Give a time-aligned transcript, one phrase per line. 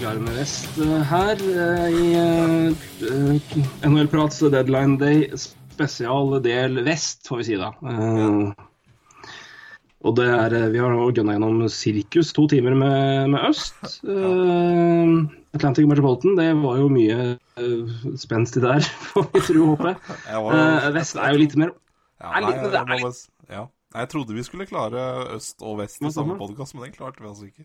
[0.00, 7.40] Klare med vest eh, her eh, i uh, NHL-prats deadline day spesial del vest, får
[7.40, 7.70] vi si da.
[7.84, 8.66] Eh,
[10.00, 14.00] og det er, eh, Vi har nå gunna gjennom sirkus to timer med, med øst.
[14.04, 15.12] Eh,
[15.56, 17.34] Atlantic Metropolitan, det var jo mye
[18.20, 18.80] spenstig der,
[19.10, 19.94] får vi tro og håpe.
[20.30, 21.74] Eh, vest er jo litt mer
[22.20, 23.66] er litt- det er litt- ja.
[23.90, 25.00] Jeg trodde vi skulle klare
[25.34, 27.64] øst og vest i samme podkast, men den klarte vi altså ikke.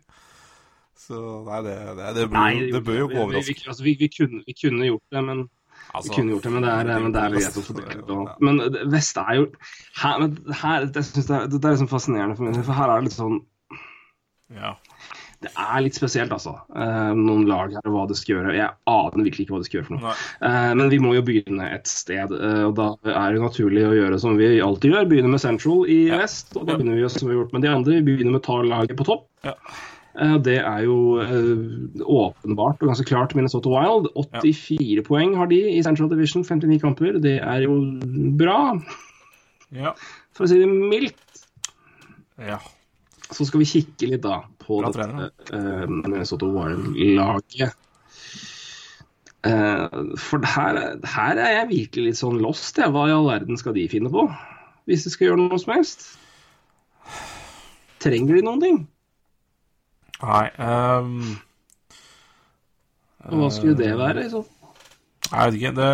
[0.96, 3.62] Så nei, det, det, det, bør, Nei, det bør jo gå overraskende.
[3.62, 5.46] vi, altså, vi, vi, kunne, vi kunne gjort det, men
[5.96, 8.10] Altså, Vi kunne gjort det, men det er, men det er greit å få delt
[8.10, 8.32] ut.
[8.44, 9.44] Men Vest er jo
[10.02, 13.00] her, men her, det, synes jeg, det er liksom fascinerende for meg, for her er
[13.04, 13.38] det litt sånn
[14.56, 14.74] Ja.
[15.44, 16.56] Det er litt spesielt, altså.
[16.74, 18.54] Uh, noen lag her og hva det skal gjøre.
[18.56, 20.14] Jeg aner virkelig ikke hva det skal gjøre for noe.
[20.48, 23.94] Eh, men vi må jo begynne et sted, Uh, og da er det naturlig å
[23.94, 25.10] gjøre som vi alltid gjør.
[25.12, 26.22] Begynne med Central i Ja.
[26.24, 28.00] vest, og da begynner vi som vi har gjort med de andre.
[28.00, 29.28] Vi begynner med å ta laget på topp.
[29.46, 29.54] Ja.
[30.16, 34.08] Eh, Det er jo eh, åpenbart og ganske klart Minnesota Wild.
[34.16, 37.20] 84 poeng har de i Central Division, 59 kamper.
[37.20, 37.76] Det er jo
[38.40, 38.80] bra,
[39.76, 39.92] Ja.
[40.34, 41.46] for å si det mildt.
[42.40, 42.60] ja.
[43.34, 47.74] Så skal vi kikke litt da på Bra dette eh, Minnesota Wild-laget.
[49.46, 52.78] Uh, for her, her er jeg virkelig litt sånn lost.
[52.82, 52.90] Jeg.
[52.94, 54.24] Hva i all verden skal de finne på?
[54.90, 56.06] Hvis de skal gjøre noe som helst?
[58.02, 58.80] Trenger de noen ting?
[60.24, 61.36] Nei um,
[63.26, 64.24] Og hva skulle det være?
[64.24, 64.46] liksom?
[65.32, 65.76] Jeg vet ikke.
[65.76, 65.92] Det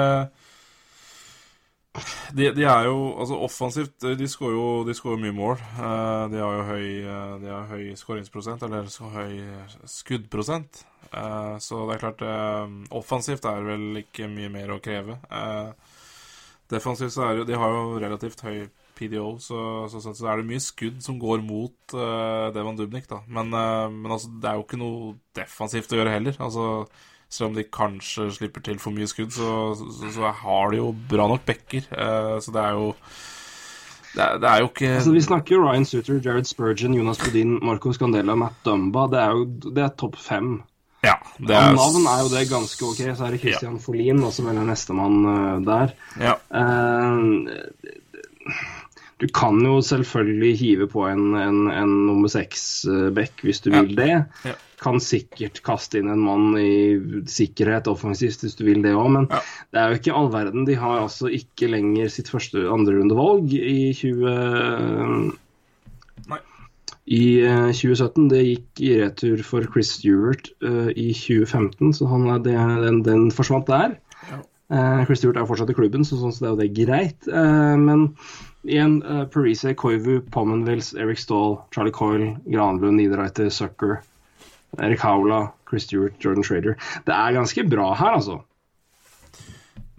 [2.32, 5.58] de, de er jo Altså, offensivt De skårer jo de skår mye mål.
[5.60, 9.42] Eh, de har jo høy eh, De har høy skåringsprosent, eller så høy
[9.86, 10.86] skuddprosent.
[11.12, 15.20] Eh, så det er klart eh, Offensivt er vel ikke mye mer å kreve.
[16.72, 18.62] Defensivt så er det jo De har jo relativt høy
[19.02, 23.10] PDO, så, så, så, så er det mye skudd som går mot uh, Devon Dubnik,
[23.10, 23.24] da.
[23.28, 26.38] Men, uh, men altså, det er jo ikke noe defensivt å gjøre heller.
[26.40, 26.86] Altså
[27.32, 29.52] selv om de kanskje slipper til for mye skudd, så,
[30.12, 31.86] så, har de jo bra nok backer.
[31.92, 32.90] Uh, så det er jo
[34.12, 37.22] det er, det er jo ikke Altså, vi snakker jo Ryan Suter, Jared Spurgeon, Jonas
[37.24, 39.08] Budin, Marco Scandella, Matt Dumba.
[39.08, 40.58] Det er jo det er topp fem.
[41.02, 43.00] Ja, det er navn er jo det ganske ok.
[43.18, 45.96] Så er det Christian Folin, og som vel nestemann uh, der.
[46.20, 46.36] Ja.
[46.60, 47.16] Eh,
[49.22, 53.82] du kan jo selvfølgelig hive på en, en, en nummer seks-back hvis du Ja.
[53.86, 54.10] vil det.
[54.48, 54.56] Ja.
[54.82, 56.98] Kan sikkert kaste inn en mann i
[57.30, 59.40] sikkerhet offensivt hvis du vil det òg, men Ja.
[59.72, 60.66] det er jo ikke all verden.
[60.66, 65.38] De har altså ikke lenger sitt første andrerundevalg i 20...
[66.32, 66.40] Nei.
[67.12, 68.28] I eh, 2017.
[68.32, 72.56] Det gikk i retur for Chris Stewart uh, i 2015, så han, er- det,
[72.86, 73.96] den, den forsvant der.
[74.30, 74.42] Ja.
[74.72, 77.28] Eh, Chris Stewart er fortsatt i klubben, så sånn så det er jo det greit.
[77.30, 78.06] Uh, men
[78.68, 84.02] igjen, uh, Parise, Koivu, Pommenvils, Eric Stahl, Charlie Coyle, Granlund, Niederreiter, Sucker,
[84.80, 86.78] Erik Haula, Chris Stewart, Jordan Trader.
[87.06, 88.42] Det er ganske bra her, altså.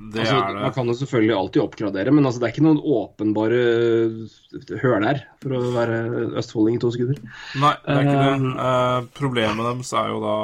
[0.03, 2.81] Det altså er Man kan jo selvfølgelig alltid oppgradere, men altså, det er ikke noen
[2.81, 5.99] åpenbare eh, høl her, for å være
[6.41, 7.21] østfolding i to sekunder.
[7.63, 8.33] Nei, det er ikke det.
[8.49, 10.35] Uh, Eh, problemet deres er jo da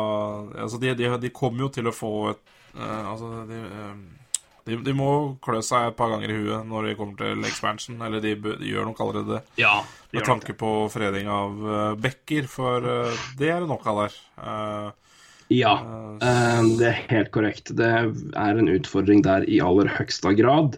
[0.64, 2.40] Altså, de, de, de kommer jo til å få et
[2.76, 4.17] uh, Altså, de, eh,
[4.68, 5.10] de, de må
[5.44, 8.68] klø seg et par ganger i huet når de kommer til expansion, eller de, de
[8.68, 9.42] gjør nok allerede det.
[9.62, 9.80] Ja,
[10.12, 14.18] Med tanke på freding av uh, bekker, for uh, det er det nok av der.
[14.38, 14.88] Uh,
[15.48, 15.78] Ja,
[16.20, 17.70] det er helt korrekt.
[17.72, 20.76] Det er en utfordring der i aller høyeste grad.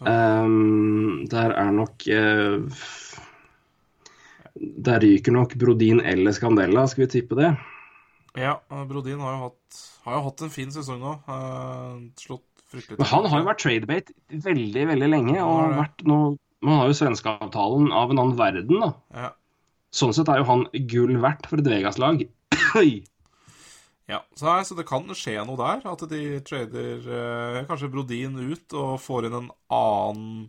[0.00, 2.06] Um, der er nok
[4.88, 7.52] Der ryker nok Brodin eller Scandella, skal vi tippe det?
[8.40, 8.54] ja,
[8.88, 11.12] Brodin har jo hatt, har jo hatt en fin sesong nå.
[12.24, 15.36] slått Men han har jo vært tradebate veldig, veldig lenge.
[15.42, 16.20] Og vært nå
[16.60, 18.90] Man har jo svenskeavtalen av en annen verden, da.
[19.16, 19.30] Ja.
[19.96, 22.20] Sånn sett er jo han gull verdt for et Vegas-lag.
[24.10, 25.84] Ja, så, nei, så det kan skje noe der.
[25.86, 30.48] At de trader eh, kanskje Brodin ut og får inn en annen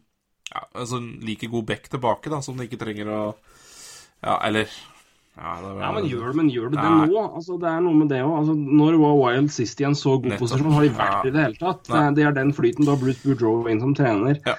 [0.52, 3.22] ja, altså en like god back tilbake, da, som de ikke trenger å
[4.22, 4.70] Ja, eller
[5.40, 7.06] Ja, det Ja, men gjør, men gjør du det Nei.
[7.08, 7.22] nå?
[7.38, 8.34] Altså, det er noe med det òg.
[8.42, 10.44] Altså, når var Wild sist i en så god Nettopp.
[10.44, 10.76] posisjon?
[10.76, 11.90] Har de vært i det hele tatt?
[11.90, 12.04] Nei.
[12.18, 12.86] Det er den flyten.
[12.86, 14.42] Du har Bruce Boudreau inn som trener.
[14.46, 14.58] Ja.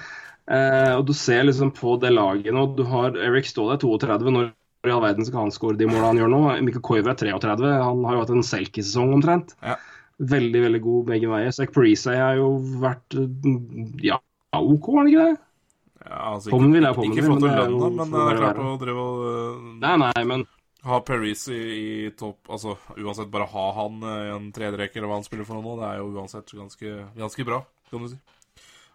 [0.51, 2.65] Eh, og du ser liksom på det laget nå.
[2.75, 4.51] Du har Eric Staal er 32 når
[4.83, 6.41] i all verden skal han skåre de målene han gjør nå?
[6.67, 9.53] Mikkel Koivu er 33, han har jo hatt en Selkie-sesong omtrent.
[9.63, 9.77] Ja.
[10.19, 11.55] Veldig, veldig god begge veier.
[11.55, 13.15] Zach Parise har jo vært
[14.03, 14.19] ja,
[14.51, 15.37] OK, har han ikke det?
[16.03, 18.23] Ja, altså, ikke, vil jeg ikke, pommen ikke fått men det er jo men det
[18.27, 20.43] er klart å drive og øh, Nei, nei, men
[20.83, 25.19] ha Paris i, topp Altså uansett, bare ha han øh, i en tredjerekke eller hva
[25.21, 28.19] han spiller for noe nå, det er jo uansett ganske, ganske bra, kan du si.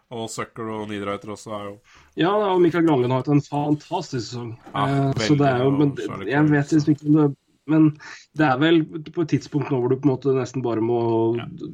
[0.09, 1.73] Og Sucker og Niederreiter også er jo
[2.17, 4.55] Ja, og Mikael Granlund har hatt en fantastisk sesong.
[4.73, 5.93] Ja, Eh, så det er jo men,
[6.25, 7.27] Jeg vet liksom ikke om det
[7.69, 7.89] Men
[8.37, 10.99] det er vel på et tidspunkt nå hvor du på en måte nesten bare må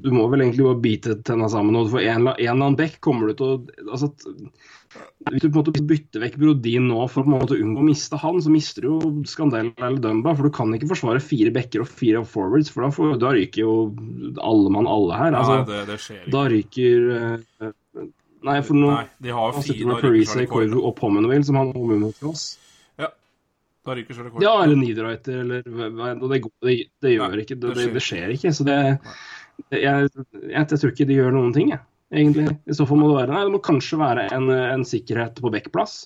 [0.03, 1.77] Du må vel egentlig bare bite tenna sammen.
[1.79, 4.11] Og for en, en eller annen bekk kommer du til å altså,
[5.29, 7.83] Hvis du på en måte bytter vekk Brodin nå for å på en måte unngå
[7.83, 10.35] å miste han, så mister du jo Skandel eller Dumba.
[10.35, 13.63] For du kan ikke forsvare fire bekker og fire forwards, for da, får, da ryker
[13.63, 13.79] jo
[14.43, 15.39] alle mann alle her.
[15.39, 16.35] Altså, ja, det, det skjer ikke.
[16.35, 17.73] da ryker eh,
[18.45, 20.43] Nei, for nå Nei, de har han sitter fire med Parisa.
[20.49, 22.43] Koivu og Pommenville, som han har mot oss.
[23.85, 24.29] Da ryker sjøl.
[24.41, 25.65] Ja, eller Niederreiter, eller
[26.15, 28.53] og det, det, det gjør ikke det det skjer ikke.
[28.55, 28.77] Så det
[29.71, 30.09] jeg, jeg,
[30.51, 31.81] jeg tror ikke de gjør noen ting, jeg,
[32.13, 32.57] egentlig.
[32.65, 35.53] I så fall må det være Nei, det må kanskje være en, en sikkerhet på
[35.53, 36.05] backplass.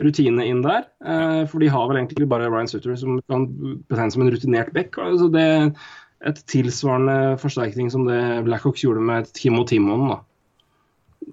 [0.00, 0.86] Rutine inn der.
[1.04, 3.44] Eh, for de har vel egentlig bare Ryan Sutter som kan
[3.90, 4.96] betegnes som en rutinert back.
[5.02, 5.46] Altså det
[6.26, 10.08] Et tilsvarende forsterkning som det Blackhawks gjorde med Timo Timon.
[10.08, 10.16] da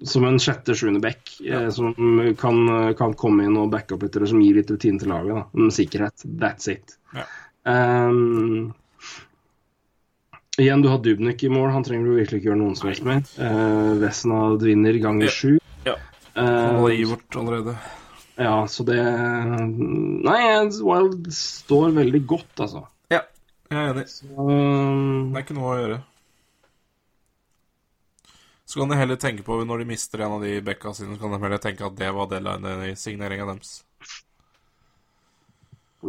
[0.02, 1.70] som en sjette-sjuende back ja.
[1.70, 1.94] som
[2.40, 5.36] kan, kan komme inn og backe opp litt, eller som gir litt rutine til laget.
[5.36, 5.44] Da.
[5.62, 6.24] En sikkerhet.
[6.40, 6.96] That's it.
[7.14, 7.26] Ja.
[7.64, 8.72] Um,
[10.58, 11.70] igjen, du har Dubnik i mål.
[11.76, 13.30] Han trenger du virkelig ikke gjøre noen som helst med.
[13.38, 15.34] Uh, Vesna vinner ganger Ja.
[15.36, 15.52] sju.
[15.86, 15.94] Ja.
[16.34, 17.76] Eh, Han har Ivert allerede.
[18.36, 20.40] ja, så det Nei,
[20.82, 22.86] Wild står veldig godt, altså.
[23.12, 23.20] Ja,
[23.70, 24.08] jeg er enig.
[24.36, 26.00] Um, Det er ikke noe å gjøre.
[28.74, 31.22] Så kan de heller tenke på, når de mister en av de bekka sine, så
[31.22, 33.76] kan de heller tenke at det var deadline i signeringa deres.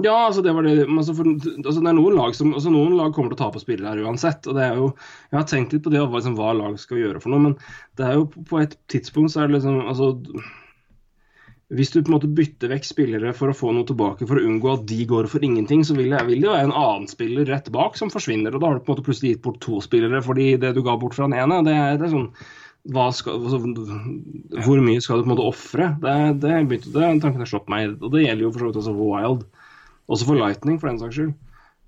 [0.02, 2.98] Ja, altså det var det altså for, altså det er noen lag som altså Noen
[2.98, 4.50] lag kommer til å tape spillere her uansett.
[4.50, 4.88] og det er jo
[5.30, 7.56] Jeg har tenkt litt på det liksom, hva lag skal gjøre for noe, men
[8.02, 10.10] det er jo på et tidspunkt så er det liksom altså
[11.74, 14.44] Hvis du på en måte bytter vekk spillere for å få noe tilbake for å
[14.46, 17.72] unngå at de går for ingenting, så vil det, det være en annen spiller rett
[17.74, 18.54] bak som forsvinner.
[18.54, 20.84] og Da har du på en måte plutselig gitt bort to spillere fordi det du
[20.86, 22.30] ga bort fra den ene, det det er sånn
[22.86, 23.58] skal, altså,
[24.62, 25.90] Hvor mye skal du på en måte ofre?
[26.04, 28.62] Det, det, begynte- det en tanke som har slått meg, og det gjelder jo for
[28.62, 29.48] så vidt også Wild.
[30.06, 31.34] Også for Lightning, for den saks skyld.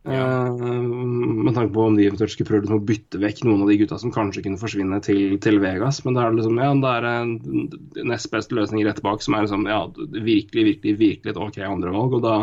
[0.07, 3.77] Eh, med tanke på om de eventuelt skulle prøvd å bytte vekk noen av de
[3.81, 5.99] gutta som kanskje kunne forsvinne til, til Vegas.
[6.05, 9.35] Men da er det liksom, ja, det er en nest beste løsning rett bak, som
[9.35, 9.81] er liksom, ja,
[10.15, 12.19] virkelig, virkelig, virkelig et OK andrevalg.
[12.19, 12.35] Og da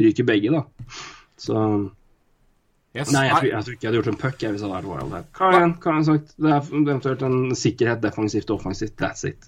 [0.00, 1.00] ryker begge, da.
[1.40, 1.56] Så
[2.90, 3.12] Yes.
[3.14, 4.78] Nei, jeg tror, jeg tror ikke jeg hadde gjort en puck jeg, hvis jeg hadde
[4.80, 5.26] vært Wild her.
[5.38, 5.52] Har
[5.94, 6.32] jeg sagt?
[6.42, 8.96] Det er eventuelt en sikkerhet defensivt og offensivt.
[8.98, 9.46] That's it.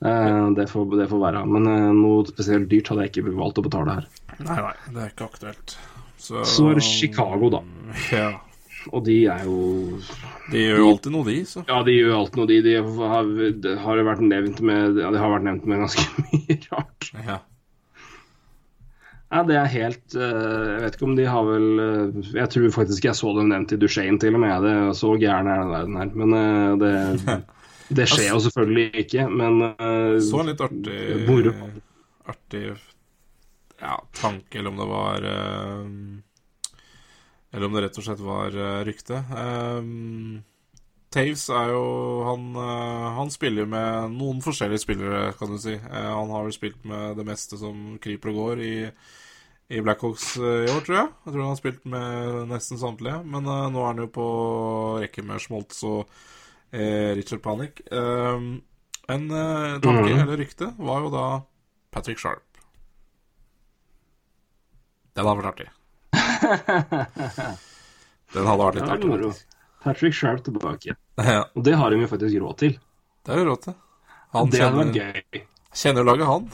[0.00, 1.42] Uh, det, får, det får være.
[1.44, 4.08] Men uh, noe spesielt dyrt hadde jeg ikke valgt å betale her.
[4.38, 5.76] Nei, nei, det er ikke aktuelt.
[6.20, 7.64] Så, Så er det Chicago, da.
[8.12, 8.30] Ja.
[8.88, 9.98] Og de er jo
[10.50, 11.62] De gjør jo alltid noe, de, så.
[11.68, 12.58] Ja, de gjør alltid noe, de.
[12.64, 12.74] De
[13.12, 13.30] har,
[13.64, 17.10] de har vært nevnt med Ja, de har vært nevnt med ganske mye rart.
[17.26, 17.38] Ja.
[19.30, 22.72] Nei, det er helt eh, Jeg vet ikke om de har vel eh, Jeg tror
[22.74, 24.66] faktisk jeg så dem nevnt i Duchene til og med.
[24.66, 26.12] Det Så gæren er den verden her.
[26.22, 27.40] Men eh, det,
[28.00, 29.28] det skjer jo selvfølgelig ikke.
[29.30, 29.60] Men
[30.24, 30.98] Så en litt artig
[32.30, 32.64] Artig
[33.80, 35.86] ja, tanke, eller om det var eh,
[37.52, 39.24] Eller om det rett og slett var eh, rykte.
[39.34, 40.42] Um,
[41.10, 41.80] Taves er jo
[42.28, 45.72] han, eh, han spiller med noen forskjellige spillere, kan du si.
[45.74, 48.74] Eh, han har vel spilt med det meste som kryper og går i,
[49.74, 51.08] i Blackhawks eh, i år, tror jeg.
[51.24, 53.18] Jeg tror han har spilt med nesten samtlige.
[53.26, 54.28] Men uh, nå er han jo på
[55.02, 56.04] rekke med Schmoltz og
[56.70, 57.82] eh, Richard Panic.
[57.90, 58.60] Um,
[59.10, 60.20] en uh, tanke, Mhm.
[60.22, 61.24] eller rykte, var jo da
[61.90, 62.46] Patrick Sharp.
[65.20, 65.68] Den hadde vært artig.
[68.32, 69.08] Den hadde vært litt artig.
[69.10, 69.30] moro.
[69.84, 70.94] Patrick Sharp tilbake.
[71.20, 72.74] Ja, Og det har de jo faktisk råd til.
[73.24, 73.74] det har de råd til.
[74.32, 75.42] Han det hadde vært kjenner, gøy.
[75.82, 76.48] kjenner laget, han.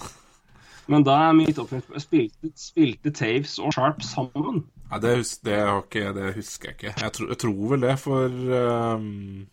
[0.86, 4.64] Men da er mitt oppfølgingsspørsmål spilte, spilte Taves og Sharp sammen?
[4.90, 6.94] Nei, det, hus det, har ikke, det husker jeg ikke.
[7.02, 8.36] Jeg, tro jeg tror vel det, for
[8.94, 9.46] um,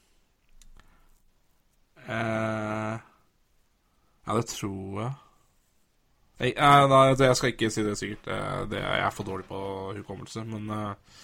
[2.06, 2.94] eh,
[4.28, 5.12] Ja, det tror jeg.
[6.44, 8.26] Jeg, eh, nei, jeg skal ikke si det sikkert.
[8.28, 8.40] Det,
[8.74, 9.62] det, jeg er for dårlig på
[10.00, 11.22] hukommelse, men eh,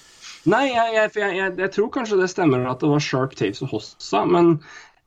[0.47, 3.59] Nei, jeg, jeg, jeg, jeg, jeg tror kanskje det stemmer at det var Sharp Taves
[3.65, 4.53] og Hossa, men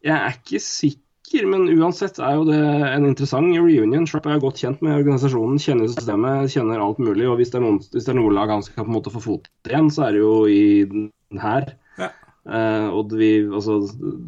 [0.05, 1.47] jeg er ikke sikker.
[1.49, 4.05] Men uansett er jo det en interessant reunion.
[4.09, 7.25] Sharp er jo godt kjent med organisasjonen, kjenner systemet, kjenner alt mulig.
[7.31, 9.13] Og hvis det er, noen, hvis det er noe lag han skal på en måte
[9.15, 11.71] få fot igjen, så er det jo i den her.
[11.97, 12.11] Ja.
[12.43, 13.79] Uh, og vi, altså,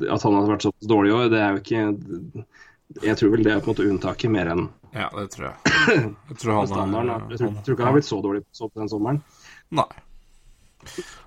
[0.06, 2.44] at han har vært så dårlig i år, det er jo ikke
[3.02, 5.74] Jeg tror vel det er på en måte unntaket mer enn Ja, det tror jeg.
[6.30, 8.42] Jeg tror han Standarden, er, Jeg tror, jeg tror ikke han har blitt så dårlig
[8.54, 9.22] så på den sommeren.
[9.74, 9.86] Nei.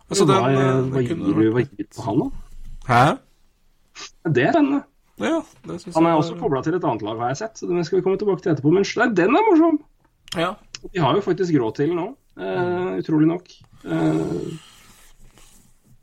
[0.07, 2.61] Altså, hva, den, eh, hva, gir du hva gir du på han, da?
[2.87, 3.01] Hæ?
[4.31, 4.79] Det er spennende.
[5.17, 7.59] Ja, det synes Han er også kobla til et annet lag, har jeg sett.
[7.59, 8.71] Så den skal vi komme tilbake til etterpå.
[8.71, 9.79] Men nei, den er morsom!
[10.37, 10.53] Ja.
[10.93, 12.07] De har jo faktisk råd til nå,
[12.37, 13.49] uh, utrolig nok.
[13.81, 14.53] Uh,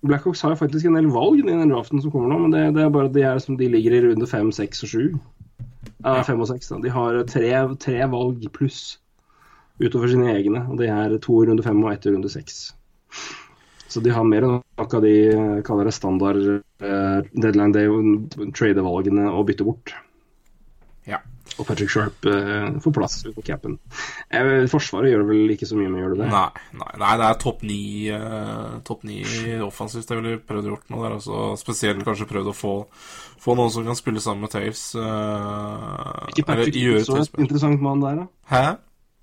[0.05, 2.65] Blackhawks har jo faktisk en del valg i den draften som kommer nå, men det,
[2.77, 5.05] det er bare de er som de ligger i runde fem, seks og sju.
[6.05, 6.69] Ja, fem og seks.
[6.85, 8.99] De har tre, tre valg pluss
[9.81, 12.67] utover sine egne, og det er to i runde fem og ett i runde seks.
[13.89, 15.15] Så de har mer enn nok av de
[15.67, 17.89] kaller det standard eh, deadline day
[18.57, 19.95] trade-valgene å bytte bort.
[21.09, 21.21] Ja.
[21.61, 23.77] Og Patrick Sharp uh, får plass på capen.
[24.33, 26.31] Eh, forsvaret gjør vel ikke så mye, med gjør det det?
[26.33, 29.21] Nei, nei, nei, det er topp ni uh, Topp ni
[29.63, 31.15] offensivt jeg ville prøvd å gjort noe der.
[31.21, 32.73] Altså, spesielt kanskje prøvd å få,
[33.45, 34.83] få noen som kan spille sammen med Taves.
[34.99, 38.27] Uh, Ikke Patrick Hughes var et interessant mann der, da?
[38.51, 38.65] Hæ?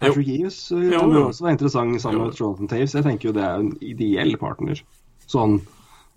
[0.02, 1.26] Patrick Hughes eh, Jo, jo.
[1.28, 2.30] også være interessant sammen Jo.
[2.30, 2.96] med Jonathan Taves.
[2.96, 4.80] Jeg tenker jo det er en ideell partner.
[5.30, 5.60] Sånn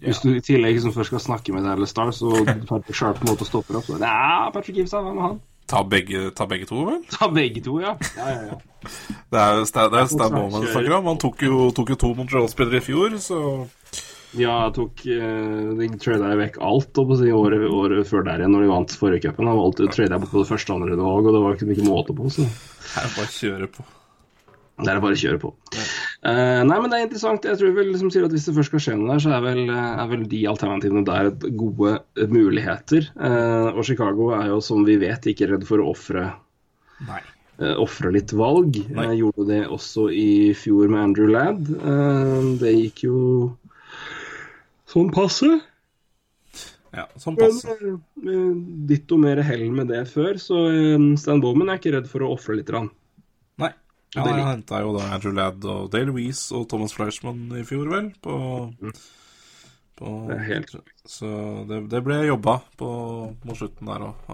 [0.05, 3.29] hvis du i tillegg som først skal snakke med Dallas Stars, og Patrick Sharp på
[3.29, 5.37] en måte stopper opp, så Nei, Patrick Hughes, hva med han?
[5.71, 7.01] Ta begge, ta begge to, vel?
[7.09, 7.95] Ta begge to, ja.
[8.19, 8.59] ja, ja, ja.
[9.33, 10.35] Det er, Stan- det er Stan Kjører.
[10.37, 11.07] Bowman vi snakker om.
[11.09, 13.39] Han tok jo, tok jo to Montreal-spillere i fjor, så
[14.35, 18.43] Ja, jeg tok uh, trada jeg vekk alt holdt på si, året, året før der
[18.43, 19.49] igjen, når de vant forrige cupen.
[19.49, 22.29] Å trade bort på det første andre dag, og det var ikke mye måte på.
[22.35, 23.87] så er bare kjøre på.
[24.83, 25.53] Det er bare å kjøre på.
[26.25, 27.45] Eh, nei, men det er interessant.
[27.45, 29.43] Jeg tror vel liksom sier at Hvis det først skal skje noe der, så er
[29.45, 31.29] vel, eh, er vel de alternativene der
[31.61, 33.11] gode eh, muligheter.
[33.19, 36.31] Uh, og Chicago er jo, som vi vet, ikke redd for å ofre
[37.11, 38.81] eh, litt valg.
[38.89, 39.11] Nei.
[39.11, 41.69] Jeg gjorde det også i fjor med Andrew Ladd.
[42.63, 43.21] Det gikk jo
[44.89, 45.53] sånn passe.
[46.95, 47.77] Ja, sånn passe.
[48.89, 50.67] ditto mer hell med det før, så
[51.21, 52.73] Stan Bowman er ikke redd for å ofre litt.
[52.73, 52.89] Rann.
[54.15, 57.89] Ja, jeg henta jo da Andrew Ladd og Dale Louise og Thomas Fleischmann i fjor,
[57.91, 58.37] vel, på,
[59.99, 60.73] på Det er helt
[61.07, 61.29] Så
[61.69, 62.89] det, det ble jobba på,
[63.45, 64.25] mot slutten der òg,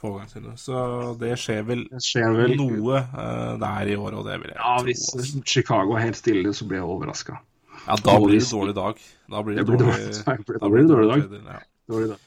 [0.00, 0.56] på overgangssiden.
[0.60, 2.56] Så det skjer vel Det skjer vel.
[2.60, 4.88] noe uh, der i år, og det vil jeg Ja, tro.
[4.88, 5.42] Hvis også.
[5.54, 7.38] Chicago er helt stille, så blir jeg overraska.
[7.84, 9.00] Ja, da blir det dårlig dag.
[9.30, 11.66] Da blir det, Det blir dårlig, dårlig- da blir det dårlig dag.
[11.90, 12.23] Dårlig dag.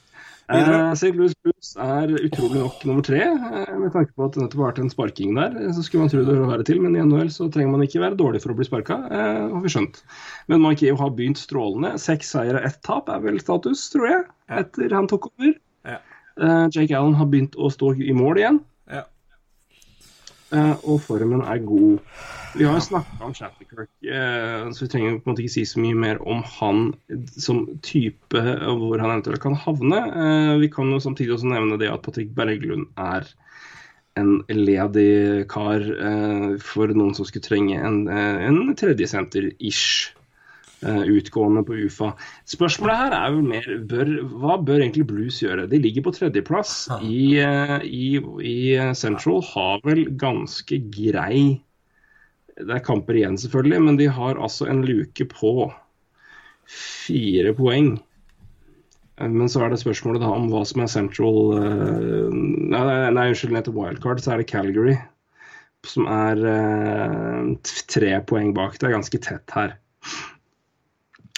[0.48, 1.12] Eh, St.
[1.12, 4.70] Louis Blues er utrolig nok nummer tre, eh, med tanke på at det nettopp har
[4.70, 5.56] vært en sparking der.
[5.76, 8.00] Så skulle man tro det ville være til, men i NHL så trenger man ikke
[8.00, 10.00] være dårlig for å bli sparka, eh, har vi skjønt.
[10.48, 11.98] Men Yeo har begynt strålende.
[12.00, 15.54] Seks seire, ett tap er vel status, tror jeg, etter han tok over.
[15.84, 15.98] Ja.
[16.70, 18.60] Jake Allen har begynt å stå i mål igjen,
[20.56, 21.98] og formen er god.
[22.56, 25.82] Vi har snakka om Shatterkirk, eh, så vi trenger på en måte ikke si så
[25.82, 26.80] mye mer om han
[27.36, 30.00] som type, og hvor han eventuelt kan havne.
[30.08, 33.28] Eh, vi kan jo samtidig også nevne det at Patrick Berglund er
[34.18, 40.14] en ledig kar eh, for noen som skulle trenge en, eh, en tredjesenter-ish.
[40.82, 42.12] Eh, utgående på UFA.
[42.48, 45.68] Spørsmålet her er jo mer bør, hva bør egentlig Blues gjøre?
[45.70, 48.58] De ligger på tredjeplass i, eh, i, i
[48.98, 51.62] Central, har vel ganske grei
[52.58, 55.68] det er kamper igjen, selvfølgelig, men de har altså en luke på
[56.68, 57.92] fire poeng.
[59.18, 62.82] Eh, Men så er det spørsmålet da om hva som er central eh, Nei,
[63.14, 64.96] nei, unnskyld, etter wildcard så er det Calgary
[65.86, 68.76] som er eh, tre poeng bak.
[68.78, 69.76] Det er ganske tett her.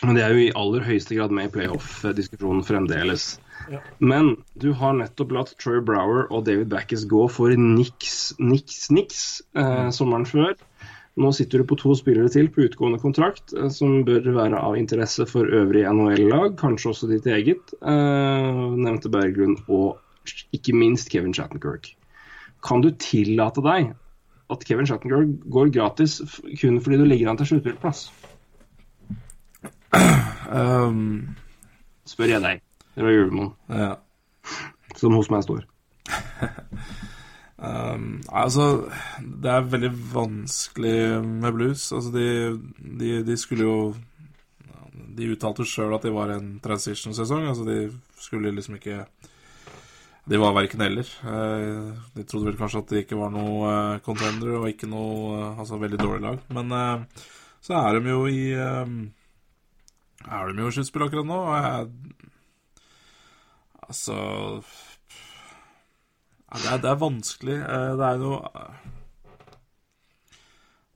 [0.03, 3.35] Men det er jo i aller høyeste grad med i playoff-diskusjonen fremdeles.
[3.99, 9.21] Men du har nettopp latt Troy Brower og David Backes gå for niks, niks, niks
[9.59, 10.57] eh, sommeren før.
[11.21, 14.79] Nå sitter du på to spillere til på utgående kontrakt, eh, som bør være av
[14.81, 17.75] interesse for øvrige NHL-lag, kanskje også ditt eget.
[17.83, 20.01] Eh, nevnte Berglund og
[20.57, 21.93] ikke minst Kevin Shattenkirk.
[22.65, 23.93] Kan du tillate deg
[24.51, 26.19] at Kevin Shattenkirk går gratis
[26.61, 28.09] kun fordi du ligger an til sluttspillplass?
[29.95, 31.37] Um,
[32.07, 32.63] Spør jeg deg.
[32.95, 33.95] Det var Julemann, ja.
[34.99, 35.65] som hos meg står.
[37.61, 38.67] Um, altså,
[39.21, 40.95] det er veldig vanskelig
[41.27, 41.89] med blues.
[41.95, 42.27] Altså, de,
[43.01, 43.81] de, de skulle jo
[45.11, 47.47] De uttalte sjøl at de var en transition-sesong.
[47.51, 49.05] Altså, de skulle liksom ikke
[50.31, 51.07] De var verken eller.
[51.27, 55.39] Eh, De trodde vel kanskje at det ikke var noe eh, contender og ikke noe
[55.39, 56.43] eh, Altså veldig dårlig lag.
[56.55, 57.07] Men
[57.61, 58.93] så er de jo i eh,
[60.29, 61.91] Er de jo i sluttspill akkurat nå, og jeg
[63.91, 64.17] Altså
[66.51, 67.57] det, er, det er vanskelig.
[67.63, 68.75] Eh, Det er jo eh,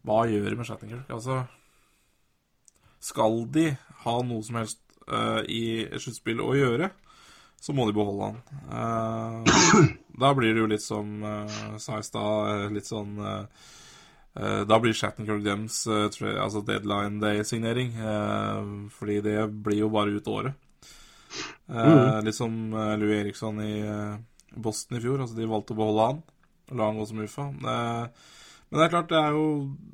[0.04, 1.10] Hva gjør de med Shattenkirk?
[1.10, 1.40] Altså
[3.00, 3.66] Skal de
[4.04, 5.62] ha noe som helst eh, i
[5.98, 6.90] sluttspill å gjøre,
[7.60, 8.42] så må de beholde han.
[8.78, 13.16] Eh, Da blir det jo litt som uh, sa i stad, litt sånn
[14.34, 16.08] Da blir Shattenkirk deres uh,
[16.42, 17.92] altså deadline day-signering.
[18.90, 20.56] fordi det blir jo bare ut året.
[21.70, 22.24] Mm.
[22.26, 22.56] Litt som
[22.98, 23.76] Louis Eriksson i
[24.58, 25.22] Boston i fjor.
[25.22, 26.20] Altså De valgte å beholde han
[26.70, 27.46] og la han gå som UFA.
[27.54, 29.46] men det er klart, det er jo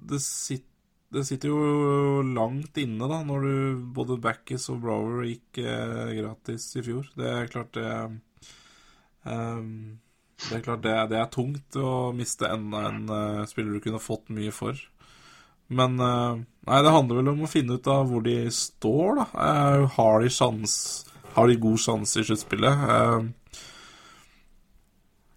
[0.09, 0.71] Det sitter
[1.11, 3.55] det sitter jo langt inne, da, når du
[3.97, 7.09] både Backis og Brower gikk eh, gratis i fjor.
[7.19, 7.87] Det er klart det
[9.27, 9.99] um,
[10.49, 14.01] Det er klart det, det, er tungt å miste enda en uh, spiller du kunne
[14.03, 14.79] fått mye for.
[15.71, 19.27] Men uh, Nei, det handler vel om å finne ut av hvor de står, da.
[19.35, 20.75] Uh, har de sjans
[21.37, 22.85] Har de god sjanse i sluttspillet?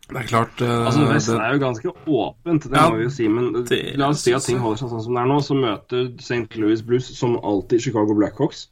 [0.10, 3.30] Det er klart Altså, Vesten er jo ganske åpent, det ja, må vi jo si.
[3.32, 3.64] Men
[4.00, 5.40] la oss si at ting holder seg sånn som det er nå.
[5.46, 6.60] Så møter St.
[6.60, 8.68] Louis Blues som alltid Chicago Blackhawks.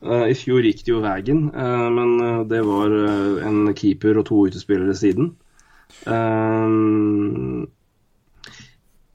[0.00, 2.14] I fjor gikk det jo veien, men
[2.48, 2.94] det var
[3.44, 5.34] en keeper og to utespillere siden.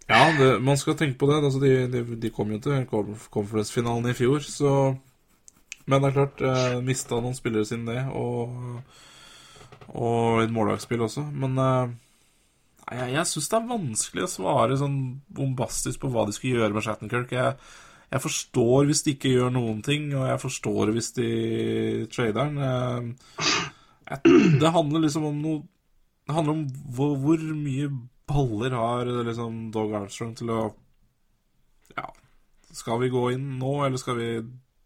[0.06, 1.42] Ja, det, man skal tenke på det.
[1.42, 2.86] Altså, de, de, de, kom jo til
[3.34, 4.96] conference-finalen i fjor, så
[5.86, 8.06] Men det er klart, eh, mista noen spillere siden det.
[8.10, 8.50] og
[9.94, 11.26] og et mållagsspill også.
[11.34, 11.94] Men eh,
[12.92, 14.98] jeg, jeg syns det er vanskelig å svare sånn
[15.36, 17.36] bombastisk på hva de skal gjøre med Shattenkirk.
[17.36, 17.60] Jeg,
[18.12, 21.30] jeg forstår hvis de ikke gjør noen ting, og jeg forstår hvis de
[22.14, 22.52] trader.
[22.60, 24.20] Uh,
[24.62, 25.64] det handler liksom om noe
[26.26, 26.66] Det handler om
[26.98, 27.90] hvor, hvor mye
[28.26, 30.62] baller har liksom Dog Armstrong til å
[31.96, 32.10] Ja,
[32.74, 34.30] skal vi gå inn nå, eller skal vi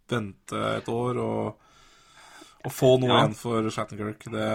[0.09, 1.68] vente et år og
[2.67, 3.17] å få noe ja.
[3.21, 4.47] igjen for Shattenkirk, det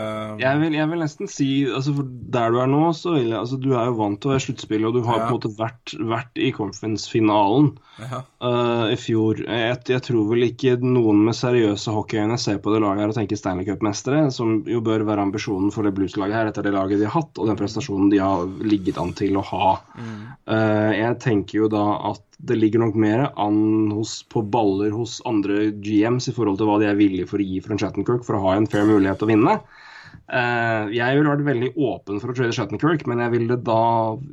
[0.42, 3.38] jeg vil, jeg vil, nesten si altså for Der du er nå, så vil jeg
[3.38, 5.28] altså Du er jo vant til å være sluttspill, og du har ja.
[5.28, 7.70] på en måte vært, vært i conference-finalen
[8.02, 8.20] ja.
[8.44, 9.40] uh, i fjor.
[9.40, 13.16] Jeg, jeg, tror vel ikke noen med seriøse hockeyøyne ser på det laget her og
[13.16, 17.00] tenker Stanley Cup-mestere, som jo bør være ambisjonen for det blueslaget her etter det laget
[17.00, 19.74] de har hatt, og den prestasjonen de har ligget an til å ha.
[19.96, 20.20] Mm.
[20.44, 25.20] Uh, jeg tenker jo da at det ligger nok mer an hos, på baller hos
[25.28, 28.26] andre GMs i forhold til hva de er villige for å gi for en Shattenkirk
[28.26, 29.56] for å ha en fair mulighet til å vinne.
[30.24, 33.80] Uh, jeg ville vært veldig åpen for å trade Shattenkirk, men jeg ville da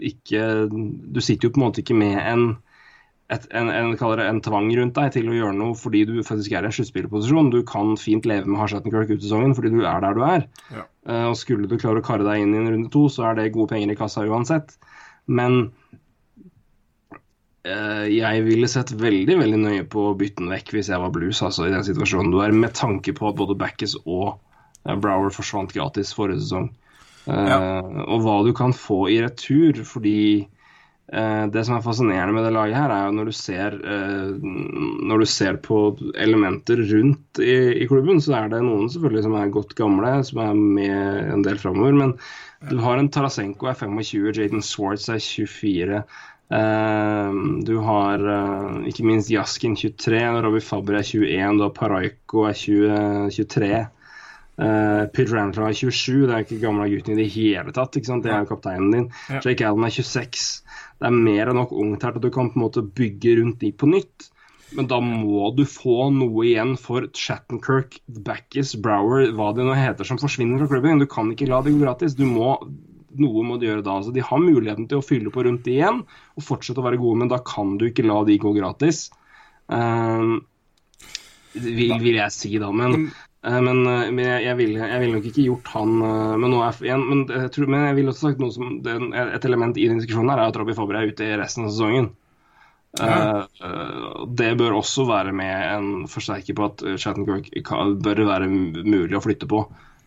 [0.07, 2.45] ikke Du sitter jo på en måte ikke med en,
[3.33, 6.65] et, en, en, en, tvang rundt deg til å gjøre noe fordi du faktisk er
[6.65, 7.51] i en sluttspillerposisjon.
[7.53, 10.23] Du kan fint leve med å ha Shattenkirk ut sesongen fordi du er der du
[10.27, 10.47] er.
[10.71, 10.87] Ja.
[11.09, 13.37] Uh, og Skulle du klare å karre deg inn i en runde to, så er
[13.37, 14.77] det gode penger i kassa uansett.
[15.29, 15.69] Men
[17.61, 21.43] jeg ville sett veldig veldig nøye på å bytte den vekk hvis jeg var blues
[21.45, 24.39] altså i den situasjonen du er, med tanke på at både Backes og
[24.87, 26.71] eh, Brower forsvant gratis forrige sesong.
[27.29, 27.59] Eh, ja.
[28.07, 30.47] Og hva du kan få i retur, fordi
[31.11, 33.73] det som er fascinerende med det laget, her er jo når du ser,
[35.03, 35.79] når du ser på
[36.15, 40.39] elementer rundt i, i, klubben, så er det noen selvfølgelig som er godt gamle, som
[40.39, 41.97] er med en del framover.
[41.99, 42.13] Men
[42.71, 45.99] du har en Tarasenko er 25, Jaden Swartz er 24.
[46.51, 47.31] Uh,
[47.63, 52.57] du har uh, ikke minst Jaskin 23, Robbie Faber er 21, du har Paraiko er
[52.59, 53.71] 20, 23.
[54.61, 57.95] Uh, Pietrangelo er 27, det er ikke gamle gutten i det hele tatt.
[57.95, 59.07] Det er jo kapteinen din.
[59.31, 59.39] Ja.
[59.45, 60.43] Jake Allen er 26.
[60.99, 63.39] Det er mer enn nok ungt her til at du kan på en måte bygge
[63.39, 64.27] rundt de på nytt.
[64.75, 70.07] Men da må du få noe igjen for Shattenkirk, Backis, Brower, hva det nå heter
[70.07, 71.01] som forsvinner fra klubben.
[71.01, 72.15] Du kan ikke la det gå gratis.
[72.15, 72.53] Du må
[73.19, 73.97] noe må de gjøre da.
[73.99, 77.23] Altså, de har muligheten til å fylle på rundt igjen og fortsette å være gode,
[77.23, 79.09] men da kan du ikke la de gå gratis.
[79.71, 80.39] Uh,
[81.53, 82.71] vil, vil, jeg si, da.
[82.75, 83.09] Men,
[83.43, 87.05] uh, men, uh, men jeg, jeg ville vil nok ikke gjort han uh, men, igjen,
[87.09, 90.01] men, jeg tror, men jeg vil også sagt noe som den, Et element i den
[90.01, 92.13] diskusjonen her er at Robbie Fabry er ute i resten av sesongen.
[92.99, 93.45] Ja.
[94.35, 97.69] det bør også være med en forsterker på at Shattenkirk
[98.03, 99.61] bør være mulig å flytte på.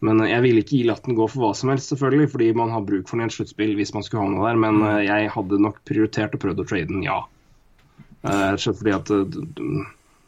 [0.04, 2.84] Men jeg ville ikke gi latten gå for hva som helst, selvfølgelig, fordi man har
[2.84, 4.60] bruk for den i et sluttspill hvis man skulle havne der.
[4.60, 7.22] Men uh, jeg hadde nok prioritert og prøvd å trade den, ja.
[8.24, 9.24] Uh, fordi at uh,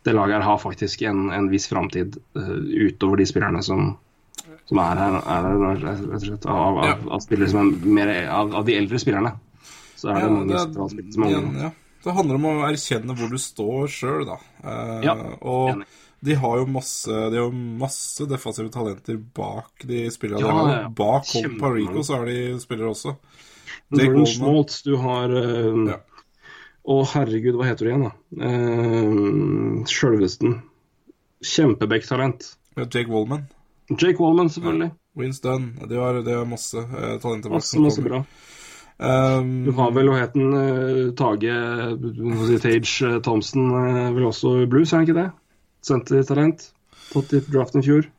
[0.07, 3.89] det laget her har faktisk en, en viss framtid utover de spillerne som,
[4.69, 8.55] som er her, er her rett og slett, av, av, av, som er mer av,
[8.61, 9.35] av, de eldre spillerne.
[9.97, 11.73] Så er det ja, mange det, som er ja,
[12.05, 14.39] Det handler om å erkjenne hvor du står sjøl, da.
[15.05, 15.91] ja, og enig
[16.27, 20.43] de har jo masse, de har masse defensive talenter bak de spillerne.
[20.43, 20.89] Ja, ja.
[20.91, 23.15] Bak Holm Parico så har de spillere også.
[23.95, 26.01] Jordan Schmaltz, du har uh, ja.
[26.87, 28.13] Å, herregud, hva heter du igjen, da?
[28.43, 30.61] Uh, Sjølvesten.
[31.47, 32.53] Kjempebekktalent.
[32.79, 33.47] Jake Wallman.
[33.95, 34.91] Jake Wallman, selvfølgelig.
[34.91, 34.99] Ja.
[35.23, 35.73] Winston.
[35.87, 37.59] De har, de har masse uh, talenter bak.
[37.59, 38.23] Masse, masse bra.
[38.97, 40.55] Um, du har vel hva het den?
[41.19, 41.57] Tage
[42.63, 43.67] Tage Thompson,
[44.17, 45.27] vel også blues, er han ikke det?
[45.87, 46.71] Sentertalent.
[47.13, 48.11] Fått i draften i fjor.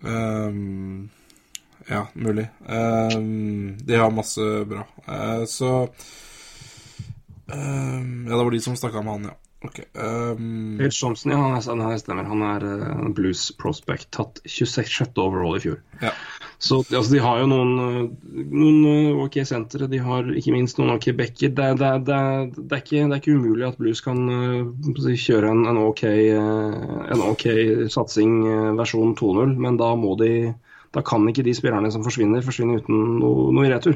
[0.00, 1.10] Um,
[1.90, 2.46] Ja, mulig.
[2.68, 4.86] Um, de har masse bra.
[5.08, 5.88] Uh, så
[7.46, 9.36] um, Ja, det var de som snakka med han, ja.
[9.64, 9.80] Ok.
[9.92, 10.78] um...
[11.00, 12.24] Thompson, ja, han, er, han er- stemmer.
[12.24, 14.08] Han er uh, Blues prospect.
[14.16, 15.10] Tatt 26.
[15.20, 15.82] overall i fjor.
[16.00, 16.14] ja.
[16.60, 19.86] Så altså, de har jo noen, eh, noen OK sentre.
[19.88, 21.52] De har ikke minst noen OK backer.
[21.56, 22.18] Det, det, det,
[22.56, 26.04] det, er ikke, det er ikke umulig at Blues kan uh, kjøre en, en, OK,
[26.36, 27.46] uh, en OK
[27.92, 28.42] satsing
[28.76, 30.32] versjon 2.0, men da må de
[30.92, 33.94] da kan ikke de spillerne som forsvinner, forsvinne uten noe, noe i retur.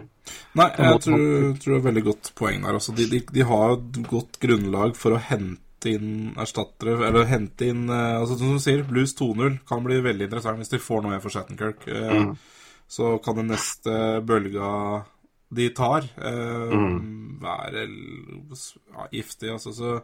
[0.54, 1.24] Nei, jeg tror,
[1.58, 2.76] tror det er veldig godt poeng der.
[2.78, 7.66] Altså, de, de, de har et godt grunnlag for å hente inn erstattere, eller hente
[7.68, 11.02] inn eh, altså, Som du sier, Blues 2-0 kan bli veldig interessant hvis de får
[11.04, 11.88] noe igjen for Shattenkirk.
[11.88, 12.36] Eh, Mm.
[12.94, 13.94] Så kan den neste
[14.28, 14.70] bølga
[15.56, 17.40] de tar, eh, Mm.
[17.40, 19.72] være ja, giftig, altså.
[19.72, 20.02] Så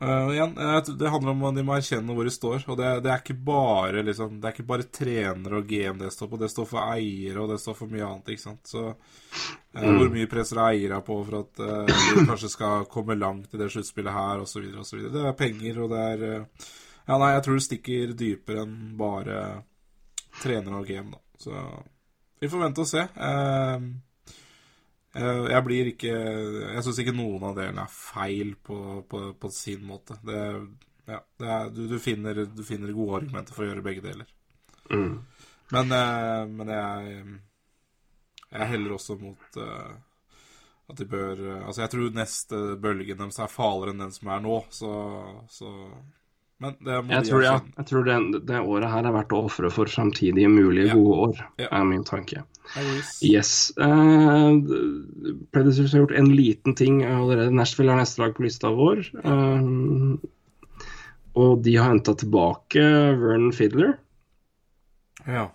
[0.00, 0.54] eh, igjen,
[0.98, 2.64] det handler om at de må erkjenne hvor de står.
[2.68, 6.12] Og det, det er ikke bare liksom, Det er ikke bare trenere og GM det
[6.14, 8.70] står på, det står for eiere, og det står for mye annet, ikke sant.
[8.70, 13.54] Så eh, hvor mye presser eiere på for at uh, de kanskje skal komme langt
[13.54, 15.06] i det sluttspillet her, osv., osv.
[15.14, 16.26] Det er penger, og det er
[17.08, 19.38] Ja, nei, jeg tror det stikker dypere enn bare
[20.42, 21.22] trenere og GM, da.
[21.40, 21.54] Så
[22.40, 23.02] vi får vente og se.
[23.02, 23.88] Eh,
[25.18, 28.78] jeg blir ikke Jeg syns ikke noen av delene er feil på,
[29.08, 30.18] på, på sin måte.
[30.24, 30.40] Det,
[31.08, 34.28] ja, det er, du, du, finner, du finner gode argumenter for å gjøre begge deler.
[34.92, 35.14] Mm.
[35.74, 37.24] Men, eh, men jeg,
[38.52, 39.96] jeg heller også mot eh,
[40.88, 44.30] at de bør eh, Altså, jeg tror neste bølgen deres er farligere enn den som
[44.32, 44.92] er nå, så,
[45.52, 45.72] så
[46.62, 49.36] Men det må Jeg de tror, ja, jeg tror det, det året her er verdt
[49.36, 50.96] å ofre for framtidige mulige Ja.
[50.96, 51.68] gode år, Ja.
[51.80, 52.44] er min tanke.
[53.24, 53.72] Yes.
[53.80, 54.60] Uh,
[55.52, 57.54] Predators har gjort en liten ting allerede.
[57.54, 59.06] Nashville er neste lag på lista vår.
[59.24, 60.18] Uh,
[61.38, 62.82] og de har henta tilbake
[63.20, 63.94] Vernon Fiddler
[65.26, 65.48] Ja.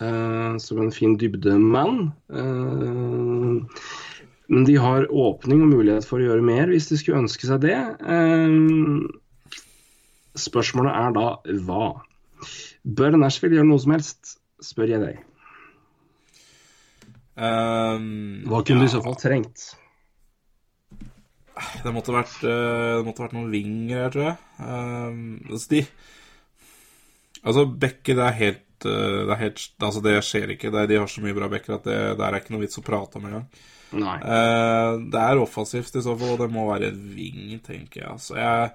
[0.00, 2.12] Uh, som en fin dybdemann.
[2.32, 3.82] Eh,
[4.50, 7.60] men de har åpning og mulighet for å gjøre mer hvis de skulle ønske seg
[7.66, 7.76] det.
[10.40, 11.26] Spørsmålet er da
[11.68, 11.90] hva?
[12.82, 15.20] Bør Nashville gjøre noe som helst, spør jeg deg.
[17.36, 19.70] Um, Hva kunne ja, du i så fall trengt?
[21.84, 24.36] Det måtte vært, eh, det måtte vært noen vinger her, tror jeg.
[24.64, 25.82] Um, altså, de
[27.40, 30.70] Altså, bekker, det er helt eh, det, er helt, altså det skjer ikke.
[30.72, 32.80] Det er, de har så mye bra bekker at det der er ikke noe vits
[32.80, 33.46] å prate om engang.
[33.96, 34.16] Nei.
[34.22, 38.10] Uh, det er offensivt i så fall, og det må være en ving, tenker jeg.
[38.12, 38.70] Altså, jeg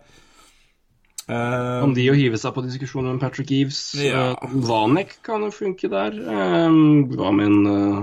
[1.30, 4.32] eh, Om de å hive seg på diskusjonen med Patrick Eves Ja.
[4.34, 6.18] eh, Vanek kan jo funke der.
[6.26, 8.02] Um, hva med en eh,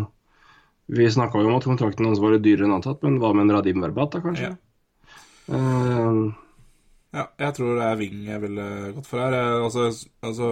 [0.90, 3.46] Vi snakka jo om at kontrakten hans var litt dyrere enn antatt, men hva med
[3.46, 4.52] en Radim Verbat, da, kanskje?
[4.52, 4.58] Ja.
[5.52, 6.32] Uh,
[7.12, 8.66] Ja, jeg tror det er Wing jeg ville
[8.96, 9.34] gått for her.
[9.36, 9.90] Altså,
[10.24, 10.46] altså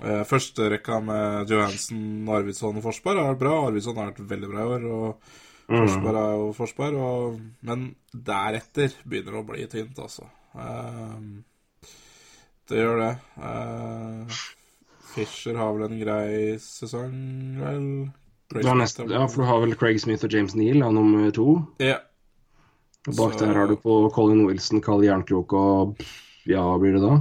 [0.00, 3.56] eh, Førsterekka med Johansen, Arvidsson og Forsberg har vært bra.
[3.66, 5.26] Arvidsson har vært veldig bra i år, og
[5.68, 6.96] Forsberg er jo Forsberg.
[7.04, 7.36] Og,
[7.68, 7.84] men
[8.30, 10.24] deretter begynner det å bli tynt, altså.
[10.56, 11.92] Uh,
[12.72, 13.12] det gjør det.
[13.36, 14.40] Uh,
[15.12, 16.30] Fischer har vel en grei
[16.64, 17.18] sesong,
[17.60, 17.90] vel?
[18.54, 21.62] Nest, ja, for du har vel Craig Smith og James Neal, ja, nummer to.
[21.82, 21.98] Ja.
[23.06, 25.96] Bak Så- der har du på Colin Wilson, Carl Jernkrok og
[26.46, 27.20] Ja, blir det da?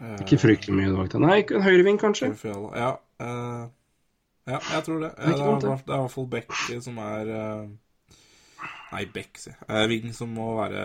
[0.00, 0.18] Uh...
[0.18, 1.22] Ikke fryktelig mye bak der.
[1.22, 2.32] Nei, en høyreving, kanskje?
[2.44, 3.68] Ja, uh...
[4.46, 5.12] ja, jeg tror det.
[5.18, 7.68] Ja, det, er, i hvert fall Beck som er uh...
[8.94, 9.66] Nei, Beck, sier jeg.
[9.68, 10.82] Eh, Ving som må være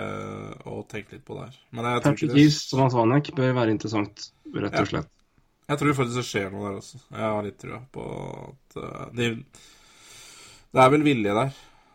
[0.69, 1.57] å tenke litt på der.
[1.69, 5.11] Men jeg tror Patrick ikke det Eves, som Vanek bør være interessant, rett og slett.
[5.69, 6.99] Jeg tror faktisk det skjer noe der også.
[7.13, 8.05] Jeg har litt trua på
[8.49, 9.27] at eh, de
[10.73, 11.51] Det er vel vilje der,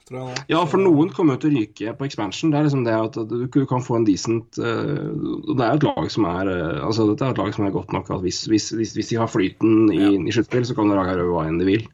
[0.08, 0.44] tror jeg.
[0.52, 2.52] Ja, for noen kommer jo til å ryke på expansion.
[2.52, 5.10] Det er liksom det at du kan få en decent eh,
[5.50, 7.92] Det er et lag som er eh, altså dette er et lag som er godt
[7.96, 10.12] nok at hvis, hvis, hvis, hvis de har flyten i, Ja.
[10.14, 11.86] i sluttspill, så kan de lage hva enn de vil.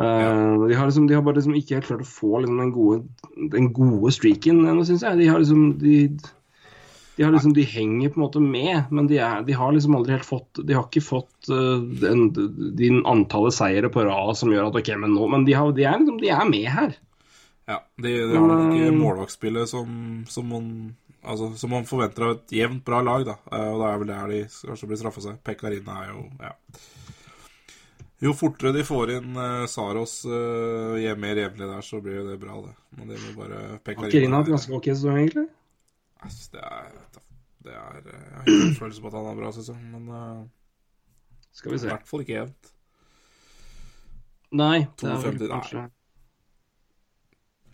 [0.00, 0.32] Ja.
[0.56, 3.02] de, har liksom, de har bare liksom ikke helt klart å få liksom den, gode,
[3.52, 5.18] den gode streaken ennå, syns jeg.
[5.20, 5.98] De har liksom de,
[7.22, 9.94] de, har liksom, de henger på en måte med, men de, er, de har liksom
[9.94, 12.24] aldri helt fått De har ikke fått uh, den,
[12.74, 15.84] den antallet seire på rad som gjør at OK, men nå Men de, har, de,
[15.86, 16.96] er, liksom, de er med her.
[17.70, 19.94] Ja, de, de har nok ikke eh, målvaktspillet som,
[20.26, 20.66] som, man,
[21.22, 23.38] altså, som man forventer av et jevnt bra lag, da.
[23.52, 25.38] Eh, Og da er vel der de kanskje blir straffa seg.
[25.46, 26.52] Pekkarina er jo ja.
[28.22, 32.42] Jo fortere de får inn uh, Saros uh, mer jevnlig der, så blir jo det
[32.42, 32.74] bra, det.
[32.98, 35.50] Men det må bare har hatt ganske OK sesong, egentlig.
[36.22, 36.90] Ass, Det er,
[37.66, 40.12] det er eh, Jeg har ingen følelse på at han har en bra sesong, men
[40.12, 40.44] uh,
[41.52, 41.88] Skal vi se.
[41.88, 42.70] i hvert fall ikke jevnt.
[44.52, 45.88] Nei, det er vel kanskje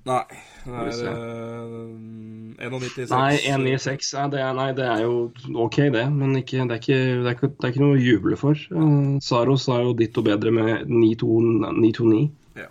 [0.09, 0.25] Nei.
[0.65, 1.11] Det er se.
[1.11, 3.11] eh, 1,96.
[3.13, 5.19] Nei, 1,96 ja, det er, Nei, det er jo
[5.65, 6.05] OK, det.
[6.15, 8.63] Men ikke, det, er ikke, det, er ikke, det er ikke noe å juble for.
[8.73, 12.23] Uh, Saros er jo ditto bedre med 9,29.
[12.57, 12.71] Ja.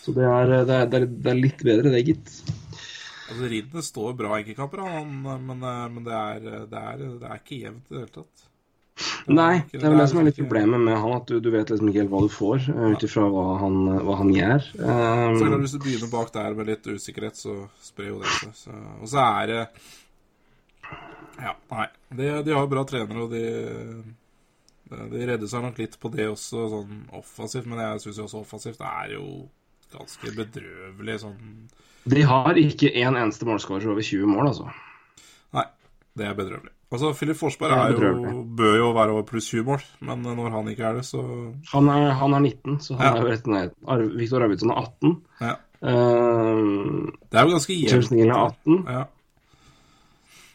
[0.00, 2.32] Så det det, det, er, det er litt bedre, det, gitt.
[3.30, 6.40] Altså, Riddene står bra enkeltkamper, men, eh, men det, er,
[6.70, 8.46] det, er, det er ikke jevnt i det hele tatt.
[9.00, 11.38] Det Nei, ikke- det er vel det som er litt problemet med han, at du,
[11.40, 14.66] du vet liksom ikke helt hva du får, ut ifra hva, han- hva han gjør.
[14.74, 18.74] Så Um, Hvis du begynner bak der med litt usikkerhet, så sprer jo det seg.
[19.00, 19.62] Og så er det
[21.40, 21.86] Ja, nei.
[22.12, 23.44] De, de har bra trenere, og de
[24.90, 27.66] De redder seg nok litt på det også, sånn offensivt.
[27.70, 29.26] Men jeg syns også offensivt er jo
[29.94, 31.38] ganske bedrøvelig sånn
[32.08, 34.68] de har ikke én eneste målskårer over 20 mål, altså.
[35.52, 35.64] Nei,
[36.16, 36.70] det er bedrøvelig.
[36.92, 40.50] Altså, Filip Forsberg er er jo, bør jo være over pluss 20 mål, men når
[40.50, 41.20] han ikke er det, så
[41.72, 43.22] Han er, han er 19, så han Ja.
[43.22, 43.70] er rett ned.
[43.86, 45.16] Ar- Viktor Arvidsson er 18.
[45.40, 45.54] ja.
[45.82, 48.10] Uh, Det er jo ganske James jevnt.
[48.10, 48.84] Neal er 18.
[48.88, 49.04] Ja.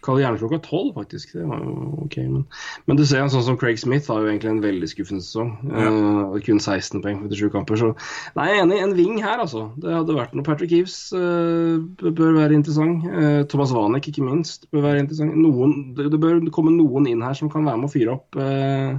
[0.06, 1.34] Kalle gjerne klokka 12, faktisk.
[1.36, 2.18] Det var jo ok.
[2.30, 2.46] Men,
[2.86, 5.52] men du ser en sånn som Craig Smith har jo egentlig en veldig skuffende sesong.
[5.72, 7.82] Eh, kun 16 poeng på 87 kamper.
[7.82, 7.92] Så
[8.38, 8.82] nei, jeg er enig.
[8.86, 9.68] En ving her, altså.
[9.82, 10.46] Det hadde vært noe.
[10.46, 13.06] Patrick Eves uh, bør være interessant.
[13.10, 15.36] Uh, Thomas Wanek, ikke minst, bør være interessant.
[15.40, 18.38] Noen, det, det bør komme noen inn her som kan være med å fyre opp.
[18.40, 18.96] eh,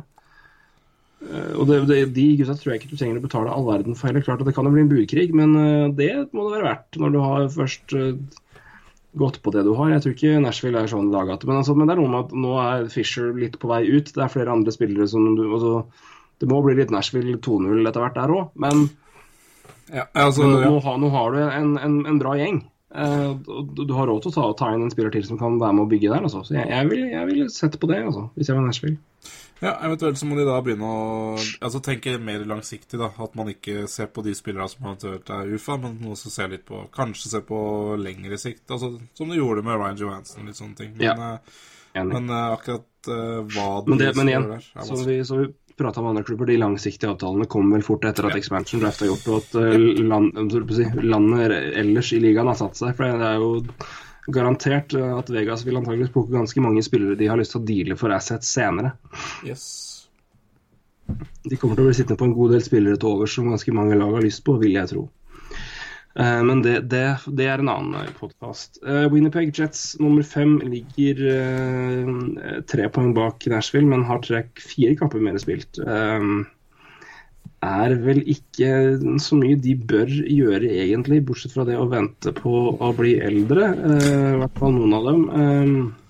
[1.26, 3.98] eh, og det, det, De gutta tror jeg ikke du trenger å betale all verden
[3.98, 4.24] for heller.
[4.26, 7.00] Klart at det kan jo bli en budkrig, men eh, det må det være verdt
[7.02, 7.96] når du har først
[9.18, 9.94] gått på det du har.
[9.94, 12.36] Jeg tror ikke Nashville er sånn laga men, altså, men det er noe med at
[12.36, 14.12] nå er Fisher litt på vei ut.
[14.12, 15.74] Det er flere andre spillere som du altså,
[16.40, 18.88] Det må bli litt Nashville 2-0 etter hvert der òg, men,
[19.88, 20.70] Ja, altså, nå, ja.
[20.70, 22.64] nå, har, nå har du en, en, en bra gjeng.
[22.96, 25.58] Eh, du, du har råd til å ta, ta inn en spiller til som kan
[25.60, 26.26] være med å bygge der.
[26.28, 26.44] Altså.
[26.46, 28.98] Så jeg, jeg, ville vil sette på det, altså, hvis jeg var Nashville.
[29.58, 32.98] Ja, eventuelt så må de da begynne å altså, tenke mer langsiktig.
[33.00, 36.52] da, At man ikke ser på de spillerne som eventuelt er UFA, men også ser
[36.52, 37.58] litt på kanskje ser på
[38.00, 38.66] lengre sikt.
[38.70, 40.46] altså Som de gjorde med Ryan Johansen.
[40.46, 40.92] litt sånne ting.
[40.96, 41.38] Men, Ja,
[41.94, 45.24] eh, men eh, akkurat uh, hva de Men, det, men igjen, der, er som vi,
[45.24, 48.80] som vi prata om andre klubber, de langsiktige avtalene kommer vel fort etter at expansion
[48.80, 50.36] draft er gjort, og at eh, land,
[51.04, 52.96] landet ellers i ligaen har satt seg.
[52.96, 53.50] For det er jo
[54.34, 57.68] garantert eh, at Vegas vil antageligvis plukke ganske mange spillere de har lyst til å
[57.68, 58.94] deale for assets senere.
[59.46, 59.66] Yes.
[61.46, 63.76] De kommer til å bli sittende på en god del spillere til overs som ganske
[63.76, 65.04] mange lag har lyst på, vil jeg tro.
[66.18, 67.04] Eh, Men det, det,
[67.38, 68.80] det er en annen podkast.
[69.12, 75.22] Winnerpeg Jets nummer fem ligger eh, tre poeng bak Nashville, men har tre, fire kamper
[75.22, 75.78] mer spilt.
[75.78, 76.30] Eh,
[77.66, 78.70] er vel ikke
[79.22, 83.70] så mye de bør gjøre, egentlig, bortsett fra det å vente på å bli eldre.
[83.74, 85.22] eh, I hvert fall noen av dem.
[85.36, 86.02] Eh,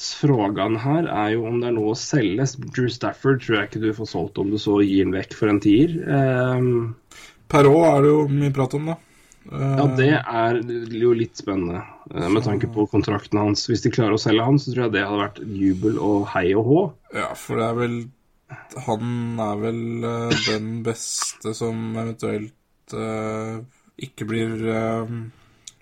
[0.00, 2.46] Frågan her er jo om det er noe å selge.
[2.72, 5.52] Drew Stafford tror jeg ikke du får solgt om du så gir den vekk for
[5.52, 5.92] en tier.
[6.00, 6.94] Per
[7.50, 8.96] Perrault er det jo mye prat om, da.
[9.50, 10.60] Eh, ja, det er
[11.00, 11.82] jo litt spennende
[12.14, 13.66] eh, med tanke på kontrakten hans.
[13.68, 16.46] Hvis de klarer å selge han, så tror jeg det hadde vært jubel og hei
[16.54, 16.80] og hå.
[17.16, 17.96] Ja, for det er vel
[18.86, 23.60] Han er vel eh, den beste som eventuelt uh,
[24.00, 25.12] ikke blir uh,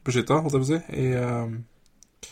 [0.05, 0.81] beskytta, holdt jeg på å si.
[1.01, 2.29] I, uh,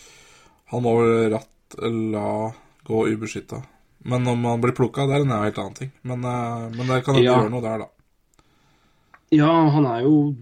[0.72, 2.52] han må vel ratt la
[2.86, 3.62] gå ubeskytta.
[4.06, 5.92] Men om han blir plukka, det er en helt annen ting.
[6.06, 7.38] Men, uh, men det kan jo Ja.
[7.40, 7.90] gjøre noe der, da.
[9.34, 10.36] Ja, han er jo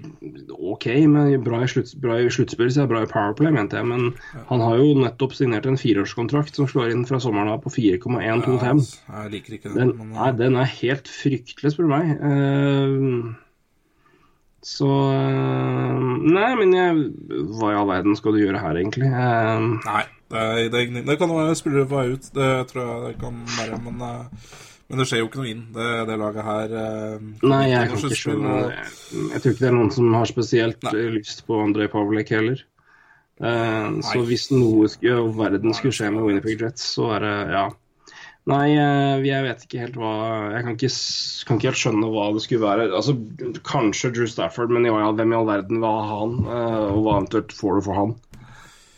[0.53, 3.89] OK, men bra i, slutts, bra i sluttspill, så er bra i Powerplay, mente jeg.
[3.89, 4.11] Men
[4.51, 8.83] han har jo nettopp signert en fireårskontrakt som slår inn fra sommeren av på 4,125.
[9.09, 9.79] Ja, jeg liker ikke den.
[9.81, 12.13] Den, men, nei, den er helt fryktelig, spør du meg.
[12.21, 13.33] Uh,
[14.65, 17.09] så uh, Nei, men jeg,
[17.57, 19.09] hva i all verden skal du gjøre her, egentlig?
[19.09, 20.45] Uh, Nei, det,
[20.77, 22.31] det, det kan være spillere på vei ut.
[22.37, 23.81] Det tror jeg det kan være.
[23.85, 24.53] Men, eh,
[24.89, 26.75] men det skjer jo ikke noe inn, det, det laget her.
[26.83, 28.83] eh, nei, jeg kan ikke skjønne det.
[29.15, 30.93] Jeg tror ikke det er noen som har spesielt Nei.
[31.17, 32.61] lyst på Andrej Pavlek heller.
[33.41, 37.33] Eh, så hvis noe skulle, i verden skulle skje med Winnipeg Jets, så er det
[37.57, 37.65] ja.
[38.53, 40.11] Nei, eh, jeg vet ikke helt hva
[40.53, 40.89] Jeg kan ikke,
[41.49, 42.91] kan ikke helt skjønne hva det skulle være.
[42.93, 43.17] Altså,
[43.65, 46.37] Kanskje Drew Stafford, men ja, hvem i all verden ha han?
[46.45, 48.15] og hva eventuelt får du for han?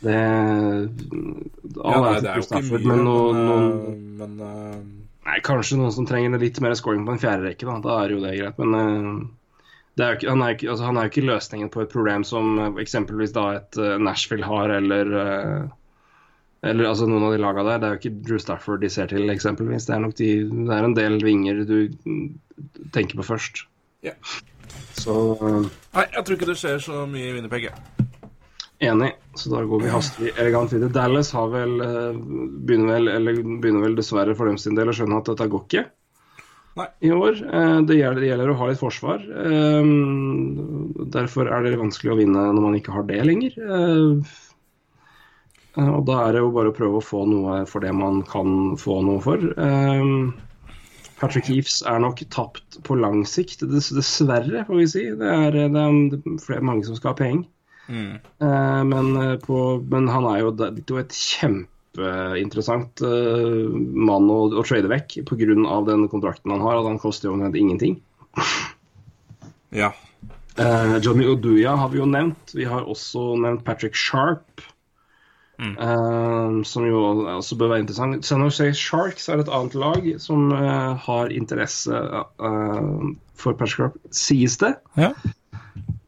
[0.02, 4.76] Det Ja, nei, det er jo ikke Stafford, mye, men, noen, noen, men eh,
[5.26, 7.80] Nei, kanskje noen som trenger litt mer scoring på en fjerde rekke, da.
[7.82, 8.60] Da er jo det greit.
[8.62, 9.08] Men eh,
[9.98, 11.82] det er jo ikke, han, er jo ikke, altså, han er jo ikke løsningen på
[11.82, 15.12] et problem som eh, eksempelvis da et eh, Nashville har, eller
[16.66, 17.78] eller altså noen av de lagene der.
[17.78, 19.86] Det er jo ikke Drew Stafford de ser til, eksempelvis.
[19.86, 21.78] Det er nok de, det er en del vinger du
[22.94, 23.66] tenker på først.
[24.06, 24.16] Ja.
[24.96, 27.68] Så Nei, jeg tror ikke det skjer så mye i Winnerpeg.
[27.68, 28.05] jeg.
[28.80, 29.12] Enig.
[29.36, 30.92] Så da går vi hastig elegant videre.
[30.92, 32.16] Dallas har vel, eh,
[32.66, 35.64] begynner vel, eller begynner vel dessverre for dem sin del å skjønne at dette går
[35.68, 35.86] ikke.
[36.76, 36.86] Nei.
[37.00, 37.38] i år.
[37.40, 39.22] Eh, Det gjelder, det gjelder å ha litt forsvar.
[39.24, 39.84] Eh,
[41.16, 43.56] Derfor er det vanskelig å vinne når man ikke har det lenger.
[45.76, 48.76] Og da er det jo bare å prøve å få noe for det man kan
[48.80, 49.36] få noe for.
[51.16, 55.04] Patrick Heaves er nok tapt på lang sikt, dessverre, får vi si.
[55.16, 57.44] Det er, det er, det er flere, mange som skal ha penger.
[57.88, 58.18] Mm.
[58.90, 63.76] Men, eh, på, men han er jo, det er jo et kjempeinteressant eh,
[64.10, 65.80] mann å, å trade vekk pga.
[65.86, 66.80] den kontrakten han har.
[66.80, 68.00] At han koster jo omtrent ingenting.
[69.74, 69.92] Ja.
[70.56, 72.54] Uh, Johnny Oduya har vi jo nevnt.
[72.56, 74.62] Vi har også nevnt Patrick Sharp.
[75.80, 76.98] eh, som jo
[77.32, 78.24] også bør være interessant.
[78.28, 83.96] San Jose Sharks er et annet lag som uh, har interesse uh, for Patrick Sharp,
[84.12, 84.74] sies det.
[85.00, 85.14] Ja.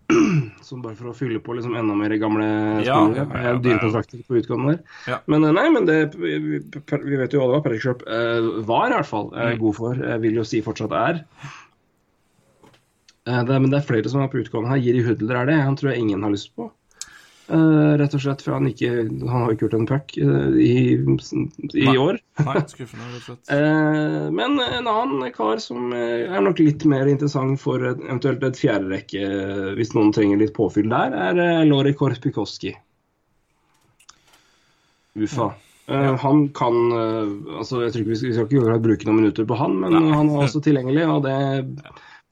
[0.64, 2.46] Som bare for å fylle på liksom enda mer gamle
[2.86, 4.82] Ja, ja, ja, med på utgående der.
[5.12, 5.20] Ja.
[5.28, 8.88] Men eh, nei, men det, vi, vi vet jo alle hva Patrick Sharp eh, var,
[8.88, 9.30] i hvert fall.
[9.34, 9.58] Mm.
[9.60, 10.02] god for.
[10.14, 11.22] Jeg vil jo si fortsatt er.
[13.28, 14.80] Det, men det er flere som er på utgående her.
[14.80, 15.58] Jiri Hudler er det.
[15.60, 16.70] Han tror jeg ingen har lyst på.
[17.48, 20.98] Eh, rett og slett, for han, ikke, han har ikke gjort en puck uh, i,
[21.00, 21.94] i Nei.
[21.96, 22.18] år.
[22.44, 23.48] Nei, skuffende, rett og slett.
[23.48, 28.61] Uh, men en annen kar som er nok litt mer interessant for et, eventuelt et
[28.61, 32.74] fjerderekke, rekke hvis noen trenger litt påfyll der, er Lori Korpikoski.
[35.16, 35.48] Ufa.
[35.88, 39.46] Eh, han kan altså Jeg tror ikke vi skal, vi skal ikke bruke noen minutter
[39.48, 40.04] på han, men Nei.
[40.12, 41.38] han er også tilgjengelig, og det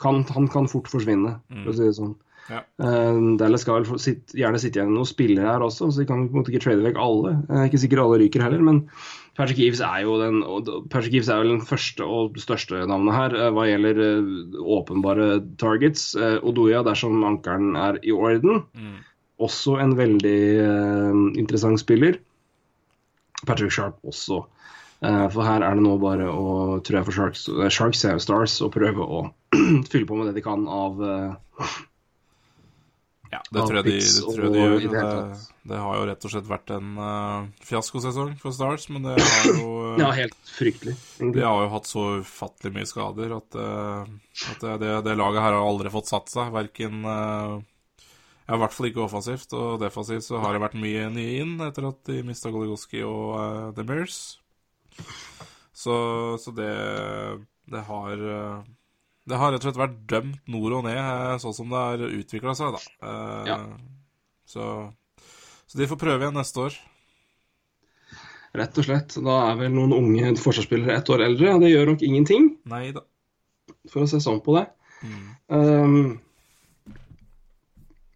[0.03, 2.15] kan, han kan fort forsvinne, for å si det sånn.
[2.51, 2.63] Ja.
[2.83, 6.27] Eh, Dallas skal sitt, gjerne sitte igjen med noen spillere her også, så de kan
[6.29, 7.33] på en måte ikke trade vekk alle.
[7.51, 8.83] Eh, ikke sikkert alle ryker heller, men
[9.37, 10.39] Patrick Eves er jo den,
[10.93, 15.31] Patrick Eves er vel den første og største navnet her eh, hva gjelder eh, åpenbare
[15.61, 16.13] targets.
[16.17, 18.63] Odoya dersom ankeren er i orden.
[18.77, 18.97] Mm.
[19.43, 20.39] Også en veldig
[21.37, 22.17] interessant spiller.
[23.45, 24.47] Patrick Sharp også.
[25.05, 27.43] For her er det nå bare å, tror jeg for Sharks,
[27.77, 29.21] Sharks Stars, å prøve å
[29.93, 31.05] fylle på med det de kan av
[33.37, 34.87] Ja, det tror jeg de, det tror jeg de gjør.
[34.95, 35.05] det
[35.69, 39.49] Det, har jo rett og slett vært en uh, fiaskosesong for Stars, men det har
[39.51, 40.97] jo uh, Ja, helt fryktelig.
[41.21, 44.09] De har jo hatt så ufattelig mye skader at, uh,
[44.55, 46.55] at det, det, laget her har aldri fått satt seg.
[46.55, 47.59] Verken uh,
[48.47, 51.57] ja, I hvert fall ikke offensivt, og defensivt så har det vært mye nye inn
[51.67, 54.21] etter at de mista Goligoski og uh, The Bears.
[55.77, 55.95] Så,
[56.41, 56.73] så det,
[57.69, 58.61] det har eh,
[59.27, 61.99] Det har rett og slett vært dømt nord og ned, eh, sånn som det har
[62.07, 62.83] utvikla seg, da.
[63.03, 63.57] Eh, Ja.
[64.47, 64.67] Så,
[65.67, 66.77] så de får prøve igjen neste år.
[68.57, 69.17] Rett og slett.
[69.27, 71.55] Da er vel noen unge forsvarsspillere ett år eldre.
[71.57, 73.03] og Det gjør nok ingenting, Neida.
[73.91, 74.63] for å se sånn på det.
[75.03, 75.27] Mm.
[75.53, 76.21] Um,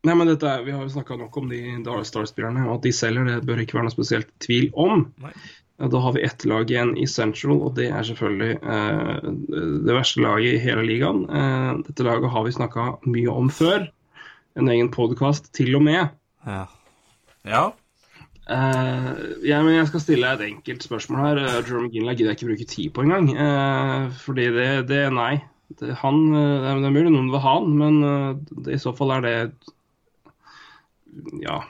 [0.07, 2.87] nei, men dette er, Vi har jo snakka nok om de Dallas Stars-spillerne, og at
[2.87, 5.09] de selger, det bør ikke være noe spesielt tvil om.
[5.21, 5.35] Nei.
[5.81, 9.29] Da har vi ett lag igjen i Central, og det er selvfølgelig eh,
[9.87, 11.23] det verste laget i hele ligaen.
[11.25, 13.87] Eh, dette laget har vi snakka mye om før.
[14.61, 16.11] En egen podkast til og med.
[16.45, 16.65] Ja.
[17.49, 17.63] ja.
[18.51, 19.09] Eh,
[19.47, 21.41] ja, men jeg skal stille deg et enkelt spørsmål her.
[21.47, 23.31] Uh, Jerome McGinley gidder jeg ikke bruke tid på engang.
[23.33, 25.39] Uh, fordi det, det Nei.
[25.79, 28.31] Det, han, eh, det, er, mulig noen vil ha han, men eh,
[28.65, 29.35] det, i så fall er det
[31.43, 31.61] Ja.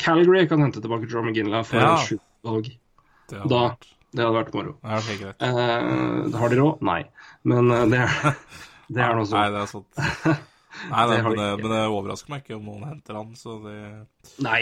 [0.00, 1.96] Calgary kan hente tilbake Jerome McGinley for Ja.
[1.96, 2.68] sju valg.
[3.30, 4.76] Det Da vært, Det hadde vært moro.
[4.82, 5.42] Ja, okay, greit.
[5.46, 6.80] Eh, har de råd?
[6.86, 7.00] Nei.
[7.46, 8.38] Men eh, det er
[8.96, 10.00] det er noe Nei, det er sant.
[10.00, 13.56] Nei, det, Det men, det, men det overrasker meg ikke om noen henter han, så
[13.64, 13.76] det
[14.42, 14.60] Nei,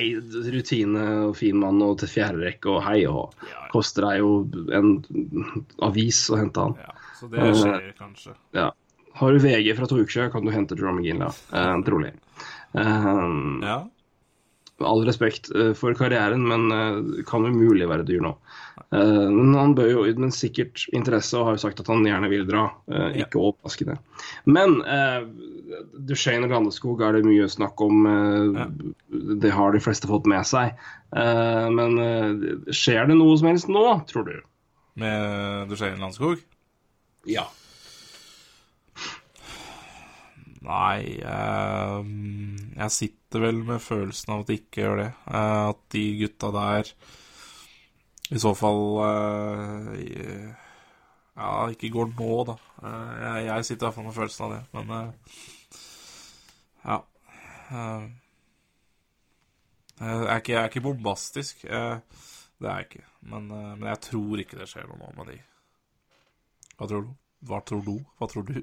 [0.52, 3.68] rutine og fin mann og til fjerde rekke og hei og Ja, ja.
[3.72, 4.30] koster deg jo
[4.76, 4.92] en
[5.88, 6.76] avis å hente han.
[6.84, 6.94] ja.
[7.18, 8.32] Så det skjer kanskje.
[8.54, 8.68] Ja.
[9.18, 11.32] Har du VG fra to uker siden, kan du hente Jerome McGinley.
[11.50, 12.12] Eh, trolig.
[12.78, 13.08] Eh,
[13.64, 13.78] Ja.
[14.84, 18.32] All respekt eh, for karrieren, men eh, kan umulig være dyr nå.
[18.94, 22.30] Eh, men han bør jo, men sikkert interesse, og har jo sagt at han gjerne
[22.30, 22.68] vil dra.
[23.18, 23.98] ikke overraskende.
[24.48, 25.26] Men uh,
[26.08, 28.06] Duchene og Landeskog er det mye snakk om.
[28.56, 28.68] Ja.
[29.42, 30.78] Det har de fleste fått med seg.
[31.12, 34.36] Uh, men uh, skjer det noe som helst nå, tror du?
[34.98, 36.42] Med Duchene Landeskog?
[37.28, 37.48] Ja.
[40.68, 42.08] Nei eh,
[42.76, 45.08] Jeg sitter vel med følelsen av at de ikke gjør det.
[45.28, 46.92] Eh, at de gutta der
[48.32, 50.54] i så fall eh, i-
[51.38, 52.56] Ja, ikke går nå, da.
[52.82, 55.14] Eh, jeg, sitter iallfall med følelsen av det, men
[56.88, 56.98] Ja.
[60.00, 61.62] Jeg, er ikke, jeg er ikke bombastisk.
[61.62, 62.00] det er
[62.78, 63.04] jeg ikke.
[63.22, 65.38] Men, men jeg tror ikke det skjer noe nå med de.
[66.78, 67.12] Hva tror du?
[67.46, 67.96] Hva tror du?
[68.18, 68.60] Hva tror du?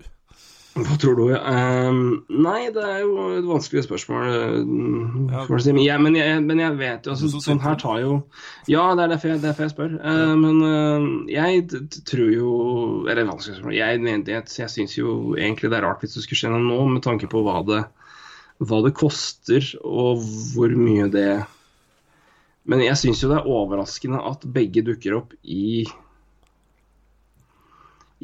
[0.75, 1.29] Hva tror du?
[1.31, 4.23] Um, nei, det er jo et vanskelig spørsmål.
[4.27, 4.55] eh,
[5.31, 5.43] Ja.
[5.63, 5.71] si.
[5.71, 8.17] Men, jeg, men, jeg, men jeg vet jo altså, så Sånn her tar jo
[8.67, 9.93] Ja, det er derfor jeg, derfor jeg spør.
[10.03, 11.63] Eh, men uh, jeg
[12.03, 12.49] tror jo
[13.07, 13.77] Eller vanskelig spørsmål.
[13.77, 16.79] Jeg, jeg, jeg syns jo egentlig det er rart hvis det skulle skje noe nå,
[16.91, 17.79] med tanke på hva det,
[18.59, 20.19] hva det koster, og
[20.51, 21.29] hvor mye det
[22.67, 25.85] Men jeg syns jo det er overraskende at begge dukker opp i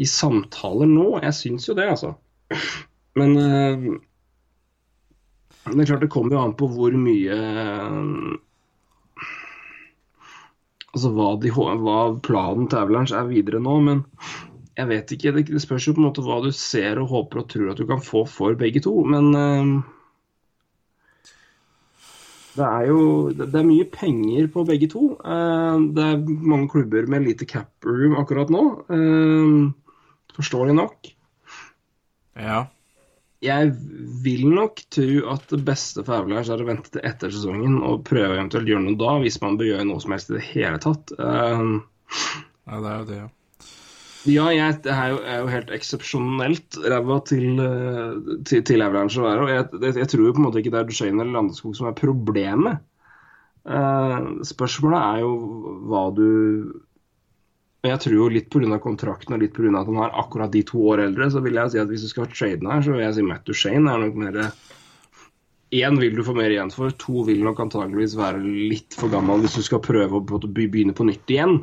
[0.02, 1.20] i samtaler nå.
[1.22, 2.14] Jeg syns jo det, altså.
[3.20, 3.92] Men eh,
[5.72, 8.40] det er klart det kommer jo an på hvor mye eh,
[10.92, 14.02] Altså hva, de, hva planen til Avalanche er videre nå, men
[14.76, 15.32] jeg vet ikke.
[15.38, 17.80] Det, det spørs jo på en måte hva du ser og håper og tror at
[17.80, 18.92] du kan få for begge to.
[19.08, 19.72] Men eh,
[22.58, 23.00] det er jo
[23.32, 25.14] det, er mye penger på begge to.
[25.96, 28.66] Det er mange klubber med lite cap room akkurat nå.
[30.36, 31.14] Forståelig nok.
[32.40, 32.66] Ja.
[33.42, 33.72] Jeg
[34.22, 38.04] vil nok tro at det beste for Avalanche er å vente til etter sesongen og
[38.06, 40.82] prøve eventuelt gjøre noe da, hvis man bør gjøre noe som helst i det hele
[40.84, 41.14] tatt.
[41.18, 41.64] Eh,
[42.70, 43.26] ja, det er jo det, ja.
[44.30, 49.24] ja, jeg det er jo, er jo helt eksepsjonelt ræva til, eh, til, til Avalanche
[49.24, 49.48] å være.
[49.48, 51.76] Og jeg, jeg, jeg tror jo på en måte ikke det er Duchene eller Landeskog
[51.80, 52.86] som er problemet.
[53.62, 55.34] Uh, spørsmålet er jo
[55.90, 56.30] hva du
[57.82, 58.78] og Jeg tror jo litt pga.
[58.80, 59.80] kontrakten og litt pga.
[59.80, 62.10] at han er akkurat de to år eldre, så vil jeg si at hvis du
[62.12, 64.52] skal ha traden her, så vil jeg si Matt Duchene er nok mer
[65.72, 69.40] Én vil du få mer igjen for, to vil nok antageligvis være litt for gammel
[69.40, 71.62] hvis du skal prøve å begynne på nytt igjen.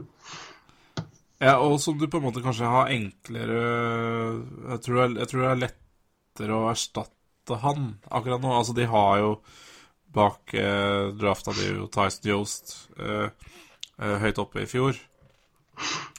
[1.38, 3.58] Ja, og som du på en måte kanskje har enklere
[4.72, 8.54] Jeg tror jeg tror det er lettere å erstatte han akkurat nå.
[8.56, 9.30] Altså, de har jo
[10.16, 13.28] bak eh, drafta de jo Tyson Yost eh,
[14.00, 14.96] eh, høyt oppe i fjor.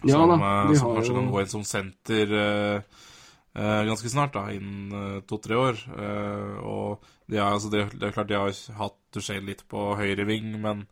[0.08, 3.00] Ja som, da, eh, de som kanskje jo kan gå inn som senter eh,
[3.56, 5.82] eh, ganske snart, da, innen to-tre år.
[6.64, 10.54] Og de har, altså, det, er klart de har hatt Duchene litt på høyre ving,
[10.62, 10.86] men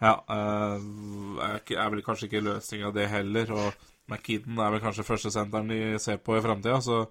[0.00, 3.52] ja, er, vel kanskje ikke løsninga det heller.
[3.52, 7.04] Og McKeaton er vel kanskje førstesenteren de ser på i framtida, så,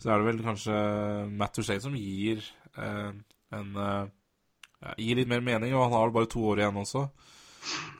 [0.00, 0.80] så er det vel kanskje
[1.34, 2.42] Matt Duchene som gir
[2.78, 3.12] eh,
[3.52, 7.04] en ja, Gir litt mer mening, og han har vel bare to år igjen også.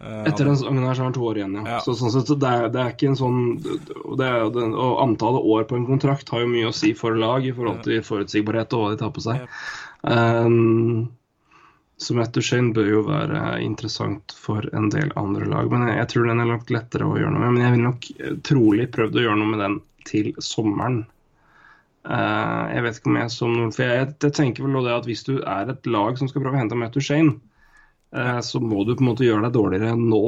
[0.02, 1.76] Eh, Etter den sesongen her så har han to år igjen, ja.
[1.76, 1.80] Ja.
[1.84, 5.00] Så sånn sett, så det, er, det er ikke en sånn det er, jo og
[5.04, 8.02] antallet år på en kontrakt har jo mye å si for lag i forhold til
[8.06, 9.44] forutsigbarhet og hva de tar på seg.
[10.02, 11.12] Um,
[12.02, 15.70] så Matt Duchene bør jo være interessant for en del andre lag.
[15.70, 17.54] Men jeg, jeg tror den er nok lettere å gjøre noe med.
[17.54, 19.76] Men jeg ville nok eh, trolig prøvd å gjøre noe med den
[20.08, 21.04] til sommeren.
[22.02, 25.04] Uh, jeg vet ikke om jeg som For jeg, jeg tenker vel nå det at
[25.06, 27.36] hvis du er et lag som skal prøve å hente Matt Shane
[28.44, 30.22] så må du på en måte gjøre deg dårligere nå.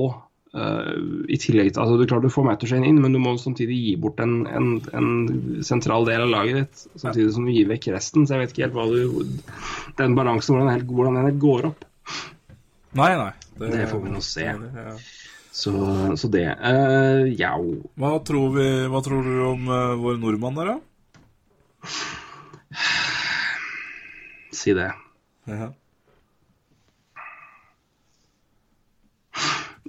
[0.57, 0.93] eh,
[1.29, 3.95] I tillegg til, altså Du klarer å få Mattershane inn, men du må samtidig gi
[4.01, 5.11] bort en, en, en
[5.67, 6.85] sentral del av laget ditt.
[7.03, 8.25] Samtidig som du gir vekk resten.
[8.25, 9.27] Så jeg vet ikke helt hva du
[10.01, 11.85] Den balansen, hvordan, den helt- hvordan den helt går opp.
[12.95, 13.33] Nei, nei.
[13.59, 14.49] Det får vi nå se.
[14.49, 14.97] Ja.
[15.55, 15.71] Så,
[16.19, 16.47] så det.
[16.59, 17.53] Uh, ja.
[18.01, 20.81] Hva, tror vi, hva tror du om uh, vår nordmann der, da?
[24.55, 24.89] Si det.
[25.51, 25.69] Ja.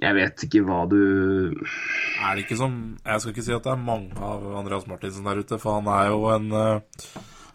[0.02, 3.72] Jeg vet ikke hva du Er det ikke som Jeg skal ikke si at det
[3.72, 7.06] er mange av Andreas Martinsen der ute, for han er jo en eh,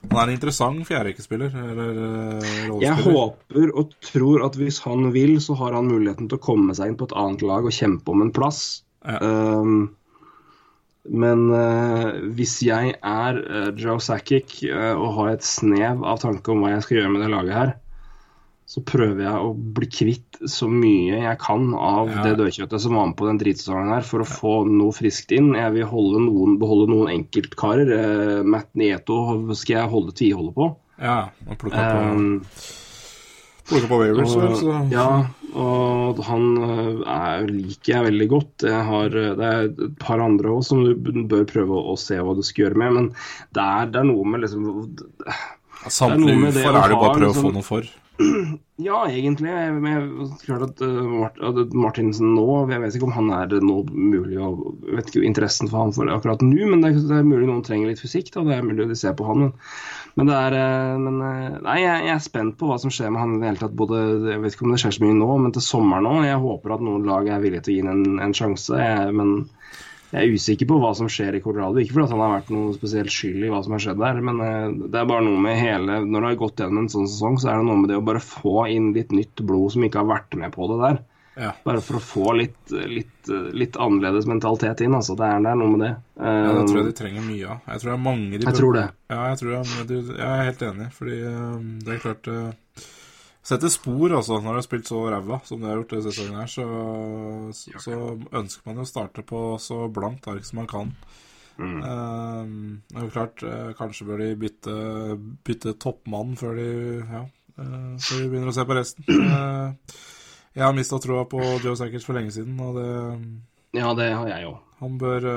[0.07, 1.53] Han er en interessant fjerderekkespiller.
[1.53, 6.39] Eller uh, Jeg håper og tror at hvis han vil, så har han muligheten til
[6.39, 8.81] å komme seg inn på et annet lag og kjempe om en plass.
[9.05, 9.19] Ja.
[9.21, 9.91] Um,
[11.05, 16.53] men uh, hvis jeg er uh, Joe Sakic uh, og har et snev av tanke
[16.53, 17.71] om hva jeg skal gjøre med det laget her,
[18.71, 22.21] så prøver jeg å bli kvitt så mye jeg kan av Ja.
[22.23, 25.49] det dødkjøttet som var med på den dritsesongen her, for å få noe friskt inn.
[25.59, 27.91] Jeg vil noen, beholde noen enkeltkarer.
[27.91, 29.17] Uh, Matt Nieto
[29.59, 30.69] skal jeg holde tviholde på.
[31.01, 31.17] Ja,
[31.49, 32.41] og plukke på, Um,
[33.67, 35.07] plukka på Waivers, vel, så ja,
[35.51, 38.65] og han øh, er, liker jeg veldig godt.
[38.67, 41.97] Jeg har, øh, det er et par andre òg som du bør prøve å, å
[41.99, 42.93] se hva du skal gjøre med.
[42.97, 43.09] Men
[43.51, 45.35] det er, det er noe med liksom ja,
[45.81, 47.91] det Samtlige ufor er det bare å prøve å liksom- få noe for.
[48.81, 49.51] Ja, egentlig.
[49.51, 54.39] Men jeg, klart Mart, at Martinsen nå Jeg vet ikke om han er nå mulig
[54.41, 54.49] å
[54.87, 57.91] Jeg vet ikke interessen for han for akkurat nå, men det er, mulig noen trenger
[57.91, 58.31] litt fysikk.
[58.33, 59.45] Da, det er mulig de ser på han.
[59.45, 59.53] Men,
[60.17, 63.21] men det er øh, men, øh, Nei, jeg er spent på hva som skjer med
[63.21, 63.77] han i det hele tatt.
[63.77, 64.01] Både,
[64.31, 66.15] jeg vet ikke om det skjer så mye nå, men til sommeren nå.
[66.25, 68.81] Jeg håper at noen lag er villige til å gi ham en, en sjanse.
[68.81, 69.37] Jeg, men
[70.11, 71.79] jeg er usikker på hva som skjer i Colorado.
[71.79, 74.41] Ikke fordi han har vært noe spesielt skyld i hva som har skjedd der, men
[74.43, 77.39] eh, det er bare noe med hele Når du har gått gjennom en sånn sesong,
[77.39, 80.03] så er det noe med det å bare få inn litt nytt blod som ikke
[80.03, 81.01] har vært med på det der.
[81.39, 81.53] Ja.
[81.63, 84.95] Bare for å få litt, litt, litt annerledes mentalitet inn.
[84.97, 85.15] Altså.
[85.15, 85.91] Det, er, det er noe med det.
[86.19, 87.61] Ja, det tror jeg de trenger mye av.
[87.71, 88.83] Jeg tror det er mange de Jeg tror det.
[89.13, 92.51] Ja, jeg tror jeg, du, jeg er helt enig, fordi um, det er klart eh,
[93.41, 94.37] Setter spor, altså.
[94.37, 96.65] Når du har spilt så ræva som du har gjort denne sesongen her, så,
[97.57, 97.97] så, så
[98.37, 100.91] ønsker man jo å starte på så blankt ark som man kan.
[101.57, 101.81] Mm.
[101.81, 104.75] Uh, det er jo klart, uh, kanskje bør de bytte,
[105.45, 106.67] bytte toppmann før de
[107.01, 107.25] Ja,
[107.59, 109.09] uh, før de begynner å se på resten.
[109.31, 112.87] Eh, Jeg har mista troa på Joe Sackers for lenge siden, og det
[113.79, 114.57] Ja, det har jeg òg.
[114.81, 115.27] Han bør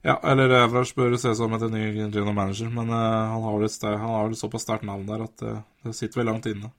[0.00, 3.82] Ja, eller Evrash bør se som etter ny general manager, men uh, han har et,
[3.84, 6.70] han har vel såpass sterkt navn der at uh, det sitter vel langt inne.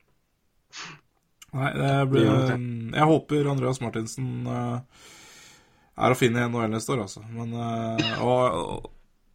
[1.51, 5.03] Nei, det blir uh, Jeg håper Andreas Martinsen eh,
[6.01, 7.21] er å finne i NHL neste år, altså.
[7.35, 7.53] Men
[8.23, 8.87] og,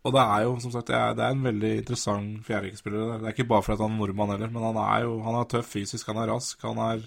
[0.02, 3.20] og det er jo, som sagt, det er, det er en veldig interessant fjerderekkespiller.
[3.20, 5.50] Det er ikke bare fordi han er nordmann heller, men han er jo han er
[5.52, 6.58] tøff fysisk, han er rask.
[6.66, 7.06] Han er,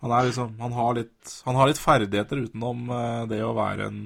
[0.00, 2.90] han er liksom Han har litt, han har litt ferdigheter utenom
[3.30, 4.02] det å være en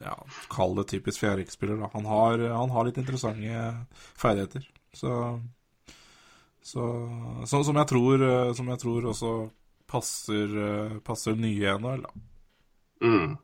[0.00, 0.14] ja,
[0.50, 1.76] Kall det typisk fjerderekkespiller.
[1.76, 1.90] da.
[1.92, 3.86] Han har, han har litt interessante
[4.18, 4.68] ferdigheter.
[4.92, 5.12] Så,
[6.62, 6.84] så,
[7.46, 9.32] så som, jeg tror, eh, som jeg tror også
[9.88, 12.04] passer, eh, passer nye NHL.
[12.06, 12.10] da.
[13.02, 13.36] Mm.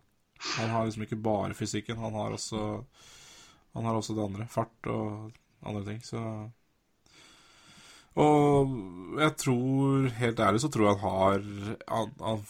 [0.57, 2.85] Han har liksom ikke bare fysikken, han har også
[3.75, 4.45] Han har også det andre.
[4.47, 5.33] Fart og
[5.67, 6.51] andre ting, så
[8.15, 8.69] Og
[9.19, 11.41] jeg tror, helt ærlig, så tror jeg han har
[11.89, 12.45] han, han,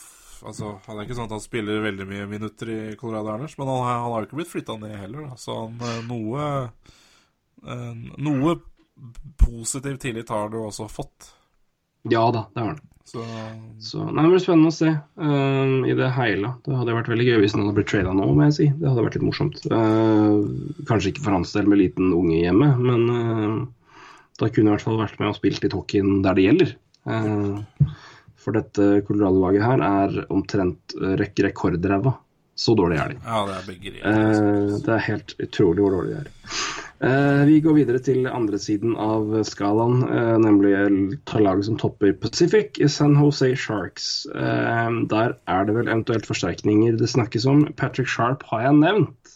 [0.44, 3.68] Altså, han er ikke sånn at han spiller veldig mye minutter i Colorado Erners, men
[3.70, 5.38] han, har- han har jo ikke blitt flytta ned heller, da.
[5.40, 6.48] Så han eh, noe
[7.64, 7.92] eh,
[8.28, 8.56] Noe
[9.40, 11.30] positiv tillit har du også fått.
[12.12, 12.82] Ja da, det har han.
[13.04, 13.20] Så
[13.84, 16.52] Så, nei, Det blir spennende å se eh, i det hele.
[16.64, 18.68] Det hadde vært veldig gøy hvis han hadde blitt traila nå, må jeg si.
[18.78, 19.58] Det hadde vært litt morsomt.
[19.68, 20.40] Uh,
[20.88, 23.58] kanskje ikke for hans del med liten unge hjemme, men uh,
[24.40, 26.72] da kunne jeg i hvert fall vært med og spilt litt hockeyen der det gjelder.
[27.04, 27.90] Eh,
[28.44, 32.14] for dette Colorado-laget her er omtrent rekke rekk rekordræva.
[32.54, 33.18] Så dårlig er de.
[33.24, 33.96] ja, det er begri.
[33.98, 36.28] Eh, det er helt utrolig hvor dårlig de er.
[37.04, 40.70] Eh, vi går videre til andre siden av skalaen, eh, nemlig
[41.34, 44.26] laget som topper Pacific, San Jose Sharks.
[44.30, 47.66] Eh, der er det vel eventuelt forsterkninger det snakkes om.
[47.74, 49.34] Patrick Sharp har jeg nevnt.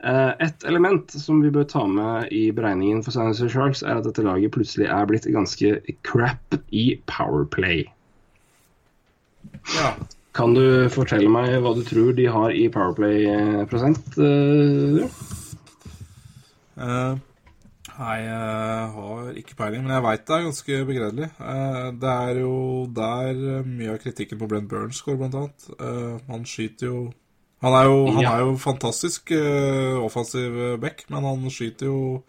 [0.00, 3.98] Eh, et element som vi bør ta med i beregningen for San Jose Sharks, er
[3.98, 7.84] at dette laget plutselig er blitt ganske crap i powerplay.
[9.76, 9.92] Ja.
[10.38, 10.62] Kan du
[10.94, 14.14] fortelle meg hva du tror de har i powerplay-prosent?
[14.18, 15.08] Uh, ja?
[16.78, 17.14] Eh,
[17.98, 21.30] nei, jeg har ikke peiling, men jeg veit det er ganske begredelig.
[21.40, 22.52] Uh, det er jo
[22.94, 25.66] der eh, mye av kritikken på Brent Burns går, blant annet.
[25.74, 27.00] Eh, han skyter jo
[27.58, 28.36] Han er jo, han Ja.
[28.36, 32.22] er jo fantastisk eh, offensiv eh, back, men han skyter jo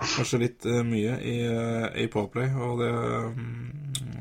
[0.00, 3.38] kanskje litt uh, mye i, uh, i Powerplay, og det um,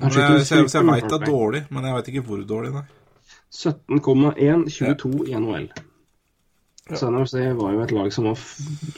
[0.02, 2.46] Han jeg, så jeg, så jeg veit det er dårlig, men jeg veit ikke hvor
[2.50, 2.86] dårlig, nei.
[3.58, 5.70] 17,1-22 i NHL.
[6.96, 8.44] San det var jo et lag som var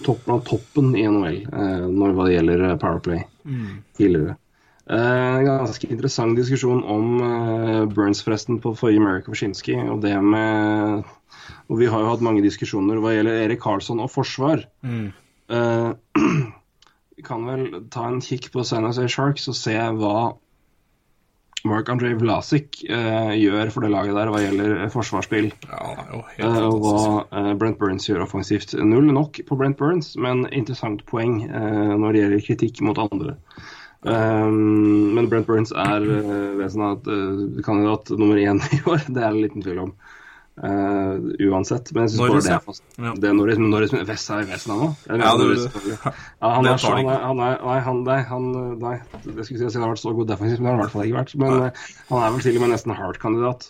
[0.05, 3.23] topp blant toppen i NHL eh, når det gjelder Powerplay Powerplay
[3.97, 4.36] tidligere.
[4.89, 9.75] Eh, ganske interessant diskusjon om eh, Burns forresten på forrige America Forshinski.
[9.86, 11.03] Og det med
[11.69, 14.65] Og vi har jo hatt mange diskusjoner hva gjelder Erik Karlsson og forsvar.
[14.86, 16.30] Eh, vi
[17.26, 20.20] kan vel ta en kikk på San Jose Sharks og se hva
[21.67, 25.49] Mark-André Vlasic uh, gjør for det laget der hva gjelder eh, forsvarsspill.
[25.67, 25.95] Ja,
[26.39, 28.78] Eh, og hva Brent Burns gjør offensivt.
[28.80, 33.36] Null nok på Brent Burns, men interessant poeng når det gjelder kritikk mot andre.
[34.01, 39.36] Um, men Brent Burns er uh, vesenet uh, kandidat nummer én i år, det er
[39.36, 39.93] det liten tvil om.
[40.60, 41.93] Eh, uansett.
[41.95, 42.84] Men jeg syns bare det er fast.
[42.99, 43.14] Ja.
[43.16, 44.89] Det er Norris, men Norris Vest er Vest nå?
[45.07, 45.68] Jeg Ja, Norris.
[46.41, 47.20] Ja, han er så, tar de han ikke.
[47.30, 48.49] han er, nei, han, nei, han,
[48.82, 50.82] nei, det skulle si at han har vært så god defensivt, men det har han
[50.82, 51.36] i hvert fall ikke vært.
[51.39, 53.70] Men eh, han er vel til og med nesten Hart-kandidat.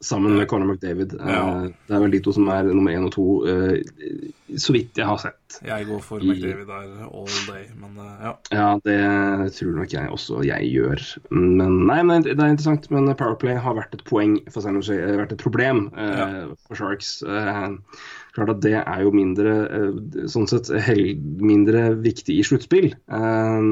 [0.00, 1.14] Sammen med Conor McDavid.
[1.20, 1.68] Eh, Ja.
[1.88, 3.80] Det er vel de to som er nummer én og to, eh,
[4.56, 5.58] så vidt jeg har sett.
[5.66, 8.32] Jeg går for McDavid der all day, men eh, ja.
[8.52, 11.02] Ja, det tror nok jeg også jeg gjør.
[11.30, 12.90] Men nei, men det er interessant.
[12.94, 16.46] Men Powerplay har vært et poeng for San Jose, vært et problem ja.
[16.68, 17.18] for Sharks.
[18.38, 20.68] Klart at det er jo mindre eh, sånn sett
[21.42, 22.92] mindre viktig i sluttspill.
[22.94, 23.64] Eh,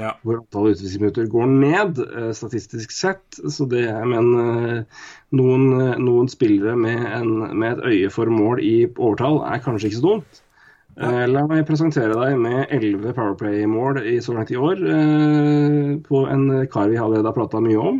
[0.00, 0.14] ja.
[0.24, 3.26] hvor antallet utvisningsminutter går ned eh, statistisk sett.
[3.36, 5.04] Så det, men eh,
[5.36, 5.68] noen,
[6.00, 10.08] noen spillere med, en, med et øye for mål i overtall er kanskje ikke så
[10.08, 10.40] dumt.
[10.94, 16.44] La meg presentere deg med elleve Powerplay-mål i så langt i år, eh, på en
[16.70, 17.98] kar vi allerede har prata mye om.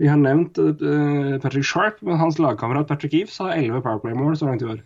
[0.00, 4.48] Vi har nevnt eh, Patrick Sharp, men hans lagkamerat Patrick Eves har elleve Powerplay-mål så
[4.48, 4.80] langt i år.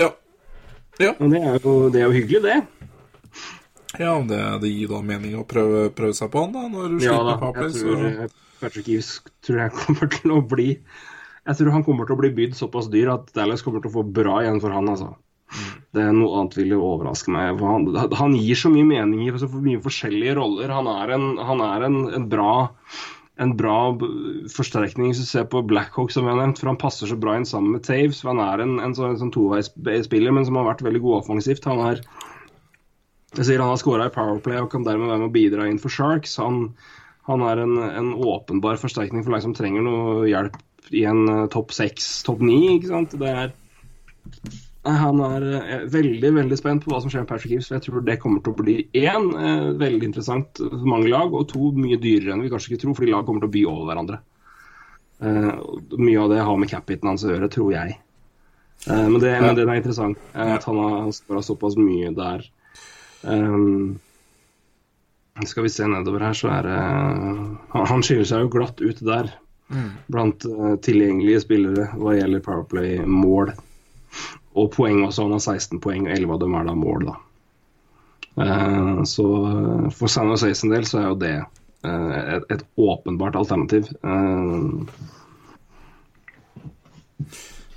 [0.00, 0.10] Ja.
[1.00, 2.58] Ja, Og det er jo, det er jo hyggelig, det.
[3.98, 7.04] ja det, det gir da mening å prøve, prøve seg på han, da, når du
[7.04, 7.70] Ja sliter med powerplay.
[7.70, 9.10] jeg tror Så eh, Patrick Eves
[9.46, 12.90] tror jeg kommer til å bli Jeg tror han kommer til å bli bydd såpass
[12.92, 15.14] dyr at Dallas kommer til å få bra igjen for han, altså.
[15.94, 17.60] Det er Noe annet ville overraske meg.
[17.62, 20.72] Han, han gir så mye mening i så mye forskjellige roller.
[20.74, 22.54] Han er en, han er en, en bra
[23.42, 23.78] en bra
[24.54, 26.60] forsterkning hvis du ser på Blackhawk, som vi har nevnt.
[26.60, 28.22] For han passer så bra inn sammen med Taves.
[28.26, 31.66] Han er en, en sånn, sånn toveisspiller, men som har vært veldig god offensivt.
[31.70, 32.04] Han er
[33.34, 35.80] Jeg sier han har skåra i Powerplay og kan dermed være med å bidra inn
[35.82, 36.36] for Sharks.
[36.38, 36.68] Han,
[37.26, 40.60] han er en, en, åpenbar forsterkning for lag som trenger noe hjelp
[40.94, 42.78] i en uh, topp seks, topp ni.
[42.84, 43.50] Det er
[44.84, 47.72] han er uh, veldig veldig spent på hva som skjer med Patrick Gibbs.
[47.72, 51.48] Jeg tror det kommer til å bli én uh, veldig interessant for mange lag, og
[51.52, 53.90] to mye dyrere enn vi kanskje ikke tror, fordi lag kommer til å by over
[53.92, 54.22] hverandre.
[55.24, 57.94] mye av det har med cap-hiten hans å gjøre, tror jeg.
[58.84, 62.42] men, det, men det er interessant at han har skåra såpass mye der.
[63.24, 64.00] Um,
[65.46, 66.80] skal vi se nedover her, så er det
[67.72, 69.32] uh, Han skiller seg jo glatt ut der
[69.72, 69.88] mm.
[70.12, 73.54] blant uh, tilgjengelige spillere hva gjelder Powerplay-mål.
[74.54, 75.26] Og poeng også.
[75.26, 77.16] Han har 16 poeng, og 11 av dem er da mål, da.
[78.34, 79.24] Uh, så
[79.94, 81.34] for San Jose sin del så er jo det
[81.84, 83.90] et, et, åpenbart alternativ.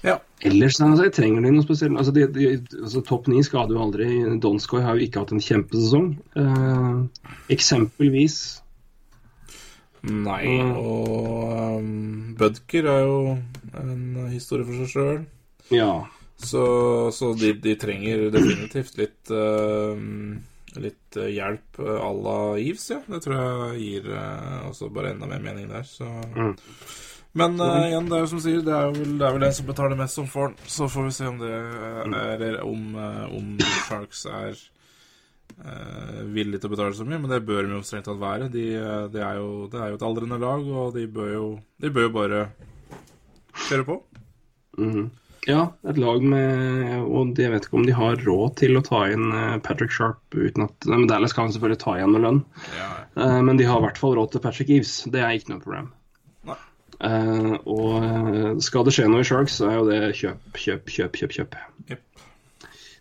[0.02, 0.16] Ja.
[0.46, 1.98] Ellers altså, trenger de noe spesielt.
[1.98, 2.48] Altså, de, de,
[2.82, 4.08] altså, Topp ni skader jo aldri.
[4.44, 6.12] Donskoy har jo ikke hatt en kjempesesong.
[6.38, 8.38] Uh, eksempelvis.
[10.08, 13.18] Nei, og um, Budker er jo
[13.82, 15.18] en historie for seg sjøl.
[15.74, 15.92] Ja.
[16.38, 19.98] Så, så de, de, trenger definitivt litt uh,
[20.78, 23.00] Litt hjelp à la Eves, ja.
[23.10, 25.88] Det tror jeg gir uh, også bare enda mer mening der.
[25.90, 26.52] Så mm.
[27.38, 29.56] Men uh, igjen, det er jo som sier, det er vel, det er vel en
[29.58, 30.70] som betaler mest som får den.
[30.76, 33.00] Så får vi se om det er, eller om,
[33.40, 33.50] om
[33.88, 34.62] Sharks er
[35.64, 37.24] uh, villige til å betale så mye.
[37.24, 38.52] Men det bør de jo strengt tatt være.
[38.54, 38.68] De,
[39.14, 41.48] de er jo, det er jo et aldrende lag, og de bør jo,
[41.82, 42.50] de bør jo bare
[43.66, 44.04] kjøre på.
[44.78, 45.10] Mm -hmm.
[45.48, 49.06] Ja, et lag med Og jeg vet ikke om de har råd til å ta
[49.14, 49.30] inn
[49.64, 52.42] Patrick Sharp uten at Men Dallas kan selvfølgelig ta igjen med lønn.
[52.76, 52.90] Ja.
[53.48, 55.00] Men de har i hvert fall råd til Patrick Eves.
[55.08, 55.88] Det er ikke noe problem.
[57.00, 61.18] Og eh, skal det skje noe i Sharks, så er jo det kjøp, kjøp, kjøp,
[61.20, 61.36] kjøp.
[61.38, 61.58] kjøp.
[61.92, 62.07] Yep.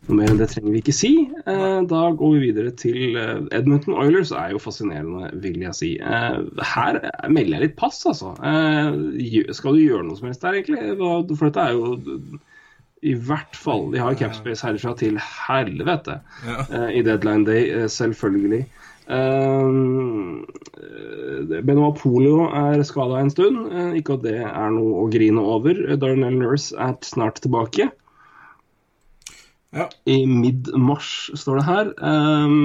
[0.06, 1.12] Noe mer enn det trenger vi ikke si.
[1.48, 4.30] Uh, da går vi videre til uh, Edmonton Oilers.
[4.30, 5.90] er jo fascinerende, vil jeg si.
[5.98, 8.34] her melder jeg litt pass, altså.
[9.58, 10.94] skal du gjøre noe som helst der, egentlig?
[11.34, 11.96] For dette er jo
[13.06, 16.64] i hvert fall De har capspace herfra til helvete ja.
[16.88, 18.62] i deadline day, selvfølgelig.
[21.66, 23.56] Benoit Polio er skada en stund.
[23.98, 25.74] Ikke at det er noe å grine over.
[26.00, 27.90] Darnell Nurse er snart tilbake.
[29.74, 29.88] Ja.
[30.04, 31.94] I mid-mars, står det her.
[32.00, 32.58] Um,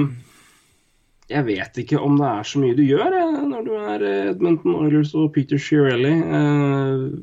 [1.32, 4.74] jeg vet ikke om det er så mye du gjør jeg, når du er Edmonton
[4.76, 6.12] Oilers og Peter Shirelli.
[6.20, 7.14] Uh,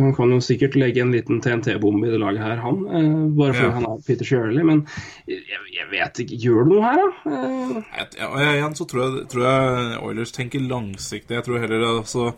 [0.00, 2.82] han kan jo sikkert legge en liten TNT-bombe i det laget her, han.
[2.86, 3.76] Uh, bare fordi ja.
[3.78, 4.66] han er Peter Shirelli.
[4.66, 4.84] Men
[5.30, 7.14] jeg, jeg, vet ikke Gjør du noe her, da?
[7.30, 7.80] Uh,
[8.20, 11.38] ja, igjen så tror jeg, tror jeg, Oilers tenker langsiktig.
[11.38, 12.30] Jeg tror heller altså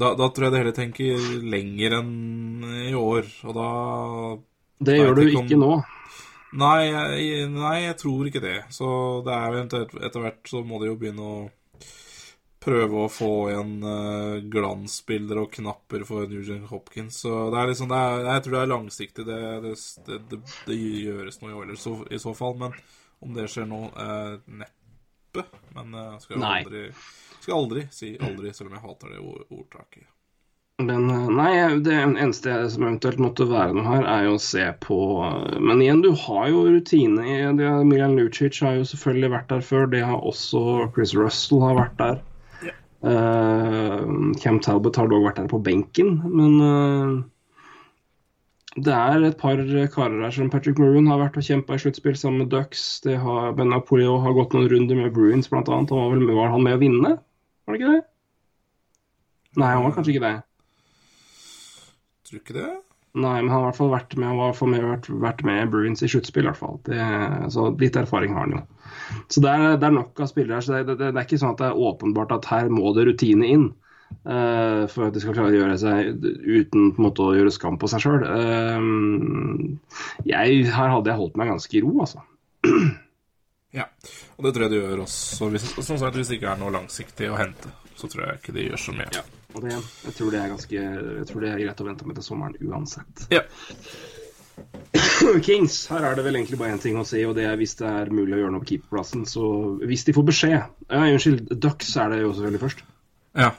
[0.00, 2.12] da, da, tror jeg det heller tenker lenger enn
[2.88, 3.70] i år, og da
[4.80, 5.64] Det gjør du ikke, om...
[5.64, 5.72] nå.
[6.60, 8.58] Nei jeg, nei, jeg tror ikke det.
[8.74, 8.90] Så
[9.26, 11.40] det er eventuelt etter hvert så må de jo begynne å
[12.60, 17.22] prøve å få igjen uh, glansbilder og knapper for Nugent Hopkins.
[17.22, 19.26] Så det er liksom det er, Jeg tror det er langsiktig.
[19.28, 22.58] Det, det, det, det gjøres noe i Oilers i så fall.
[22.60, 22.76] Men
[23.24, 25.46] om det skjer nå, uh, neppe.
[25.76, 26.86] Men uh, skal jeg aldri,
[27.38, 29.22] skal aldri si aldri, selv om jeg hater det
[29.60, 30.08] ordtaket.
[30.80, 31.52] Men nei,
[31.84, 34.98] det eneste som eventuelt måtte være noe her, er jo å se på
[35.60, 37.24] Men igjen, du har jo rutine.
[37.88, 39.90] Milan Lucic har jo selvfølgelig vært der før.
[39.92, 42.22] Det har også Chris Russell har vært der.
[42.64, 42.78] Yeah.
[43.04, 47.20] Uh, Cam Talbot har dog vært der på benken, men uh,
[48.78, 49.58] det er et par
[49.94, 53.00] karer her som Patrick Maroon har vært og kjempa i sluttspill sammen med Ducks.
[53.04, 55.90] Det har, ben Apolio har gått noen runder med Bruins, blant annet.
[55.90, 57.16] Han var, vel, var han med å vinne?
[57.66, 58.04] Var det ikke det?
[59.58, 60.38] Nei, han var kanskje ikke det.
[62.30, 62.70] Tror du ikke det?
[63.18, 66.02] Nei, men han har i hvert fall vært med, han med, vært, vært med Bruins
[66.06, 66.76] i sluttspill, i hvert fall.
[66.86, 66.98] Det,
[67.50, 68.60] så litt erfaring har han jo.
[69.26, 70.62] Så det er, det er nok av spillere her.
[70.62, 73.50] så det, det, er ikke sånn at det er åpenbart at her må det rutine
[73.50, 73.66] inn.
[74.26, 77.50] Uh, for at de skal klare å gjøre seg uten på en måte å gjøre
[77.54, 78.22] skam på seg sjøl.
[78.22, 78.78] Uh,
[80.30, 82.22] her hadde jeg holdt meg ganske i ro, altså.
[83.80, 83.90] ja,
[84.38, 85.50] og det tror jeg de gjør også.
[85.50, 88.58] Hvis, som sagt, hvis det ikke er noe langsiktig å hente, så tror jeg ikke
[88.60, 89.10] de gjør så mye.
[89.18, 89.26] Ja.
[89.54, 90.80] Og det, jeg, tror det er ganske,
[91.20, 93.24] jeg tror det er greit å vente med til sommeren uansett.
[93.34, 93.42] Ja.
[95.46, 97.76] Kings, her er det vel egentlig bare én ting å si, og det er hvis
[97.80, 99.26] det er mulig å gjøre noe på keeperplassen.
[99.28, 99.44] Så
[99.86, 102.84] hvis de får beskjed ja, Unnskyld, Ducks er det jo selvfølgelig først.
[103.38, 103.52] Ja.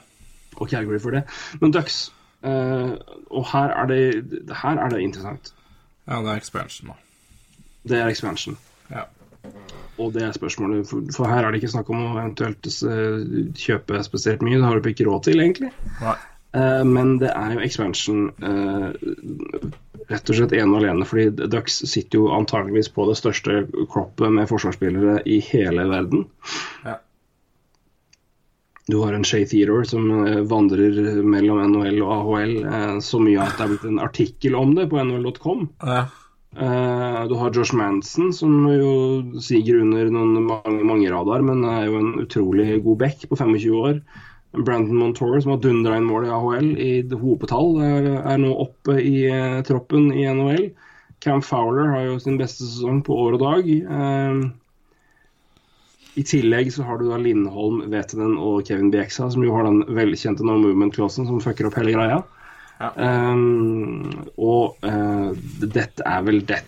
[0.58, 1.24] Og Calgary for det.
[1.62, 2.02] Men Ducks
[2.44, 2.92] uh,
[3.32, 4.02] Og her er, det,
[4.62, 5.54] her er det interessant.
[6.06, 6.98] Ja, det er expansion, da.
[7.88, 8.58] Det er expansion.
[8.90, 9.06] Ja.
[10.00, 13.22] Og det er spørsmålet, for, her er det ikke snakk om å eventuelt uh,
[13.58, 14.58] kjøpe spesielt mye.
[14.58, 15.72] Det har du ikke råd til, egentlig.
[16.00, 16.18] Nei.
[16.52, 18.90] Uh, men det er jo expansion uh,
[20.10, 23.62] rett og slett ene og alene fordi Ducks sitter jo antageligvis på det største
[23.92, 26.26] kroppet med forsvarsspillere i hele verden.
[26.84, 26.98] Ja.
[28.90, 33.44] Du har en Shay Theodore som eh, vandrer mellom NHL og AHL eh, så mye
[33.44, 35.68] at det er blitt en artikkel om det på nhl.com.
[35.86, 36.00] Ja.
[36.56, 41.86] Eh, du har Josh Manson, som jo siger under noen mange, mange radar, men er
[41.88, 44.02] jo en utrolig god back på 25 år.
[44.52, 49.22] Brandon Montour, som har dundra inn mål i AHL i hopetall, er, nå oppe i
[49.30, 50.66] eh, troppen i NHL.
[51.24, 53.70] Cam Fowler har jo sin beste sesong på år og dag.
[53.96, 54.42] Eh,
[56.20, 59.86] I tillegg så har du da Lindholm, Vetenen og Kevin Bieksa, som jo har den
[59.96, 62.20] velkjente no movement-klassen som fucker opp hele greia.
[62.82, 65.30] Um, og uh,
[65.62, 66.62] dette er vel det.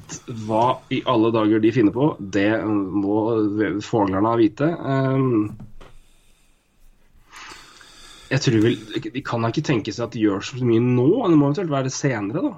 [0.46, 3.16] Hva i alle dager de finner på, det må
[3.82, 4.68] fuglerne vite.
[4.78, 5.56] Um,
[8.30, 8.78] jeg tror vel,
[9.14, 11.08] De kan da ikke tenke seg at de gjør så mye nå.
[11.28, 12.54] Det må eventuelt være senere, da.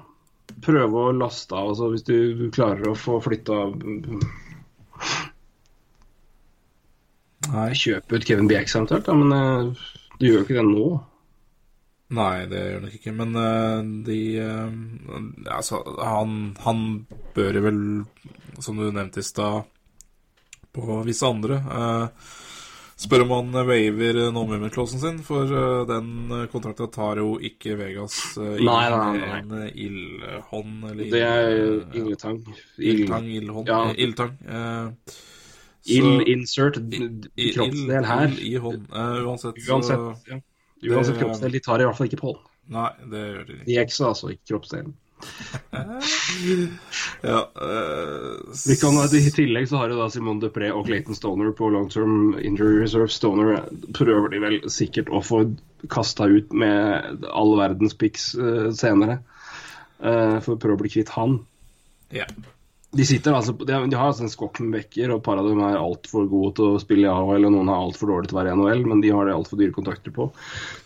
[0.63, 3.65] Prøve å laste av, altså hvis du klarer å få flytta
[7.47, 7.67] Nei.
[7.77, 10.87] Kjøpe ut Kevin Bjerks eventuelt, da, men uh, du gjør jo ikke det nå.
[12.09, 16.83] Nei, det gjør nok ikke, men uh, de uh, Altså, han, han
[17.35, 17.81] bør vel,
[18.63, 19.65] som du nevnte i stad,
[20.71, 22.29] på visse andre uh,
[22.97, 25.51] Spør om han waver no movement-clausen sin, for
[25.85, 29.37] den kontrakten tar jo ikke Vegas inn Nei, nei, nei.
[29.43, 32.39] en ildhånd eller Det er ild- ildtang.
[32.81, 33.83] Ildtang, ildhånd Ja.
[33.93, 34.33] Ildtang.
[35.93, 37.03] Ild insert I-
[37.37, 38.25] i- kroppsdel her.
[38.31, 38.89] ild i hånd.
[38.89, 40.39] Uansett, Uansett, ja.
[40.85, 42.45] Uansett kroppsdel, de tar i hvert fall ikke på den.
[42.77, 43.65] Nei, det gjør de ikke.
[43.67, 44.95] De er altså, ikke kroppsdelen.
[47.21, 51.49] Ja, uh, Vi kan, I tillegg så har jo da Simone Dupré og Clayton Stoner
[51.57, 53.09] på long term injury reserve.
[53.09, 53.63] Stoner
[53.97, 55.41] prøver de vel sikkert å få
[55.89, 59.21] kasta ut med all verdens picks uh, senere.
[60.03, 61.39] uh, for å prøve å bli kvitt han.
[62.13, 62.29] ja.
[62.97, 65.45] De sitter altså, de har, de har altså en skokk med bekker, og par av
[65.45, 68.37] dem er altfor gode til å spille i AHL, og noen er altfor dårlige til
[68.37, 70.29] å være i NHL, men de har det altfor dyre kontrakter på.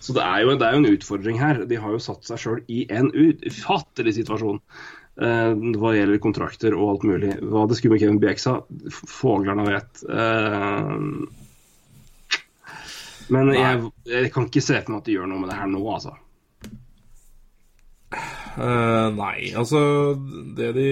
[0.03, 1.61] Så det er, jo, det er jo en utfordring her.
[1.69, 6.95] De har jo satt seg sjøl i en ufattelig situasjon eh, hva gjelder kontrakter og
[6.95, 7.37] alt mulig.
[7.47, 8.57] Hva det skulle med Kevin Bjeksa,
[8.91, 10.03] foglerne vet.
[10.11, 10.91] Eh,
[13.31, 15.71] men jeg, jeg kan ikke se for meg at de gjør noe med det her
[15.71, 16.17] nå, altså.
[18.51, 19.81] Eh, nei, altså
[20.57, 20.87] Det de,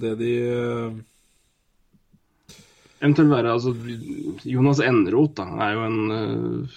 [0.00, 1.00] det de uh...
[3.02, 3.72] Eventuelt være altså,
[4.46, 6.76] Jonas Enroth da, er jo en uh,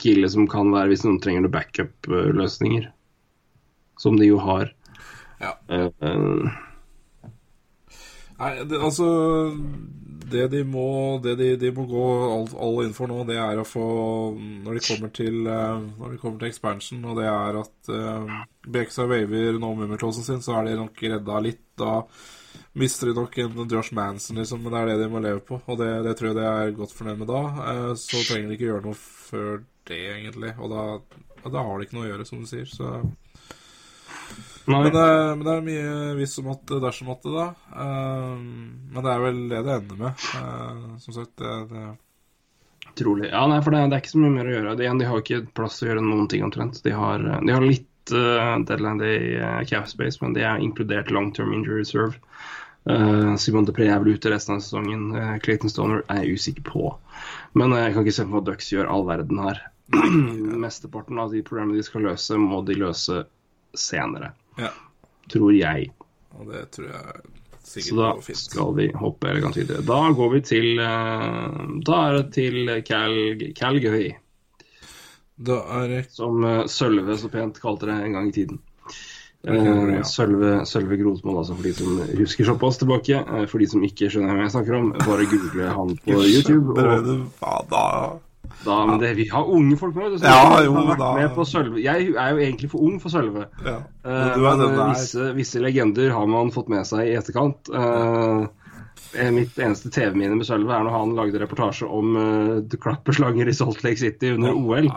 [0.00, 2.86] kille som kan være hvis noen trenger backup-løsninger.
[4.00, 4.72] Som de jo har.
[5.42, 5.52] Ja.
[5.68, 6.48] Uh,
[8.38, 9.06] Nei, det, altså
[10.18, 13.60] Det de må, det de, de må gå all, all inn for nå, det er
[13.60, 13.84] å få
[14.36, 18.34] Når de kommer til, eh, når de kommer til expansion, og det er at uh,
[18.68, 21.62] Beksa waver nå movement-clausen sin, så er de nok redda litt.
[21.78, 22.02] Da
[22.78, 25.60] mister de nok en Josh Manson, liksom, men det er det de må leve på.
[25.64, 27.44] Og det, det tror jeg de er godt fornøyd med da.
[27.62, 30.52] Uh, så trenger de ikke gjøre noe før det, egentlig.
[30.58, 30.84] Og da,
[31.46, 32.68] da har de ikke noe å gjøre, som du sier.
[32.68, 32.92] Så
[34.68, 37.46] Men men det er mye hvis og måtte dersom måtte, da.
[37.72, 38.34] Eh,
[38.92, 40.28] men det er vel det det ender med.
[40.36, 41.86] Eh, som sagt, det, det
[42.98, 43.30] trolig.
[43.30, 44.76] Ja, nei, for det, det er ikke så mye mer å gjøre.
[44.78, 46.80] De, de har ikke plass til å gjøre noen ting omtrent.
[46.84, 51.12] De har, de har litt uh, deadline day uh, cap space, men de er inkludert
[51.14, 52.18] long term injury reserve.
[52.88, 55.10] Uh, Simon Depré er vel ute resten av sesongen.
[55.14, 56.92] Uh, Clayton Stoner er jeg usikker på.
[57.58, 59.62] Men jeg kan ikke se for meg at Ducks gjør all verden her.
[60.64, 63.22] Mesteparten av de problemene de skal løse, må de løse
[63.78, 64.34] senere.
[64.58, 64.70] Ja.
[65.32, 65.90] Tror jeg.
[66.38, 67.24] Og det tror jeg
[67.62, 68.38] Så sikkert da går fint.
[68.44, 69.82] skal vi hoppe elegant videre.
[69.84, 73.18] Da går vi til uh, Da er det til Cal
[73.58, 74.08] Calgary,
[75.38, 78.62] Da er det som uh, Sølve så pent kalte det en gang i tiden.
[79.46, 80.02] Uh, ja.
[80.02, 83.20] Sølve, Sølve Grotmo, altså for de som husker såpass tilbake.
[83.46, 86.74] For de som ikke skjønner hvem jeg snakker om, bare google han på YouTube.
[86.74, 87.84] Og Hva da
[88.64, 90.18] da, men det, vi har unge folk med.
[90.18, 91.80] Så Ja, jo, da- med på Sølve.
[91.82, 93.46] Jeg er jo egentlig for ung for Sølve.
[93.64, 93.78] ja.
[94.04, 97.70] Den visse, visse legender har man fått med seg i etterkant.
[97.70, 98.48] Uh,
[99.32, 103.84] mitt eneste TV-minne med Sølve er når han lagde reportasje om uh, klapperslanger i Salt
[103.86, 104.90] Lake City under OL.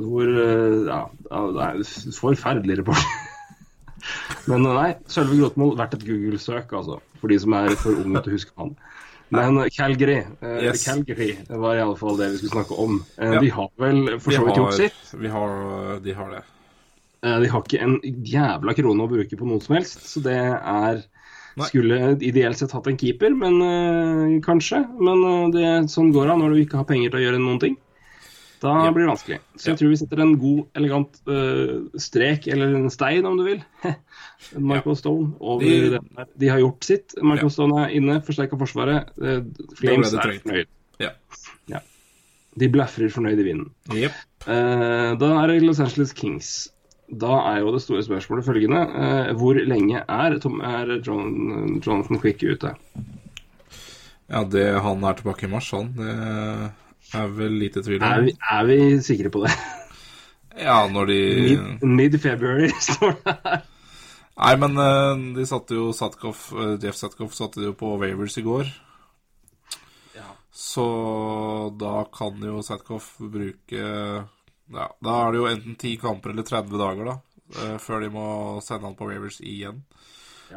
[0.00, 3.02] Hvor uh, Ja, det er en forferdelig report
[4.50, 7.00] Men nei, Sølve Grotmol verdt et Google-søk, altså.
[7.20, 8.76] For de som er for unge til å huske han.
[9.34, 10.84] Men eh, Calgary, eh, Yes.
[10.86, 13.00] Calgary var i alle fall det vi skulle snakke om.
[13.18, 13.40] Eh, Ja.
[13.40, 15.00] De har vel for så vidt gjort sitt.
[15.18, 16.42] vi har, de har det.
[17.24, 20.36] Eh, De har ikke en jævla krone å bruke på noe som helst, så det
[20.38, 21.02] er
[21.56, 21.64] Nei.
[21.70, 24.82] Skulle ideelt sett hatt en keeper, men eh, kanskje.
[25.00, 27.58] Men eh, det, sånn går det når du ikke har penger til å gjøre noen
[27.62, 27.76] ting.
[28.60, 28.90] Da Ja.
[28.92, 29.38] blir det vanskelig.
[29.56, 29.76] Så jeg Ja.
[29.76, 33.62] tror vi setter en god, elegant uh, strek, eller en stein om du vil,
[34.56, 36.26] Michael Stone, over De- den.
[36.38, 37.14] De har gjort sitt.
[37.22, 37.54] Michael Ja.
[37.56, 39.10] Stone er inne, forsterka Forsvaret.
[39.20, 39.42] Uh,
[39.76, 40.66] Flames er fornøyd.
[41.00, 41.10] Ja.
[41.68, 41.80] Ja.
[42.56, 43.70] De blafrer fornøyd i vinden.
[43.92, 44.12] Yep.
[44.46, 46.68] Uh, da er det Los Angeles Kings.
[47.12, 48.80] Da er jo det store spørsmålet følgende.
[48.82, 52.72] eh, hvor lenge er, Tom, er John, Jonathan Quick ute?
[54.28, 56.72] Ja, det han er tilbake i mars, han, det
[57.14, 58.08] er vel lite tvil om.
[58.10, 59.52] Er vi, er vi sikre på det?
[60.56, 63.62] Ja, når de Mid- Mid-February står det her.
[64.36, 68.36] Nei, men eh, de satte jo Satkoff, eh, Jeff Satkoff satte de jo på Wavers
[68.40, 68.66] i går.
[70.56, 70.84] Så
[71.76, 73.80] da kan jo Satkoff bruke
[74.72, 77.16] Ja, da er det jo enten 10 kamper eller 30 dager, da.
[77.60, 78.24] eh, Før de må
[78.64, 79.82] sende han på Wavers igjen.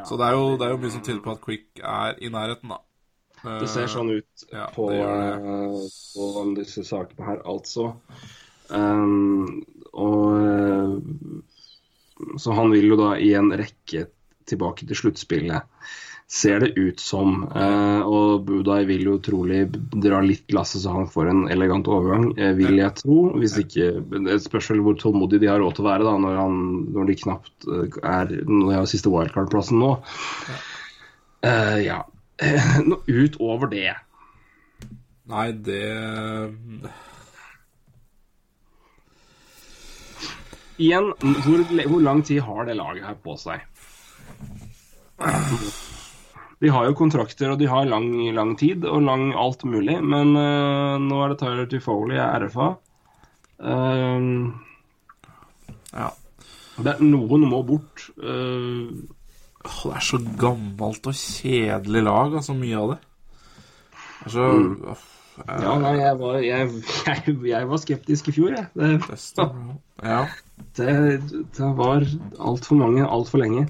[0.08, 2.30] Så det er, jo, det er jo mye som tyder på at Quick er i
[2.32, 2.78] nærheten, da.
[3.44, 5.80] Det ser sånn ut ja, på, eh,
[6.14, 7.94] på disse sakene her, altså.
[8.70, 14.04] Um, og eh, Så han vil jo da i en rekke
[14.50, 15.66] tilbake til sluttspillet,
[16.30, 17.42] ser det ut som.
[17.50, 22.28] Uh, og Budai vil jo trolig dra litt lasset så han får en elegant overgang,
[22.38, 23.18] eh, vil jeg tro.
[23.40, 23.88] Hvis ikke
[24.28, 26.60] Det spørs vel hvor tålmodig de har råd til å være da, når, han,
[26.94, 29.96] når de knapt eh, er Når de har siste wildcard-plassen nå.
[31.42, 32.04] Uh, ja.
[32.88, 33.92] Noe utover det.
[35.30, 35.84] Nei, det
[40.80, 41.10] Igjen,
[41.44, 41.60] hvor,
[41.92, 43.60] hvor lang tid har det laget her på seg?
[46.60, 50.32] De har jo kontrakter, og de har lang, lang tid og lang alt mulig, men
[50.36, 52.70] uh, nå er det Tyler Tifoley er RFA.
[53.60, 54.56] Uh,
[55.92, 56.08] Ja.
[56.80, 58.06] det noen må bort.
[58.22, 58.92] Eh,
[59.64, 63.00] Åh, Det er så gammelt og kjedelig lag, altså, mye av det.
[64.24, 64.48] Det så
[64.94, 65.06] åh,
[65.48, 66.72] ja, nei, jeg var, jeg,
[67.06, 68.66] jeg, jeg var skeptisk i fjor, jeg.
[68.76, 69.46] Det, beste.
[70.04, 70.20] Ja.
[70.76, 70.94] det,
[71.56, 72.04] det var
[72.36, 73.68] altfor mange altfor lenge.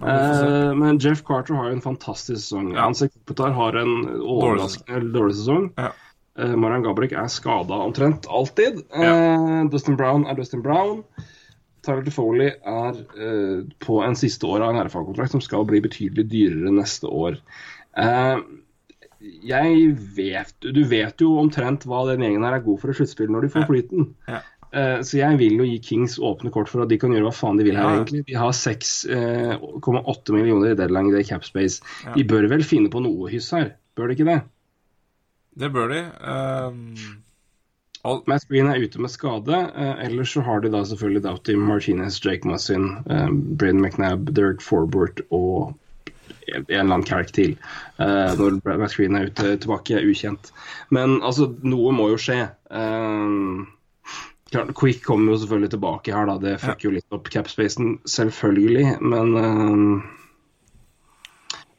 [0.00, 2.70] Eh, men Jeff Carter har jo en fantastisk sesong.
[2.74, 2.86] Ja.
[2.86, 5.68] Hans Kopitar har en overraskende dårlig sesong.
[5.76, 5.90] Ja.
[6.40, 8.84] Eh, Marian Gabrick er skada omtrent alltid.
[8.94, 11.02] Eh, Dustin Brown er Dustin Brown.
[11.86, 16.26] Tyler DeFoley er eh, på en siste år av en RFA-kontrakt som skal bli betydelig
[16.28, 17.38] dyrere neste år.
[17.96, 18.42] Eh,
[19.44, 23.28] jeg vet Du vet jo omtrent hva den gjengen her er god for i sluttspill
[23.32, 24.06] når de får flyten.
[24.28, 24.40] Ja.
[24.70, 27.34] Eh, så jeg vil jo gi Kings åpne kort for at de kan gjøre hva
[27.34, 27.96] faen de vil her, Ja.
[28.04, 28.22] egentlig.
[28.28, 31.80] De har 6,8 millioner i deadline day cap space.
[32.06, 32.14] Ja.
[32.14, 34.38] De bør vel finne på noe hyss her, bør de ikke det?
[35.60, 36.00] Det bør de.
[36.22, 36.94] Um,
[38.02, 39.58] Matt Green er ute med skade.
[39.76, 44.62] Eh, ellers så har de da selvfølgelig Doughty, Martinez, Jake Mussin, eh, Braden McNabb, Derek
[44.64, 45.74] Forbert og
[46.50, 47.56] en eller annen character til.
[47.98, 50.52] Eh, når Matt Green er ute tilbake, er ukjent.
[50.90, 52.40] Men altså, noe må jo skje.
[52.70, 53.36] Eh,
[54.50, 56.38] klart, Quick kommer jo selvfølgelig tilbake her, da.
[56.42, 58.96] Det fucker jo litt opp capspacen, selvfølgelig.
[59.04, 60.08] Men eh,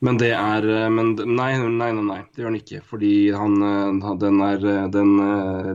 [0.02, 2.80] men det er eh, men, nei, nei, nei, nei, det gjør han ikke.
[2.90, 5.12] Fordi han, eh, den, er, eh, den,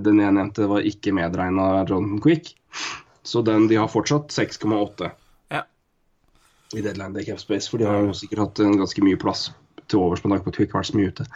[0.03, 2.51] den jeg nevnte, var ikke medregna Jonathan Quick.
[3.27, 5.13] Så den, de har fortsatt 6,8
[5.55, 5.63] Ja.
[6.75, 7.71] i deadline day cap space.
[7.71, 9.49] For de har jo sikkert hatt en ganske mye plass
[9.87, 11.29] til overs på tanke på at Quick har vært så mye ute.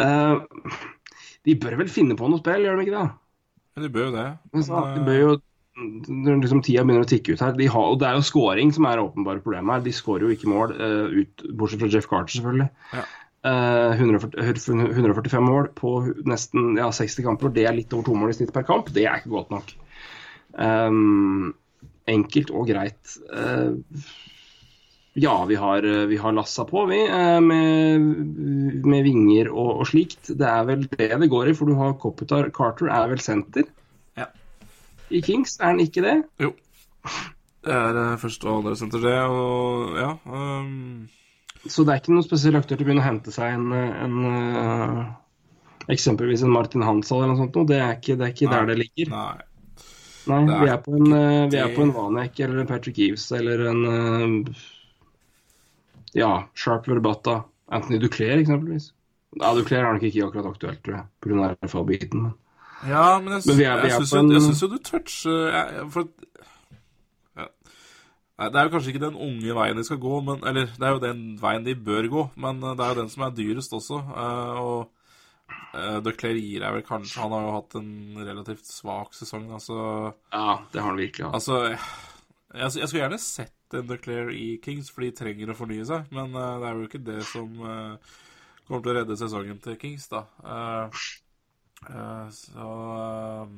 [0.00, 0.80] Eh,
[1.48, 3.08] de bør vel finne på noe spill, gjør de ikke det?
[3.76, 4.26] Ja, de bør jo det.
[4.52, 5.34] Men, de bør jo
[5.80, 8.72] når liksom tida begynner å tikke ut her de har, og Det er jo scoring
[8.74, 9.84] som er åpenbare problemet her.
[9.86, 12.68] De skårer jo ikke mål, uh, ut, bortsett fra Jeff Carter, selvfølgelig.
[12.96, 13.06] Ja.
[13.40, 14.36] Uh, 140,
[14.92, 15.94] 145 mål på
[16.28, 17.52] nesten ja, 60 kamper.
[17.56, 18.92] Det er litt over to mål i snitt per kamp.
[18.92, 19.72] Det er ikke godt nok.
[20.58, 21.54] Um,
[22.10, 23.16] enkelt og greit.
[23.32, 23.80] Uh,
[25.20, 27.00] ja, vi har, vi har lassa på, vi,
[27.42, 28.04] med,
[28.86, 30.30] med vinger og, og slikt.
[30.38, 33.66] Det er vel det det går i, for du har Kopitar Carter er vel senter.
[35.10, 36.16] I Kings, er han ikke det?
[36.42, 36.52] Jo.
[37.64, 41.08] Det er eh, første og andre senter, det, og ja um,
[41.66, 44.16] Så det er ikke noen spesiell aktør til å begynne å hente seg en, en
[44.24, 45.02] uh,
[45.92, 47.58] eksempelvis en Martin Hansal eller noe sånt.
[47.58, 47.68] noe.
[47.68, 48.54] Det er ikke, det er ikke Nei.
[48.54, 49.12] der det ligger.
[49.12, 49.46] Nei.
[50.30, 53.26] Nei, vi er på en, uh, vi er på en Vanek eller en Patrick Eves
[53.36, 54.66] eller en uh,
[56.16, 57.42] Ja, Sharp Verbata.
[57.70, 58.90] Anthony Duclair, eksempelvis.
[59.38, 61.52] Ja, Duclair er nok ikke akkurat aktuelt, tror jeg, pga.
[61.60, 62.24] RFA-biten.
[62.24, 62.38] men
[62.88, 66.04] Ja, men jeg, Men jeg, er syns jo, jeg jo du toucher jeg- jeg- For
[67.36, 67.46] ja.
[68.38, 70.86] Nei, Det er jo kanskje ikke den unge veien de skal gå, men, eller det
[70.88, 73.30] er jo den veien de bør gå, men eh, det er jo den som er
[73.36, 74.00] dyrest også.
[74.16, 74.90] eh, Og
[75.74, 77.90] uh, De Clarier er vel kanskje Han har jo hatt en
[78.24, 80.14] relativt svak sesong, altså.
[80.32, 81.34] Ja, det har han virkelig hatt.
[81.34, 81.60] Altså
[82.54, 86.08] jeg, jeg skulle gjerne sett en Declare i Kings, for de trenger å fornye seg,
[86.10, 87.96] men uh, det er jo ikke det som uh,
[88.66, 90.24] kommer til å redde sesongen til Kings, da.
[90.42, 90.98] Eh,
[91.88, 93.54] eh, så eh,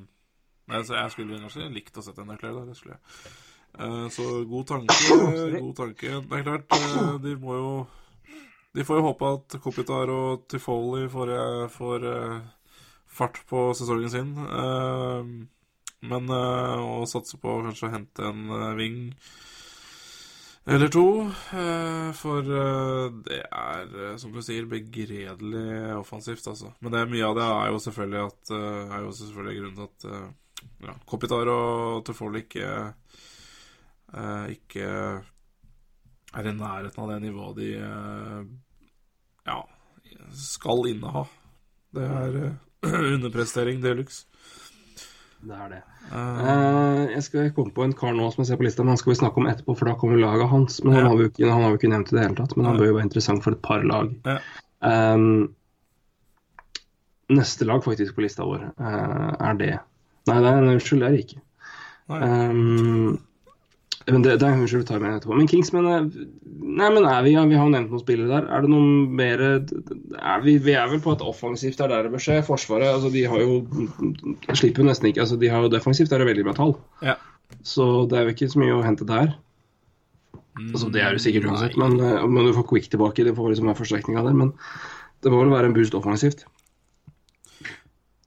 [0.70, 2.68] Men så jeg skulle kanskje likt å sette en nøkler der.
[2.70, 3.02] Det skulle jeg.
[3.72, 4.96] Uh, så god tanke.
[5.64, 6.20] god tanke.
[6.28, 7.70] Det er klart, uh, de må jo
[8.76, 11.32] De får jo håpe at Kopitar og Tifoli får,
[11.74, 12.06] får
[13.12, 14.30] fart på sesongen sin.
[16.00, 18.46] Men å satse på kanskje å hente en
[18.78, 18.96] ving
[20.66, 21.06] eller to.
[21.52, 26.72] eh, For eh, det er, eh, som du sier, begredelig offensivt, altså.
[26.80, 30.86] Men det mye av det er jo selvfølgelig at er jo selvfølgelig grunnen til at
[30.86, 32.68] ja, Kopitar og Tefol ikke
[34.52, 34.88] ikke
[36.32, 37.70] er i nærheten av det nivået de
[39.48, 39.56] ja,
[40.36, 41.24] skal inneha.
[41.96, 42.36] Det er
[43.16, 44.26] underprestering de luxe.
[45.42, 45.78] Det er det.
[46.12, 49.00] Uh, jeg skal komme på en kar nå som jeg ser på lista, men han
[49.00, 50.76] skal vi snakke om etterpå, for da kommer laget hans.
[50.84, 51.08] Men han Ja.
[51.10, 52.86] har vi ikke, han har vi ikke nevnt i det hele tatt, men han bør
[52.92, 54.12] jo være interessant for et par lag.
[54.28, 54.36] Ja.
[54.82, 55.54] Um,
[57.32, 59.72] neste lag faktisk på lista vår uh, er det
[60.30, 61.40] Nei, det er, unnskyld, det er det ikke.
[62.12, 62.18] nei.
[62.22, 63.18] Um,
[64.08, 65.36] men det, det er unnskyld, vi tar med etterpå.
[65.38, 66.06] Men Kings, men eh,
[66.62, 68.46] Nei, men er vi, ja, vi har nevnt noen spillere der.
[68.48, 72.12] Er det noe mer er vi, vi er vel på at offensivt er der det
[72.14, 72.38] bør skje.
[72.46, 73.58] Forsvaret, altså de har jo
[74.56, 76.76] Slipper jo nesten ikke altså De har jo defensivt er det veldig bra tall.
[77.04, 77.18] Ja.
[77.66, 79.34] Så det er jo ikke så mye å hente der.
[80.60, 83.24] Altså, det er jo sikkert uansett, men, eh, men du får Quick tilbake.
[83.24, 84.36] Det får liksom være forsterkninga der.
[84.36, 84.52] Men
[85.24, 86.44] det må vel være en boost offensivt.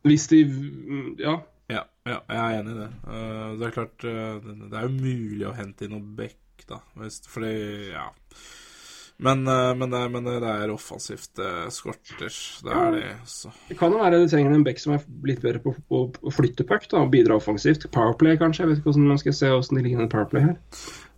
[0.06, 0.46] Hvis de
[1.20, 1.40] Ja.
[2.06, 2.92] Ja, jeg er enig i det.
[3.10, 6.78] Eh, det er klart eh, det, er jo mulig å hente inn noe back, da.
[7.32, 7.56] Fordi,
[7.96, 8.06] ja.
[9.26, 12.30] Men, eh, men, det, men det er offensivt det skorter.
[12.62, 13.50] Det er det, så.
[13.72, 16.30] Det kan jo være det trenger en back som er litt bedre på, på, på
[16.30, 17.88] å flytte puck da, og bidra offensivt.
[17.96, 18.66] Powerplay, kanskje.
[18.66, 20.62] Jeg vet ikke hvordan man skal se hvordan de ligger i Powerplay her.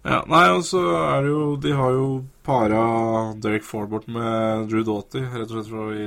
[0.06, 2.10] Ja, nei, og så er det jo De har jo
[2.48, 6.06] para Derek Forbort med Drew Doughty, rett og slett fordi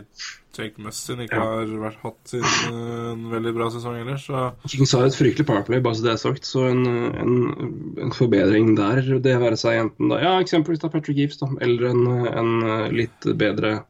[0.57, 1.45] Jake Mustin ikke Ja.
[1.61, 4.25] har vært, hatt sin, eh, en veldig bra sesong ellers.
[4.27, 6.45] Så Kings har et fryktelig powerplay, bare så det er sagt.
[6.49, 11.17] Så en, en, en forbedring der, det være seg enten da Ja, eksempelvis da Patrick
[11.21, 11.47] Gibbs, da.
[11.61, 13.85] Eller en, en litt bedre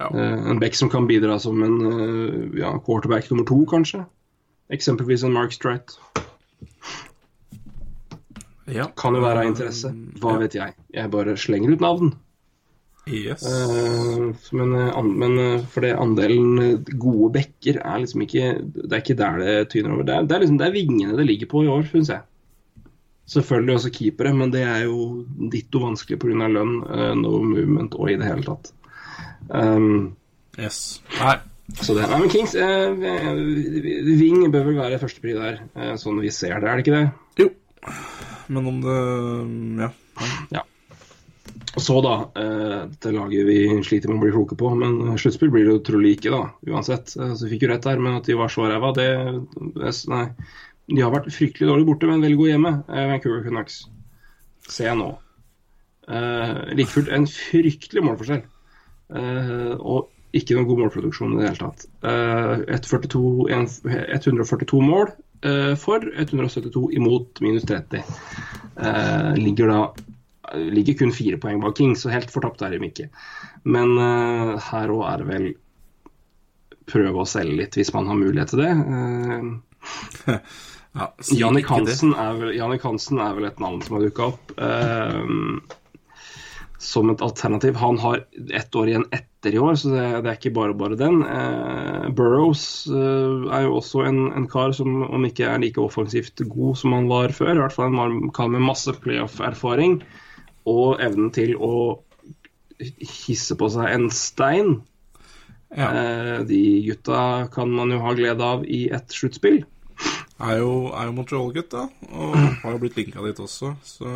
[0.00, 0.08] ja.
[0.08, 4.04] eh, En back som kan bidra som en eh, ja, quarterback nummer to, kanskje.
[4.70, 5.98] Eksempelvis en Mark Strite.
[8.72, 8.88] Ja.
[8.96, 9.92] Kan jo være av interesse.
[10.20, 10.38] Hva Ja.
[10.44, 10.74] vet jeg.
[10.94, 12.14] Jeg bare slenger ut navn.
[13.08, 13.44] Yes.
[13.46, 19.00] Eh, men, eh, men eh, for det andelen gode bekker er liksom ikke Det er
[19.00, 20.04] ikke der det tyner over.
[20.04, 22.20] Det er, det er liksom det er vingene det ligger på i år, syns jeg.
[23.28, 26.48] Selvfølgelig også keepere, men det er jo ditto vanskelig pga.
[26.48, 26.78] lønn,
[27.20, 28.72] no movement og i det hele tatt.
[29.48, 30.14] Um,
[30.58, 31.00] yes.
[31.18, 31.36] Nei.
[31.80, 32.92] så det Nei, men Kings eh,
[34.20, 35.60] Ving bør vel være førstepri der,
[36.00, 37.08] sånn vi ser det, er det ikke det?
[37.44, 37.50] Jo.
[38.48, 38.96] Men om det
[39.84, 39.90] Ja.
[40.50, 40.62] ja.
[41.78, 45.68] så, da, eh, dette laget vi sliter med å bli kloke på, men sluttspill blir
[45.68, 47.14] det jo trolig ikke, da, uansett.
[47.16, 49.08] Eh, Så fikk jo rett der, men at de var så ræva, det,
[50.08, 50.26] Nei.
[50.88, 53.82] De har vært fryktelig dårlig borte, men veldig gode hjemme, eh, Vancouver Canucks.
[54.68, 55.10] Ser jeg nå.
[56.08, 58.42] Like fullt en fryktelig målforskjell.
[59.76, 61.86] Og ikke noen god målproduksjon i det hele tatt.
[62.04, 63.48] Eh, 142,
[64.16, 65.12] 142 mål
[65.78, 68.02] for, 172 imot, minus 30.
[68.78, 69.80] Eh, ligger da
[70.54, 73.08] ligger kun fire poeng bak King, så helt fortapt er de ikke.
[73.68, 75.48] Men uh, her òg er det vel
[76.88, 78.72] prøve å selge litt hvis man har mulighet til det.
[78.72, 80.38] Uh,
[80.98, 81.68] ja Jannik.
[81.68, 84.54] Hansen, Hansen er vel et navn som har dukka opp.
[84.56, 85.20] eh,
[86.78, 87.74] som et alternativ.
[87.74, 88.24] Han har
[88.54, 91.20] ett år igjen etter i år, så det, det er ikke bare bare den.
[91.26, 96.42] Eh, Burrows eh, er jo også en, en kar som om ikke er like offensivt
[96.46, 100.00] god som han var før, i hvert fall en kar med masse playoff-erfaring
[100.68, 101.72] og evnen til å
[102.78, 104.78] hisse på seg en stein.
[105.74, 105.90] Ja.
[105.90, 109.64] Eh, de gutta kan man jo ha glede av i et sluttspill.
[110.38, 111.88] Er jo, er jo Montreal-gutt, da.
[112.14, 113.74] Og har jo blitt linka dit også.
[113.82, 114.06] Så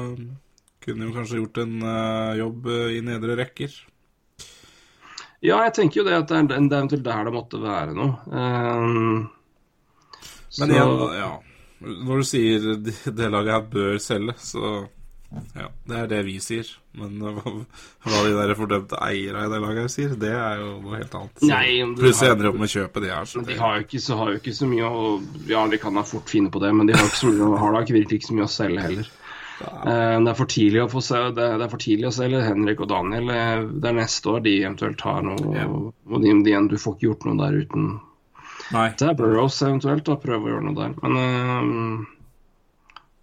[0.84, 3.74] kunne jo kanskje gjort en uh, jobb eh, i nedre rekker.
[5.42, 7.94] Ja, jeg tenker jo det at det er, det er eventuelt der det måtte være
[7.98, 8.12] noe.
[8.30, 9.30] Um,
[10.58, 11.32] Men så- igjen, ja.
[11.82, 14.84] Når du sier det, det laget her bør selge, så
[15.56, 16.68] ja, det er det vi sier.
[16.94, 17.40] Men hva,
[18.04, 21.40] hva de der fordømte eierne i det laget sier, det er jo noe helt annet.
[21.40, 21.60] Så
[21.98, 23.26] Plutselig ender de opp med å kjøpe de her.
[23.30, 25.06] Så Men de har jo ikke så, har jo ikke så mye å
[25.48, 27.74] Ja, de kan da fort finne på det, men de har, ikke så mye, har
[27.74, 29.10] da ikke virkelig ikke så mye å selge heller.
[29.62, 32.80] Eh, det er for tidlig å få se det, er for tidlig å selge Henrik
[32.84, 33.30] og Daniel.
[33.30, 35.66] eh, Det er neste år de eventuelt har noe Ja.
[35.68, 37.86] Og de, de, du får ikke gjort noe der uten
[38.72, 38.88] nei.
[38.96, 40.94] Det er Burrows eventuelt, da, prøve å gjøre noe der.
[41.02, 42.10] Men eh,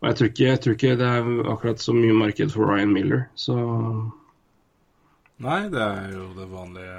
[0.10, 3.26] jeg tror, ikke, jeg tror ikke det er akkurat så mye marked for Ryan Miller,
[3.36, 3.56] så
[5.40, 6.96] Nei, det er jo det vanlige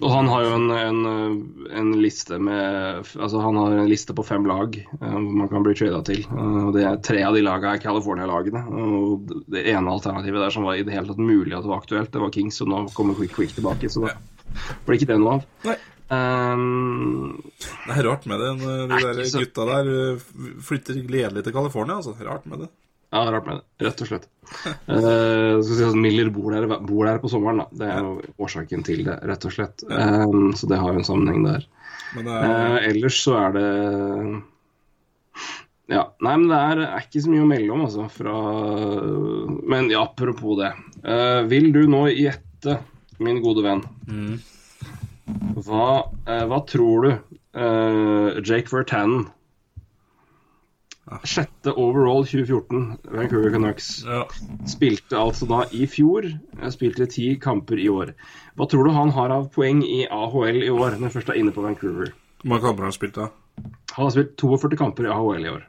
[0.00, 1.00] Og han har jo en, en,
[1.80, 5.66] en liste med Altså han har en liste på fem lag eh, hvor man kan
[5.66, 6.22] bli trada til.
[6.30, 8.62] Eh, og det er Tre av de lagene er California-lagene.
[8.70, 11.82] Og det ene alternativet der som var i det hele tatt mulig at det var
[11.82, 13.90] aktuelt, det var Kings, og nå kommer Quick Quick tilbake.
[13.92, 14.14] Så da
[14.86, 15.48] blir ikke det noe av.
[15.68, 15.78] Nei.
[16.10, 17.38] Um,
[17.86, 18.48] Det er rart med det.
[18.90, 20.24] De der gutta der uh,
[20.66, 22.00] flytter gledelig til California.
[22.00, 22.16] altså.
[22.26, 22.70] Rart med det.
[23.10, 24.28] Ja, rart med det, rett og slett.
[24.86, 27.66] Uh, si at Miller bor der, bor der på sommeren, da.
[27.80, 29.82] Det er jo årsaken til det, rett og slett.
[29.90, 31.66] Um, så det har jo en sammenheng der.
[32.14, 33.66] Men er, Eh, ellers så er det
[35.90, 36.04] Ja.
[36.22, 38.06] Nei, men det er, er ikke så mye å melde om, altså.
[38.14, 38.36] Fra
[39.74, 40.70] Men ja, apropos det.
[41.02, 42.78] Eh, vil du nå gjette,
[43.18, 43.82] min gode venn,
[45.60, 45.88] hva,
[46.26, 47.10] eh, hva tror du
[48.46, 49.26] Jake Vertanen
[51.26, 54.04] Sjette overall 2014, Vancouver Canucks.
[54.06, 54.24] ja.
[54.68, 56.26] Spilte altså da i fjor,
[56.60, 58.12] eh, spilte ti kamper i år.
[58.56, 61.40] Hva tror du han har av poeng i AHL i år, når han først er
[61.40, 62.12] inne på Vancouver?
[62.40, 63.28] Hvor mange kamper har han spilt, da?
[63.96, 65.66] Han har spilt 42 kamper i AHL i år.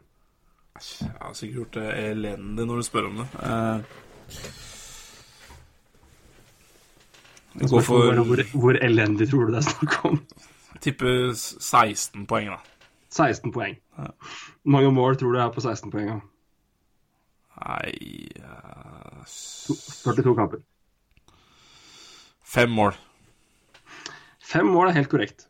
[1.01, 3.27] Jeg har sikkert gjort det elendig når du spør om det.
[3.43, 3.81] Eh,
[7.59, 10.21] jeg går er for hvor, hvor elendig tror du det er snakk om?
[10.81, 12.57] tipper 16 poeng, da.
[13.11, 13.75] 16 poeng.
[13.95, 16.21] Hvor mange mål tror du er på 16 poeng?
[17.61, 17.91] Nei
[18.41, 20.61] uh, To- 42 kamper.
[22.51, 22.95] Fem mål.
[24.51, 25.45] Fem mål er helt korrekt.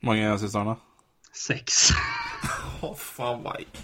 [0.00, 1.30] Hvor mange assister han, da?
[1.34, 1.86] Seks.
[2.84, 3.78] Å, faen meg.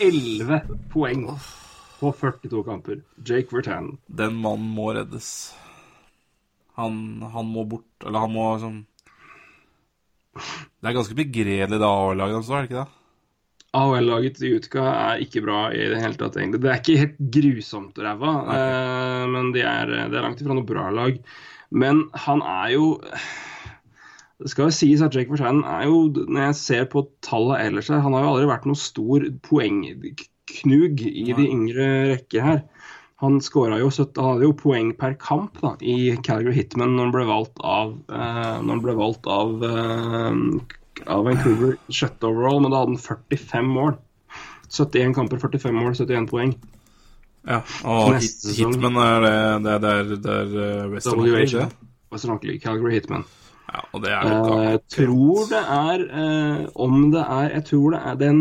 [0.00, 1.26] 11 poeng
[2.00, 3.02] på 42 kamper.
[3.28, 3.98] Jake Vertanen.
[4.08, 5.50] Den mannen må reddes.
[6.78, 8.78] Han, han må bort, eller han må sånn
[10.80, 12.96] Det er ganske begredelig det AHL-laget deres, er det ikke det?
[13.76, 16.62] AHL-laget i Utka er ikke bra i det hele tatt, egentlig.
[16.64, 20.66] Det er ikke helt grusomt ræva, eh, men de er, det er langt ifra noe
[20.66, 21.20] bra lag.
[21.70, 22.86] Men han er jo
[24.40, 27.90] Det skal jo sies at Jake Vertanen er jo, når jeg ser på tallene ellers
[27.92, 32.62] her, han har jo aldri vært noen stor poengknug i de yngre rekker her.
[33.20, 37.04] Han skåra jo 17, han hadde jo poeng per kamp da, i Calgary Hitman når
[37.04, 40.38] han ble valgt av, eh, ble valgt av, eh,
[41.04, 43.98] av Vancouver sjette overall, men da hadde han 45 mål.
[44.70, 46.54] 71 kamper, 45 mål, 71 poeng.
[47.48, 51.70] Ja, og hit, Hitman er det Det er der uh, Western Hockey, ikke?
[52.12, 53.24] Western Hockey Calgary Hitman.
[53.70, 57.92] Ja, og det er Eh, Jeg tror det er eh, Om det er Jeg tror
[57.94, 58.40] det er den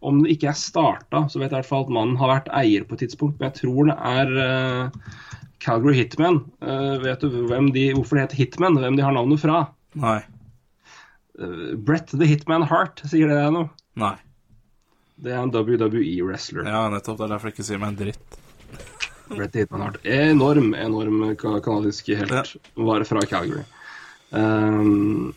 [0.00, 2.52] Om det ikke er starta, så vet jeg i hvert fall at mannen har vært
[2.54, 5.10] eier på et tidspunkt, men jeg tror det er eh,
[5.64, 6.42] Calgary Hitman.
[7.02, 8.76] Vet du hvem de, hvorfor det heter Hitman?
[8.82, 9.62] Hvem de har navnet fra?
[9.96, 10.18] Nei.
[11.88, 13.70] Brett the Hitman Hart, sier det deg noe?
[13.98, 14.14] Nei.
[15.24, 16.66] Det er en WWE-wrestler.
[16.68, 17.16] Ja, nettopp.
[17.18, 18.36] Det er derfor jeg ikke sier meg en dritt.
[19.32, 19.98] Brett the Hitman Hart.
[20.04, 22.54] Enorm, enorm ka- kanadisk helt.
[22.76, 23.64] Var fra Calgary.
[24.34, 25.34] Um,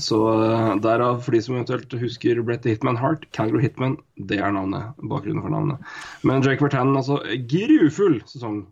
[0.00, 4.52] så uh, derav, for de som eventuelt husker Brett Hitman Heart, Calgary Hitman, det er
[4.56, 4.94] navnet.
[5.02, 5.82] Bakgrunnen for navnet.
[6.24, 7.18] Men Jake Vertanen, altså
[7.50, 8.62] grufull sesong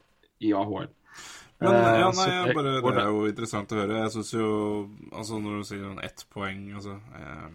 [0.40, 0.88] i AHL.
[1.60, 3.96] Men Eh, ja, nei, jeg jeg- bare, det er jo interessant å høre.
[4.04, 7.48] Jeg syns jo Altså, når du sier ett poeng Altså eh,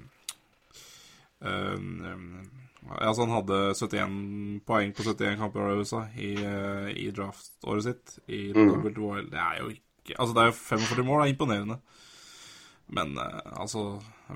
[1.45, 1.77] eh,
[2.09, 7.83] eh, Altså, han hadde 71 poeng på 71 kamper i USA i, eh, i draftåret
[7.87, 8.17] sitt.
[8.27, 8.83] I Mm.
[8.83, 9.29] WHL.
[9.31, 11.21] Det er jo ikke Altså, det er jo 45 mål.
[11.23, 11.77] Det er imponerende.
[12.93, 13.83] Men eh, altså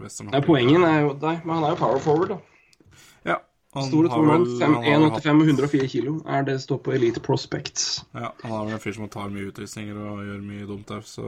[0.01, 2.37] Western Nei, poengen er jo Nei, men han er jo power forward, da.
[3.31, 3.35] Ja.
[3.75, 6.43] Han Store har to mann, vel- fem- han har hatt- 1,85 og 104 kilo er
[6.47, 7.83] det står på Elite Prospects.
[8.15, 11.01] Ja, han er vel en fyr som tar mye utvisninger og gjør mye dumt der,
[11.05, 11.25] så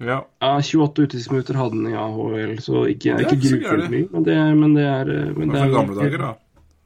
[0.00, 0.20] ja.
[0.40, 4.08] Ja, 28 utvisningsminutter hadde han i AHL, så ikke, Det er ikke grufullt mye.
[4.14, 6.32] Men det, men det er eh, men Det er er gamle dager, da.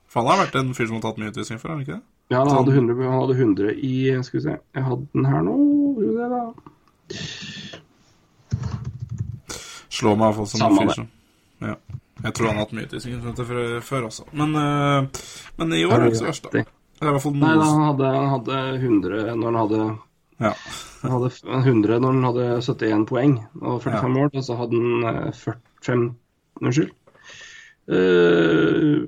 [0.08, 1.94] For han har vært en fyr som har tatt mye utvisninger før, har han ikke
[1.98, 2.02] det?
[2.32, 2.58] Ja, han Sånn.
[2.64, 3.94] hadde 100, han hadde 100 i
[4.24, 5.54] Skal vi se, jeg hadde den her nå.
[5.94, 6.44] Skal vi se da.
[9.94, 11.12] Slår meg iallfall som Samme en fyr som
[11.64, 11.76] Ja.
[12.24, 14.24] Jeg tror han har hatt mye utvisninger før, før også.
[14.38, 15.26] Men, uh,
[15.58, 16.64] men i år er det ikke så verst, da.
[16.64, 19.80] Det i hvert fall Nei, da, han hadde, han hadde 100 når han hadde
[20.42, 20.52] Ja.
[21.02, 21.30] Han hadde
[21.60, 25.40] 100 når han hadde 71 poeng og 45 mål, og så hadde han eh,
[25.82, 26.04] 45
[26.62, 26.92] Unnskyld.
[27.90, 29.02] Uh,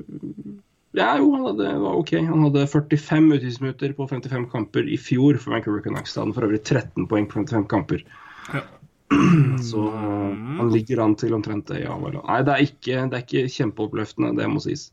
[0.96, 2.12] ja, jo, han hadde, det var OK.
[2.26, 6.16] Han hadde 45 utvisningsminutter på 55 kamper i fjor for Vancouver Canucks.
[6.18, 8.02] Han for øvrig 13 poeng på 55 kamper.
[8.50, 8.64] Ja.
[9.70, 11.94] Så eh, han ligger an til omtrent det, ja.
[12.00, 12.18] vel.
[12.22, 14.88] Nei, det er ikke, det er ikke kjempeoppløftende, det må sies.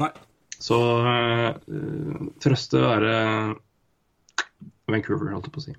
[0.00, 0.12] Nei.
[0.60, 1.54] Så uh,
[2.44, 3.12] trøste være
[4.92, 5.72] Vancouver, holdt jeg på å si.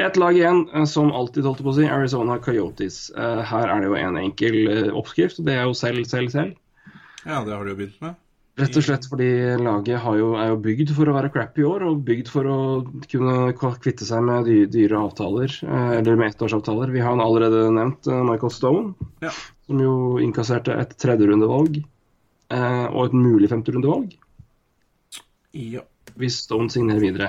[0.00, 3.04] Et lag igjen, eh, som alltid, holdt jeg på å si, Arizona Coyotes.
[3.14, 4.58] Uh, her er det jo en enkel
[4.90, 6.58] oppskrift, og det er jo selv, selv, selv.
[7.22, 8.18] ja, det har de jo begynt med.
[8.62, 9.28] Rett og slett fordi
[9.60, 12.48] laget har jo, er jo bygd for å være crap i år, og bygd for
[12.48, 12.58] å
[13.10, 13.36] kunne
[13.82, 16.92] kvitte seg med dy dyre avtaler, eh, eller med ettårsavtaler.
[16.94, 18.94] Vi har han allerede nevnt eh, Michael Stone,
[19.24, 19.30] Ja.
[19.66, 24.14] som jo innkasserte et tredjerundevalg eh, og et mulig femterundevalg.
[25.52, 25.82] Ja.
[26.16, 27.26] hvis Stone signerer videre.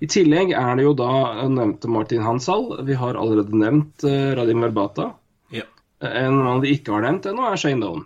[0.00, 2.66] I tillegg er det jo da nevnte Martin Hansal.
[2.84, 5.10] Vi har allerede nevnt eh, Radim Verbata.
[5.54, 5.64] Ja.
[6.04, 8.04] En mann vi ikke har nevnt ennå, er Shane Down.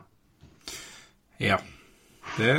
[1.42, 1.58] ja.
[2.38, 2.52] Det,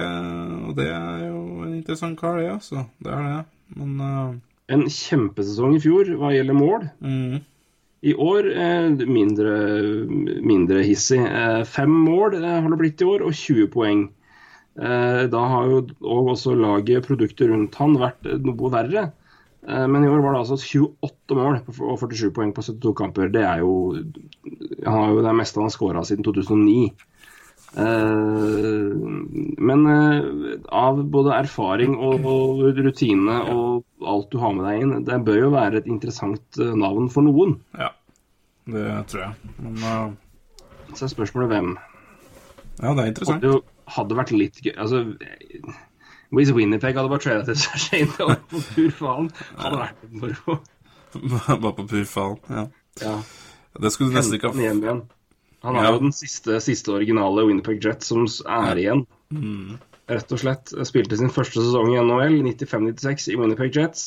[0.68, 2.86] og det er jo en interessant kar, det, altså.
[3.04, 3.44] Det er det.
[3.80, 4.34] Men uh...
[4.72, 6.86] En kjempesesong i fjor hva gjelder mål.
[7.04, 7.40] mm,
[8.08, 9.56] I år eh, mindre,
[10.48, 11.20] mindre hissig.
[11.20, 14.06] Eh, fem mål har det blitt i år, og 20 poeng.
[14.72, 19.10] Da har jo og også laget, produktet rundt han, vært noe verre.
[19.68, 23.28] Men i år var det altså 28 mål og 47 poeng på 72 kamper.
[23.36, 23.74] Det er jo
[24.88, 26.88] Han har jo det meste han har skåra siden 2009.
[27.78, 28.96] Eh,
[29.58, 30.24] men eh,
[30.68, 35.40] av både erfaring og, og rutine og alt du har med deg inn, det bør
[35.46, 37.60] jo være et interessant eh, navn for noen.
[37.80, 37.94] ja.
[38.72, 39.54] Det tror jeg.
[39.58, 40.12] Men uh...
[40.94, 41.72] Så er spørsmålet hvem.
[42.78, 43.42] ja, det er interessant.
[43.42, 43.62] Det jo
[43.96, 45.02] hadde vært litt gøy altså,
[46.36, 50.60] Hvis Winnerpeg hadde bare trada til Shane Doan på pur faen, hadde det vært moro.
[51.50, 52.38] Bare på pur faen.
[52.54, 52.68] Ja.
[53.02, 53.16] Ja.
[53.82, 55.00] Det skulle du nesten ikke ha.
[55.66, 59.06] Han er jo den siste, siste originale Winnerpeg Jet som er igjen.
[59.30, 59.78] Mm.
[60.12, 60.74] Rett og slett.
[60.90, 64.06] Spilte sin første sesong i NHL, 95-96, i Winnerpeg Jets.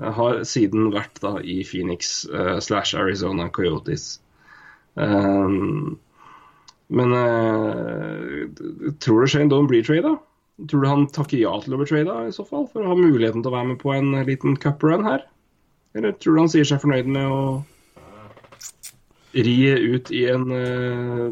[0.00, 4.14] Har siden vært da i Phoenix uh, slash Arizona Coyotes.
[4.96, 5.98] Um,
[6.88, 8.48] men uh,
[9.04, 10.16] tror du Shane Doan blir trada?
[10.70, 12.96] Tror du han takker ja til å bli trada i så fall, for å ha
[12.96, 15.28] muligheten til å være med på en liten cuprun her?
[15.96, 17.44] Eller tror du han sier seg fornøyd med å
[19.34, 19.56] ri
[19.94, 21.30] ut i en uh,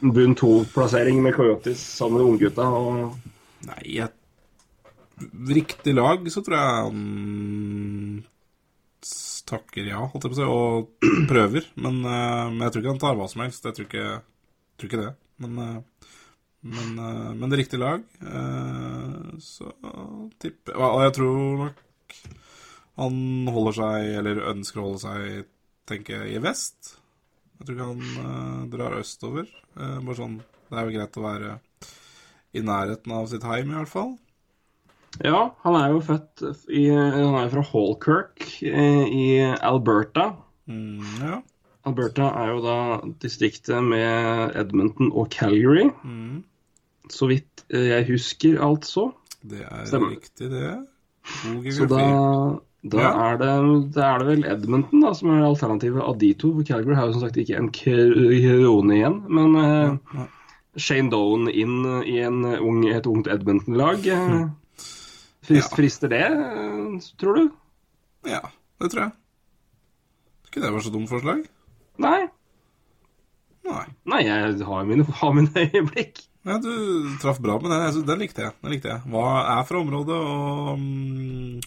[0.00, 2.66] bunn to-plassering med Coyotes sammen med unggutta?
[2.68, 3.30] Og
[3.62, 4.18] Nei, et
[5.54, 8.24] riktig lag så tror jeg han
[9.52, 11.66] takker ja, holdt jeg på å si, og prøver.
[11.84, 13.66] Men, eh, men jeg tror ikke han tar hva som helst.
[13.68, 14.06] Jeg tror ikke,
[14.78, 15.12] tror ikke det.
[15.42, 16.10] Men, eh,
[16.72, 19.72] men, eh, men det riktige lag, eh, så
[20.42, 21.82] tipper Og jeg tror nok
[23.00, 25.46] han holder seg, eller ønsker å holde seg,
[25.88, 26.96] tenker jeg, i vest.
[27.58, 29.46] Jeg tror ikke han eh, drar østover.
[29.76, 31.54] Eh, bare sånn Det er jo greit å være
[32.56, 34.12] i nærheten av sitt heim, i hvert fall.
[35.24, 36.42] Ja, han er jo født
[36.72, 39.26] i Han er jo fra Hallkirk eh, i
[39.60, 40.30] Alberta.
[40.70, 41.40] Mm, ja.
[41.84, 42.76] Alberta er jo da
[43.20, 45.88] distriktet med Edmonton og Calgary.
[46.06, 46.42] Mm,
[47.12, 49.10] Så vidt eh, jeg husker, altså.
[49.42, 50.14] det er Stemmer.
[50.16, 50.72] riktig, det.
[51.44, 52.60] God Så da, geografi.
[52.82, 53.10] Da Ja.
[53.30, 53.50] er, det,
[53.94, 56.50] da er det vel Edmonton da, som er alternativet av de to.
[56.66, 59.20] Calgary har jo som sagt ikke en krone igjen.
[59.28, 60.26] Men eh, Ja.
[60.76, 64.48] Shane Doan inn i en ung, et ungt Edmonton-lag eh,
[65.44, 65.74] frist.
[65.76, 67.50] Frister det, eh, tror du?
[68.26, 68.40] Ja,
[68.80, 69.12] det tror jeg.
[70.48, 71.44] Ikke det var så dumt forslag?
[72.02, 72.26] Nei.
[73.68, 73.84] Nei.
[74.10, 76.24] Nei, jeg har mine, har mine øyeblikk.
[76.48, 76.72] Ja, du
[77.22, 78.02] traff bra med den.
[78.08, 78.56] Den likte jeg.
[78.64, 79.04] Den likte jeg.
[79.12, 79.28] Hva
[79.58, 81.60] er fra området, og mm,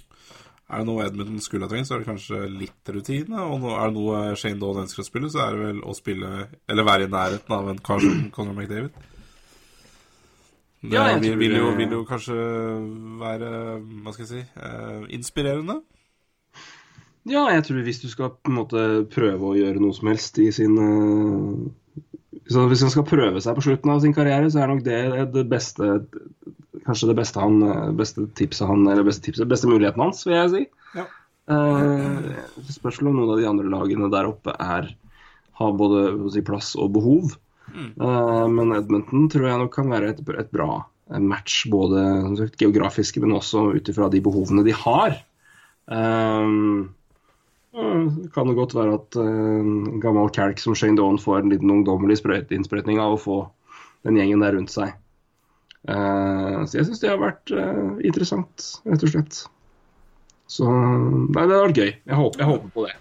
[0.66, 3.42] er det noe Edmundton skulle ha trengt, så er det kanskje litt rutine.
[3.46, 5.94] Og nå er det noe Shane Dawn ønsker å spille, så er det vel å
[5.98, 6.32] spille
[6.72, 9.04] Eller være i nærheten av en Carson Conor McDavid.
[10.86, 12.36] Det Ja, vil, vil, jo, vil jo kanskje
[13.22, 13.52] være
[14.06, 15.80] Hva skal jeg si eh, inspirerende.
[17.26, 20.38] Ja, jeg tror hvis du skal på en måte prøve å gjøre noe som helst
[20.42, 21.64] i sin eh,
[22.52, 25.00] så Hvis han skal prøve seg på slutten av sin karriere, så er nok det
[25.34, 26.06] det beste
[26.86, 30.38] Kanskje det beste, han, eh, beste tipset han Eller beste tipset, beste muligheten hans, vil
[30.38, 30.66] jeg si.
[31.00, 31.08] Ja.
[31.56, 32.28] Eh,
[32.76, 34.92] spørs om noen av de andre lagene der oppe er
[35.56, 37.36] har både si, plass og behov.
[37.76, 42.04] Eh, men Edmonton tror jeg nok kan være et, et bra eh, match, både
[42.40, 45.18] sagt, geografiske, men også ut ifra de behovene de har.
[45.86, 46.96] Um,
[47.76, 51.52] det kan det godt være at eh, en gammel kalk som Shane Dawn får en
[51.52, 53.40] liten ungdommelig sprøyt- innsprøytning av å få
[54.08, 54.94] den gjengen der rundt seg.
[55.90, 59.42] Eh, så jeg syns det har vært eh, interessant, rett og slett.
[60.48, 61.92] Så Nei, det har vært gøy.
[61.92, 62.96] Jeg håper, jeg håper på det.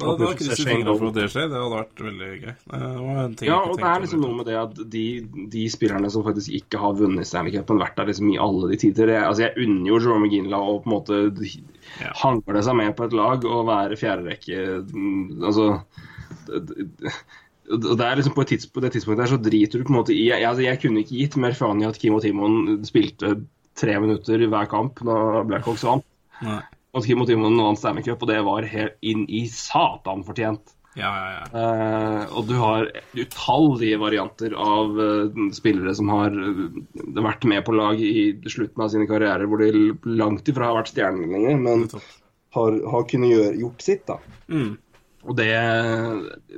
[0.00, 1.50] Da, da krysser vi fingrene for at det skjer.
[1.52, 2.54] Det hadde vært veldig gøy.
[2.72, 5.04] Det var en ting Ja, og det er liksom noe med det at de,
[5.52, 8.70] de spillerne som faktisk ikke har vunnet Stanley Cup, har vært der liksom i alle
[8.72, 9.12] de tider.
[9.12, 11.20] Jeg, altså, jeg unner jo Jerome Ginla å på en måte
[12.00, 12.10] Ja.
[12.22, 14.58] hangle seg med på et lag og være fjerderekke
[14.88, 15.64] mm, Altså
[16.48, 17.12] det, det,
[17.72, 19.92] og det er liksom på, et tids, på det tidspunktet der så driter du på
[19.92, 22.24] en måte i Jeg, altså, jeg kunne ikke gitt mer faen i at Kim og
[22.24, 23.36] Timon spilte
[23.78, 26.04] tre minutter hver kamp da Blackhawks vant.
[26.92, 30.74] At Kim og Timon vant Stanley Cup, og det var helt inn i satan fortjent.
[30.92, 31.44] Ja, ja, ja.
[31.56, 36.66] Uh, og du har utallige varianter av uh, spillere som har uh,
[37.16, 40.92] vært med på lag i slutten av sine karrierer hvor de langt ifra har vært
[40.92, 41.86] stjerner lenger, men
[42.52, 44.04] har, har kunnet gjøre, gjort sitt.
[44.10, 44.18] da.
[44.52, 44.74] Mm.
[45.22, 45.52] Og det,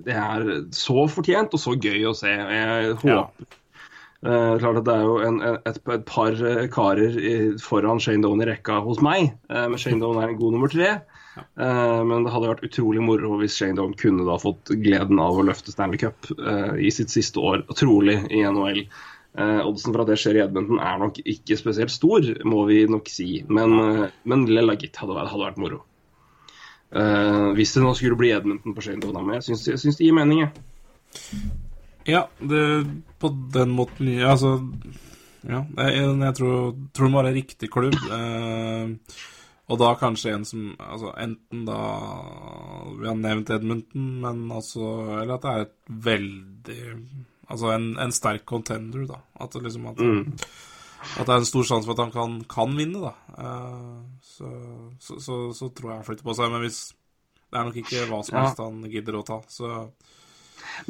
[0.02, 2.32] det er så fortjent og så gøy å se.
[2.32, 3.46] Jeg håper
[4.24, 7.16] Eh, klart at Det er jo en, et, et par eh, karer
[7.60, 10.70] foran Shane Doan i rekka hos meg, uh, men Shane Doan er en god nummer
[10.72, 10.94] tre.
[11.58, 15.36] Uh, men det hadde vært utrolig moro hvis Shane Doan kunne da fått gleden av
[15.36, 16.30] å løfte Stanley Cup
[16.80, 18.84] i sitt siste år, trolig i NHL.
[19.34, 23.10] Oddsen for at det skjer i Edmonton er nok ikke spesielt stor, må vi nok
[23.10, 23.40] si.
[23.50, 23.74] Men,
[24.22, 25.80] men Lella gitt hadde, vært- hadde vært moro.
[27.58, 30.46] Hvis det nå skulle bli Edmonton på Shane Doan, men jeg syns det gir mening.
[30.46, 31.60] jeg.
[32.06, 32.62] Ja, det,
[33.18, 34.56] på den måten ja, Altså
[35.44, 37.96] Ja, jeg, jeg tror, tror det må være riktig klubb.
[37.96, 38.92] Eh,
[39.72, 41.78] og da kanskje en som Altså enten da
[43.00, 44.90] Vi har nevnt Edmonton, men altså
[45.22, 46.80] Eller at det er et veldig
[47.48, 49.18] Altså en, en sterk contender, da.
[49.40, 52.72] At det liksom at, at det er en stor sjanse for at han kan, kan
[52.78, 53.10] vinne, da.
[53.36, 54.48] Eh, så,
[54.98, 56.48] så, så, så tror jeg han flytter på seg.
[56.54, 56.78] Men hvis
[57.52, 58.46] Det er nok ikke hva som Ja.
[58.64, 59.68] han gidder å ta, så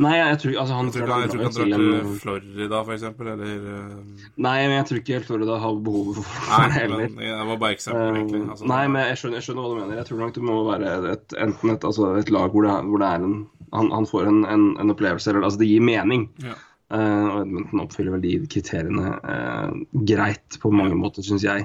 [0.01, 3.29] Nei, jeg tror altså han jeg tror ikke han, han til en- Florida, for eksempel,
[3.35, 7.05] eller eh, Nei, men jeg tror ikke helt Florida har behov for Nei, det heller.
[7.15, 8.43] men det var bare eksempel, egentlig.
[8.43, 9.97] Eh, Altså, nei, men jeg skjønner, jeg skjønner hva du mener.
[10.01, 13.05] Jeg tror nok det må være et, enten et, altså et lag hvor det, hvor
[13.05, 13.37] det er en
[13.75, 16.29] Han, han får en, en, en opplevelse, eller altså det gir mening.
[16.45, 16.53] Ja.
[16.95, 19.73] Uh, og Edmundton oppfyller vel de kriteriene uh,
[20.07, 21.65] greit på mange måter, syns jeg.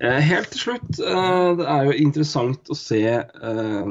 [0.00, 3.90] Uh, helt til slutt, det er jo interessant å se eh,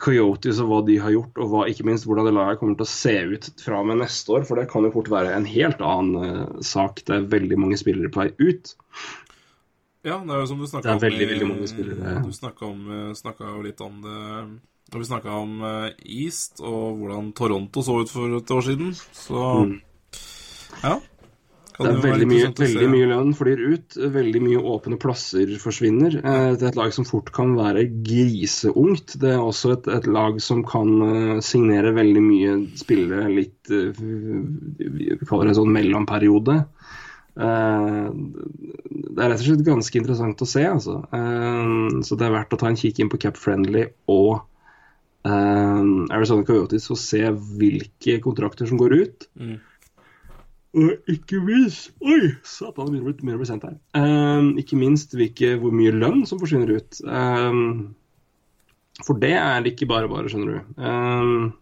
[0.00, 2.86] Coyotes og hva de har gjort, og hva, ikke minst hvordan det laget kommer til
[2.86, 4.46] å se ut fra og med neste år.
[4.48, 7.04] For det kan jo fort være en helt annen uh, sak.
[7.06, 8.74] Det er veldig mange spillere på vei ut.
[10.02, 12.18] ja, det er jo som du snakka Det er om veldig, veldig mange spillere.
[12.26, 12.36] Du
[13.22, 14.20] snakka jo litt om det
[14.92, 18.92] da vi snakka om eh, East og hvordan Toronto så ut for et år siden.
[18.96, 19.64] Så ja.
[19.64, 19.78] Mm.
[20.82, 21.11] Være
[21.78, 26.18] veldig mye, veldig mye lønn flyr ut, veldig mye åpne plasser forsvinner.
[26.20, 29.16] Eh, Det er et lag som fort kan være griseungt.
[29.20, 33.92] Det er også et, et lag som kan eh, signere veldig mye spillere litt eh,
[33.96, 36.62] Vi kaller det sånn mellomperiode.
[37.32, 40.98] Det er rett og slett ganske interessant å se, altså.
[42.04, 44.42] Så det er verdt å ta en kikk inn på Cap Friendly og
[45.24, 49.24] Arizona Coyotes og se hvilke kontrakter som går ut.
[49.40, 49.54] Mm.
[50.72, 53.74] Og ikke minst Oi, satan, det begynner å bli mer bestemt her.
[53.98, 57.02] Ehm, ikke minst hvilke, hvor mye lønn som forsvinner ut.
[57.04, 57.92] Ehm,
[59.04, 60.74] for det er det ikke bare bare, skjønner du.
[60.80, 61.52] Ehm,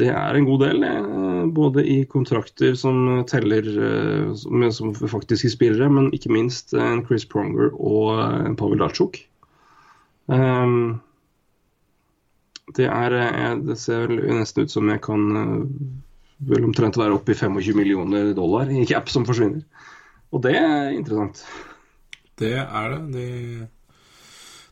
[0.00, 5.50] det er en god del, eh, Både i kontrakter som teller eh, som, som faktiske
[5.52, 9.24] spillere, men ikke minst eh, en Chris Pronger og Pavel Datsjuk.
[12.70, 13.14] Det, er,
[13.66, 15.24] det ser nesten ut som jeg kan
[16.48, 19.62] vel omtrent være oppe i 25 millioner dollar i cap som forsvinner.
[20.30, 21.42] Og det er interessant.
[22.40, 23.00] Det er det.
[23.12, 23.68] det.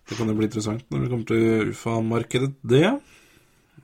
[0.08, 2.84] det kan jo bli interessant når det kommer til UFA-markedet, det.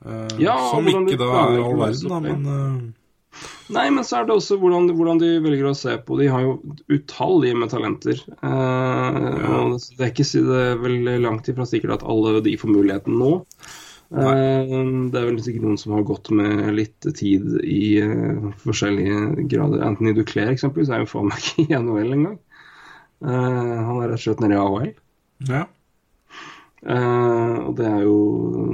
[0.04, 2.92] Uh, Ja, som ikke da er all verden, da, men uh...
[3.72, 6.18] Nei, men så er det også hvordan, hvordan de velger å se på.
[6.20, 6.52] De har jo
[6.92, 8.20] utallige med talenter.
[8.36, 12.70] Eh, og det, er ikke, det er vel langt ifra sikkert at alle de får
[12.70, 13.32] muligheten nå.
[14.14, 14.74] Eh,
[15.10, 19.82] det er vel sikkert noen som har gått med litt tid i uh, forskjellige grader.
[19.82, 22.36] Anthony Duclair eksempelvis er jo faen meg ikke i NHL engang.
[23.24, 24.92] Uh, han er rett og slett nede i AHL.
[25.50, 25.64] ja.
[26.84, 28.16] Uh, og det er jo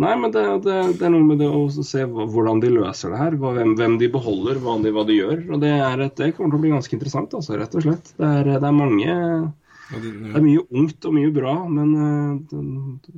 [0.02, 3.20] Nei, men det, det, det er noe med det å se hvordan de løser det
[3.20, 3.36] her.
[3.38, 5.44] Hva, hvem, hvem de beholder, hva de, hva de gjør.
[5.54, 8.10] Og det, et, det kommer til å bli ganske interessant, altså, rett og slett.
[8.18, 9.14] Det er, det er mange
[9.90, 12.68] Ja, de, Det er mye ungt og mye bra, men eh, den,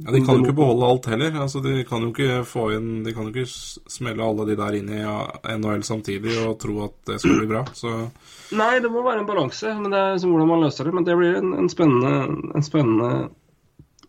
[0.07, 1.35] ja, de kan jo ikke beholde alt heller.
[1.45, 3.45] Altså, de kan jo ikke få inn De kan jo ikke
[3.93, 5.19] smelle alle de der inn i ja,
[5.59, 7.65] NHL samtidig og tro at det skal bli bra.
[7.77, 7.93] Så
[8.57, 9.73] Nei, det må være en balanse.
[9.81, 10.95] Men det er hvordan man løser det.
[10.97, 12.15] Men det blir en, en spennende,
[12.57, 13.11] en spennende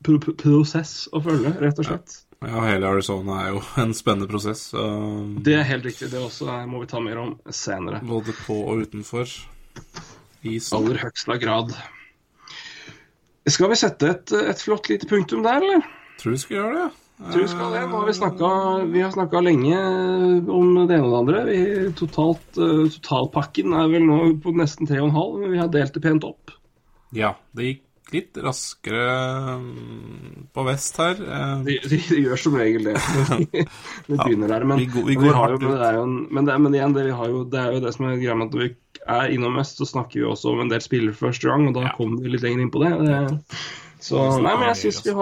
[0.04, 2.16] pro pro- prosess å følge, rett og slett.
[2.44, 4.66] ja, hele Arizona er jo en spennende prosess.
[4.76, 6.10] Um, Det er helt riktig.
[6.12, 8.02] Det også er, må vi ta mer om senere.
[8.08, 9.28] Både på og utenfor
[10.44, 10.76] isen.
[10.78, 11.72] aller høyeste grad.
[13.50, 15.88] Skal vi sette et, et flott lite punktum der, eller?
[16.22, 16.90] Tror vi skal gjøre det.
[17.24, 17.82] Tror vi skal det.
[17.92, 19.78] Nå har vi snakket, vi har snakka lenge
[20.50, 21.42] om det ene og det andre.
[21.50, 21.60] Vi,
[22.00, 26.28] totalt, eh, totalpakken er vel nå på nesten 3,5, men vi har delt det pent
[26.28, 26.56] opp.
[27.14, 27.84] Ja, det gikk
[28.14, 31.20] litt raskere mm, på vest her.
[31.24, 32.96] Eh, De, de, de gjør som regel det.
[34.10, 36.04] Vi begynner der, men, vi går- vi men, går har jo, men, det er jo
[36.08, 38.18] en, men, det, men igjen, det, vi har jo, det er jo det som er
[38.20, 38.68] greia med at vi
[39.08, 41.82] er innom øst, så snakker vi også om en del spillere første gang, og da
[41.88, 41.94] Ja.
[41.98, 43.40] kommer vi litt lenger inn på det.
[44.04, 45.14] Så nei, men jeg syns vi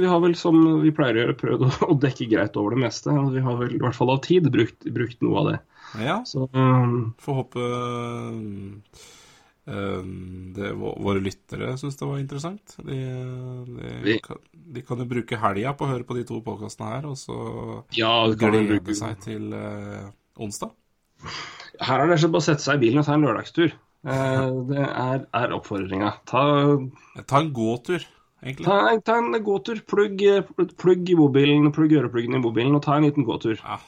[0.00, 2.84] vi har vel som vi pleier å gjøre, prøvd å, å dekke greit over det
[2.84, 3.10] meste.
[3.10, 5.58] og Vi har vel i hvert fall av tid brukt, brukt noe av det.
[6.04, 7.64] Ja, Så um, får håpe
[9.66, 10.02] eh,
[10.54, 12.76] det, våre lyttere syns det var interessant.
[12.78, 12.98] De,
[13.66, 16.92] de, Vi- kan, de kan jo bruke helga på å høre på de to podkastene
[16.94, 17.36] her, og så
[17.98, 20.70] ja, glede seg til uh, onsdag.
[21.80, 23.74] Her er det slett bare å sette seg i bilen og ta en lørdagstur.
[24.04, 26.10] Eh, det er, er oppfordringa.
[26.28, 26.42] Ta,
[27.28, 28.04] Ta en gåtur,
[28.44, 28.66] egentlig.
[28.66, 29.80] ta, ta en gåtur.
[29.88, 30.20] Plugg,
[30.80, 33.60] plugg i mobilen, plugg ørepluggen i mobilen og ta en liten gåtur.
[33.60, 33.78] Ja,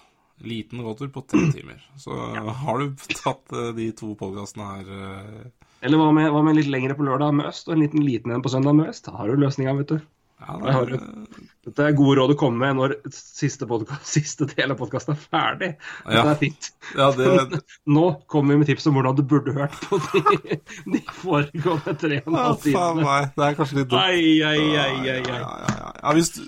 [0.45, 1.83] liten gåtur på tre timer.
[2.01, 5.45] Så har du tatt eh, de to podkastene her eh,
[5.85, 8.33] Eller hva med, hva med litt lengre på lørdag med øst og en liten liten
[8.33, 9.09] en på søndag med vest?
[9.09, 10.01] Da har du løsninga, vet du.
[10.43, 11.48] Ja, det er...
[11.62, 15.20] Dette er gode råd å komme med når siste, podcast, siste del av podkasten er
[15.23, 15.69] ferdig.
[16.02, 16.24] Dette Ja.
[16.32, 16.70] er fint.
[16.98, 17.60] ja, det,
[17.97, 20.59] Nå kommer vi med tips om hvordan du burde hørt på de,
[20.97, 23.31] de foregående tre og en halv meg.
[23.36, 24.02] Det er kanskje litt dumt.
[24.02, 26.43] Ai, ai, ai, Ja, hvis du,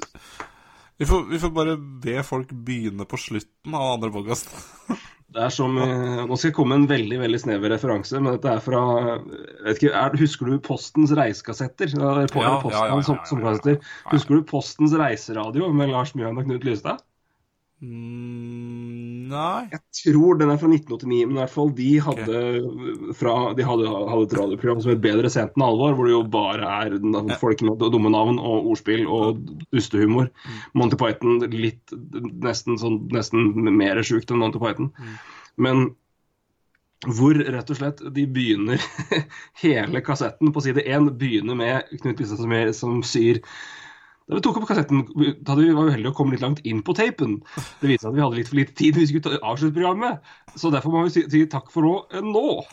[0.99, 4.67] vi, får, vi får bare be folk begynne på slutten av andre podkasten.
[5.35, 8.37] Det er som, eh, Nå skal jeg komme med en veldig veldig snever referanse, men
[8.37, 8.83] dette er fra
[9.67, 11.91] vet ikke, er, Husker du Postens reisekassetter?
[11.91, 13.43] Ja, ja, ja, som- som.
[14.13, 17.03] Husker du Postens reiseradio med Lars Mjøen og Knut Lystad?
[17.83, 19.65] Mm, nei.
[19.73, 22.39] Jeg tror den er fra 1989, men i hvert fall de hadde,
[23.19, 26.23] fra, de hadde, hadde et radioprogram som het Bedre sent enn alvor, hvor det jo
[26.37, 29.43] bare er n- folk med dumme navn og ordspill og
[29.75, 30.31] dustehumor.
[30.79, 31.95] Monty Python litt
[32.45, 34.93] nesten, sånn, nesten mer sjukt enn Monty Python.
[35.61, 35.91] Men
[37.05, 38.81] hvor rett og slett de begynner
[39.61, 43.43] Hele kassetten på side én begynner med Knut Kristiansen som sier
[44.29, 45.03] da vi tok opp kassetten,
[45.45, 47.39] da vi var uheldige å komme litt langt inn på tapen.
[47.83, 48.97] Det viste seg at vi hadde litt for lite tid.
[48.97, 50.21] Vi skulle avslutte programmet.
[50.57, 52.65] Så derfor må vi si, si takk for nå, eh, nå.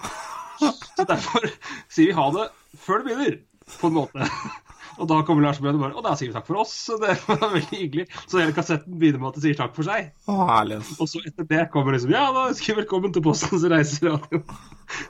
[0.61, 1.47] Så derfor
[1.91, 2.47] sier vi ha det
[2.79, 3.39] før det begynner,
[3.81, 4.27] på en måte.
[5.01, 6.71] Og da kommer Lars Bjørn og bare Og da sier vi takk for oss.
[6.87, 8.03] Så det var veldig hyggelig.
[8.29, 10.11] Så hele kassetten begynner med at det sier takk for seg.
[10.29, 10.81] Å, herlig.
[11.01, 14.43] Og så etter det kommer liksom Ja, da ønsker vi velkommen til Postens reiseradio.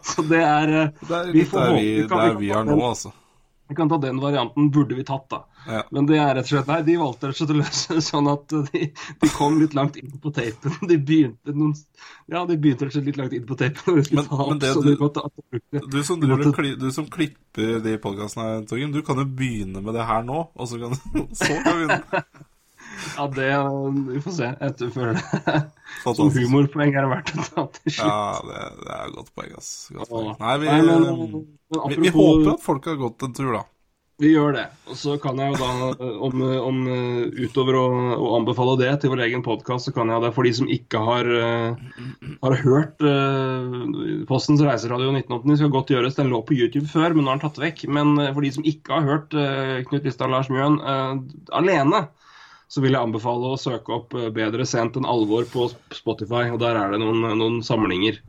[0.05, 2.69] Så det er eh, Det er Vi får håpe- vi, vi der vi vi er
[2.69, 3.11] nå, altså.
[3.71, 5.41] Vi kan ta den varianten, burde vi tatt, da.
[5.67, 5.83] Ja.
[5.93, 8.03] Men det er rett og slett Nei, de valgte rett og slett å løse det
[8.05, 8.81] sånn at de,
[9.21, 10.77] de kom litt langt inn på tapen.
[10.89, 11.75] De begynte noen
[12.31, 13.99] Ja, de begynte rett og slett litt langt inn på tapen.
[14.09, 15.25] Men- opp, men det så du- måtte
[15.91, 19.93] Du som, du, måtte, du som klipper de podkastene, Torgen, du kan jo begynne med
[19.99, 20.97] det her nå, og så kan,
[21.43, 22.23] så kan begynne.
[23.15, 23.47] Ja, det
[24.11, 25.59] Vi får se etter før det.
[26.03, 28.03] Som humorpoeng er det verdt å ta til slutt.
[28.03, 29.69] Ja, det, det er et godt poeng, ass.
[29.95, 30.33] Godt poeng.
[30.41, 33.51] Nei, vi, Nei, men, men, apropos, vi vi håper at folk har gått en tur,
[33.55, 33.63] da.
[34.21, 34.67] Vi gjør det.
[34.91, 36.81] Og så kan jeg jo da, om, om
[37.41, 40.51] utover å, å anbefale det til vår egen podkast, så kan jeg det for de
[40.59, 43.79] som ikke har, eh, har hørt uh,
[44.29, 46.19] Postens reiseradio 1989, skal godt gjøres.
[46.19, 47.85] Den lå på YouTube før, men nå er den tatt vekk.
[47.89, 51.15] Men eh, for de som ikke har hørt uh, Knut Lystad Lars Mjøen uh,
[51.57, 52.05] alene,
[52.71, 55.65] så vil jeg anbefale å søke opp Bedre sent enn alvor på
[55.97, 56.45] Spotify.
[56.53, 58.21] Og der er det noen, noen samlinger.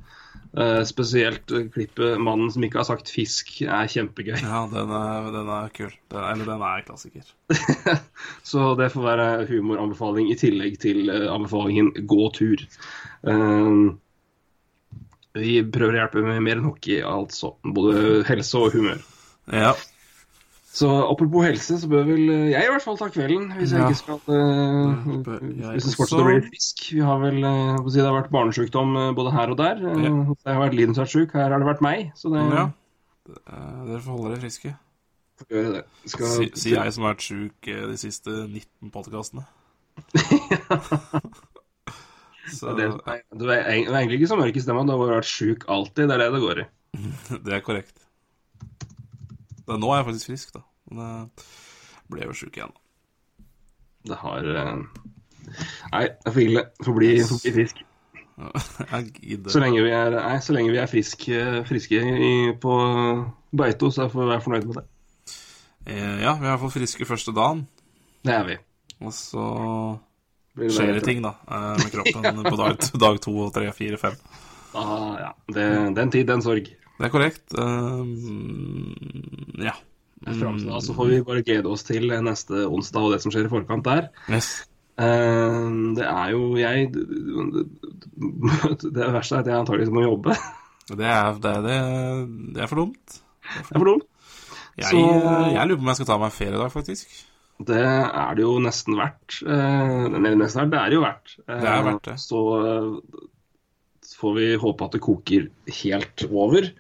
[0.52, 4.36] Eh, spesielt klippet 'Mannen som ikke har sagt fisk' er kjempegøy.
[4.36, 5.92] Ja, den er, den er kul.
[6.12, 7.24] Den, eller den er klassiker.
[8.50, 12.66] Så det får være humoranbefaling i tillegg til uh, anbefalingen gå tur.
[13.24, 13.96] Uh,
[15.40, 17.54] vi prøver å hjelpe med mer enn hockey, altså.
[17.64, 19.00] Både helse og humør.
[19.48, 19.72] Ja.
[20.72, 23.80] Så apropos helse, så bør vel eh, jeg i hvert fall ta kvelden, hvis jeg
[23.82, 23.88] Ja.
[23.90, 26.20] ikke skal uh, bør jeg Hvis det også.
[26.22, 26.84] å bli frisk.
[26.96, 29.76] Vi har vel eh, hva si, Det har vært barnesykdom eh, både her og der.
[29.84, 30.12] Eh, Ja.
[30.32, 32.08] Jeg har vært lidensvertsjuk, her har det vært meg.
[32.16, 32.64] Så det ja.
[33.28, 34.72] Eh, Dere får holde dere friske.
[35.50, 35.84] gjøre det.
[36.06, 39.44] Skal, Si- Sier jeg som har vært sjuk eh, de siste 19 podkastene.
[42.52, 42.88] Så det,
[43.38, 46.08] du er er egentlig ikke så mørk i stemma, du har vært sjuk alltid.
[46.10, 46.66] Det er det det går i.
[47.46, 48.01] det er korrekt.
[49.68, 50.62] Da, nå er jeg faktisk frisk, da.
[50.90, 52.72] Men jeg ble jo sjuk igjen.
[52.74, 53.46] da.
[54.12, 54.76] Det har eh,
[55.92, 56.62] Nei, det er for ille.
[56.86, 57.82] Får bli, bli frisk.
[59.52, 62.72] Så lenge vi er, nei, så lenge vi er friske, friske i, på
[63.54, 64.84] Beito, så får vi være fornøyd med det.
[65.84, 67.66] Eh, Ja, vi er iallfall friske første dagen.
[68.24, 68.56] Det er vi.
[69.04, 69.44] Og så
[70.58, 74.16] det skjer det ting, da, eh, med kroppen på dag, dag to tre, fire, fem.
[74.74, 75.30] Ah, ja.
[75.52, 75.68] det,
[76.00, 76.72] den tid, den sorg.
[77.02, 77.46] Det er korrekt.
[77.58, 78.02] Eh,
[79.66, 79.74] ja.
[80.38, 83.32] Fram til da så får vi bare glede oss til neste onsdag og det som
[83.34, 84.04] skjer i forkant der.
[84.30, 84.52] Yes.
[85.02, 85.66] Eh,
[85.98, 87.00] det er jo jeg Det
[89.16, 90.30] verste er at jeg antakeligvis må jobbe.
[90.92, 91.60] Det er, det, er,
[92.54, 93.08] det, er for dumt.
[93.42, 94.06] Det er for dumt.
[94.78, 97.06] Jeg, Så- jeg lurer på om jeg skal ta meg ferie i dag, faktisk.
[97.62, 99.42] Det er det jo nesten verdt.
[99.46, 100.72] Eller nei, nesten verdt.
[100.72, 101.28] Det er det jo verdt.
[101.48, 102.16] Eh, Det er verdt det.
[102.22, 102.90] Så eh,
[104.22, 105.48] får vi håpe at det koker
[105.82, 106.70] helt over.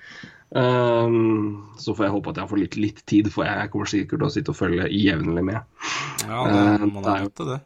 [0.52, 4.20] Um, så får jeg håpe at jeg får litt, litt tid, for jeg kommer sikkert
[4.20, 5.62] til å sitte og følge jevnlig med.
[6.28, 7.60] Ja, det det, man det er er jo- til det.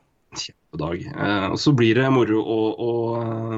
[0.77, 1.13] Kjempedag.
[1.17, 2.91] Eh, og så blir det moro å, å,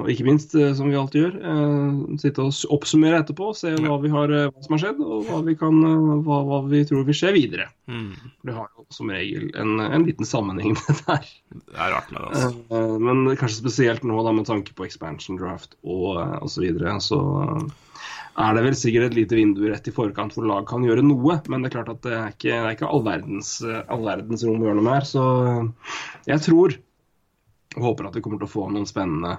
[0.02, 3.98] og ikke minst, eh, som vi alltid gjør, eh, sitte og oppsummere etterpå, se hva,
[4.02, 5.80] vi har, hva som har skjedd, og hva vi, kan,
[6.26, 7.68] hva, hva vi tror vil skje videre.
[7.90, 8.12] Mm.
[8.14, 11.34] For det har jo som regel en, en liten sammenheng med det der.
[11.58, 12.86] Det er rart med det, altså.
[13.02, 16.54] Men kanskje spesielt nå da med tanke på expansion draft og, osv.
[16.54, 17.20] så videre, så
[18.38, 21.40] er det vel sikkert et lite vindu rett i forkant hvor lag kan gjøre noe.
[21.50, 24.44] Men det er klart at det er ikke, det er ikke all, verdens, all verdens
[24.46, 25.08] rom å gjøre noe med her.
[25.08, 25.24] Så
[26.28, 26.84] jeg tror og
[27.84, 29.36] håper at vi kommer til å få noen spennende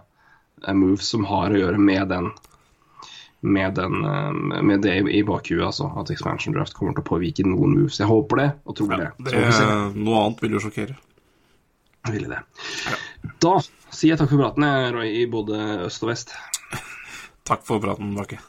[0.65, 2.31] eh, moves som har å gjøre med den
[3.39, 5.87] med, den, eh, med det i, bakhuet, altså.
[5.99, 7.99] At expansion draft kommer til å påvirke noen moves.
[8.01, 9.11] Jeg håper det, og tror det.
[9.23, 10.97] Det, Så får noe annet vil jo sjokkere.
[12.09, 12.39] Ville det.
[13.43, 16.33] Da sier jeg takk for praten, Roy, i både øst og vest.
[17.49, 18.39] Takk for praten, Bakke.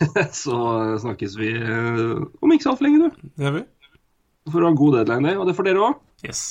[0.42, 0.56] Så
[1.02, 3.28] snakkes vi eh, om ikke så altfor lenge, du.
[3.36, 3.66] Det gjør vi.
[4.50, 6.00] For å ha god deadline day, og det får dere òg.
[6.26, 6.44] Yes.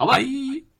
[0.00, 0.22] Ha det!
[0.22, 0.75] Hei!